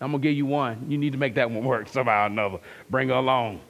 I'm 0.00 0.10
going 0.12 0.22
to 0.22 0.28
give 0.28 0.36
you 0.36 0.46
one. 0.46 0.86
You 0.88 0.98
need 0.98 1.12
to 1.12 1.18
make 1.18 1.34
that 1.34 1.50
one 1.50 1.64
work 1.64 1.88
somehow 1.88 2.24
or 2.24 2.26
another. 2.26 2.58
Bring 2.90 3.08
her 3.08 3.14
along. 3.14 3.60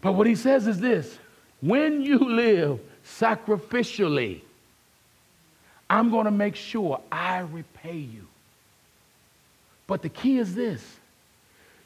But 0.00 0.12
what 0.12 0.26
he 0.26 0.34
says 0.34 0.66
is 0.66 0.80
this 0.80 1.18
when 1.60 2.02
you 2.02 2.18
live 2.18 2.80
sacrificially, 3.04 4.40
I'm 5.88 6.10
going 6.10 6.24
to 6.24 6.30
make 6.30 6.56
sure 6.56 7.00
I 7.10 7.38
repay 7.38 7.96
you. 7.96 8.26
But 9.86 10.02
the 10.02 10.08
key 10.08 10.38
is 10.38 10.54
this 10.54 10.82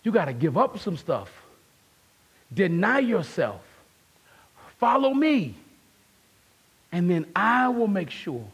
you 0.03 0.13
got 0.13 0.27
to 0.27 0.33
give 0.33 0.57
up 0.57 0.79
some 0.79 0.97
stuff, 0.97 1.31
deny 2.53 3.01
yourself, 3.01 3.61
follow 4.79 5.13
me, 5.13 5.55
and 6.91 7.09
then 7.09 7.27
I 7.37 7.69
will 7.69 7.87
make 7.87 8.11
sure 8.11 8.45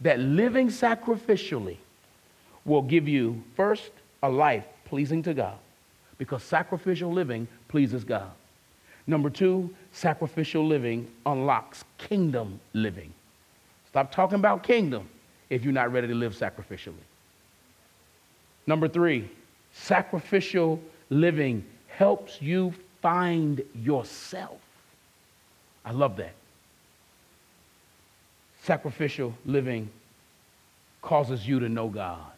that 0.00 0.18
living 0.18 0.68
sacrificially 0.68 1.76
will 2.64 2.82
give 2.82 3.08
you, 3.08 3.42
first, 3.56 3.90
a 4.22 4.28
life 4.28 4.64
pleasing 4.84 5.22
to 5.22 5.34
God, 5.34 5.56
because 6.18 6.42
sacrificial 6.42 7.12
living 7.12 7.48
pleases 7.68 8.04
God. 8.04 8.30
Number 9.06 9.30
two, 9.30 9.74
sacrificial 9.92 10.66
living 10.66 11.10
unlocks 11.26 11.84
kingdom 11.98 12.60
living. 12.74 13.12
Stop 13.88 14.12
talking 14.12 14.36
about 14.36 14.62
kingdom 14.62 15.08
if 15.48 15.64
you're 15.64 15.72
not 15.72 15.92
ready 15.92 16.06
to 16.06 16.14
live 16.14 16.34
sacrificially. 16.34 16.92
Number 18.66 18.88
three, 18.88 19.28
sacrificial 19.72 20.80
living 21.08 21.64
helps 21.88 22.40
you 22.40 22.72
find 23.02 23.62
yourself. 23.74 24.60
I 25.84 25.92
love 25.92 26.16
that. 26.18 26.34
Sacrificial 28.70 29.34
living 29.46 29.90
causes 31.02 31.44
you 31.44 31.58
to 31.58 31.68
know 31.68 31.88
God. 31.88 32.30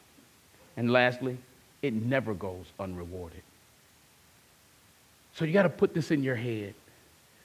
And 0.79 0.91
lastly, 0.91 1.37
it 1.83 1.93
never 1.93 2.33
goes 2.33 2.65
unrewarded. 2.81 3.43
So 5.35 5.45
you 5.45 5.53
got 5.53 5.65
to 5.65 5.69
put 5.69 5.93
this 5.93 6.11
in 6.11 6.23
your 6.23 6.37
head 6.37 6.73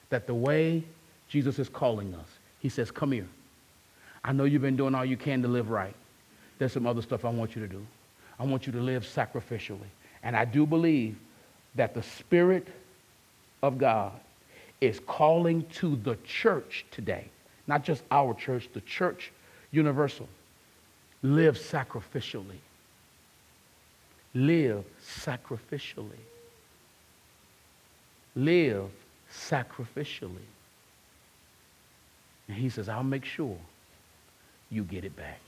that 0.08 0.26
the 0.26 0.32
way 0.32 0.84
Jesus 1.28 1.58
is 1.58 1.68
calling 1.68 2.14
us, 2.14 2.28
he 2.60 2.70
says, 2.70 2.90
Come 2.90 3.12
here. 3.12 3.28
I 4.24 4.32
know 4.32 4.44
you've 4.44 4.62
been 4.62 4.78
doing 4.78 4.94
all 4.94 5.04
you 5.04 5.18
can 5.18 5.42
to 5.42 5.48
live 5.48 5.68
right. 5.68 5.94
There's 6.58 6.72
some 6.72 6.86
other 6.86 7.02
stuff 7.02 7.26
I 7.26 7.28
want 7.28 7.54
you 7.54 7.60
to 7.60 7.68
do. 7.68 7.86
I 8.40 8.46
want 8.46 8.66
you 8.66 8.72
to 8.72 8.80
live 8.80 9.04
sacrificially. 9.04 9.90
And 10.22 10.34
I 10.34 10.46
do 10.46 10.64
believe 10.64 11.18
that 11.74 11.92
the 11.92 12.02
Spirit 12.02 12.66
of 13.62 13.76
God 13.76 14.12
is 14.80 14.98
calling 15.06 15.66
to 15.74 15.96
the 15.96 16.16
church 16.24 16.86
today, 16.90 17.28
not 17.68 17.84
just 17.84 18.02
our 18.10 18.34
church, 18.34 18.68
the 18.72 18.80
church 18.80 19.30
universal. 19.70 20.28
Live 21.22 21.58
sacrificially. 21.58 22.58
Live 24.34 24.84
sacrificially. 25.04 26.24
Live 28.34 28.90
sacrificially. 29.32 30.48
And 32.48 32.56
he 32.56 32.70
says, 32.70 32.88
I'll 32.88 33.02
make 33.02 33.24
sure 33.24 33.56
you 34.70 34.82
get 34.84 35.04
it 35.04 35.14
back. 35.14 35.40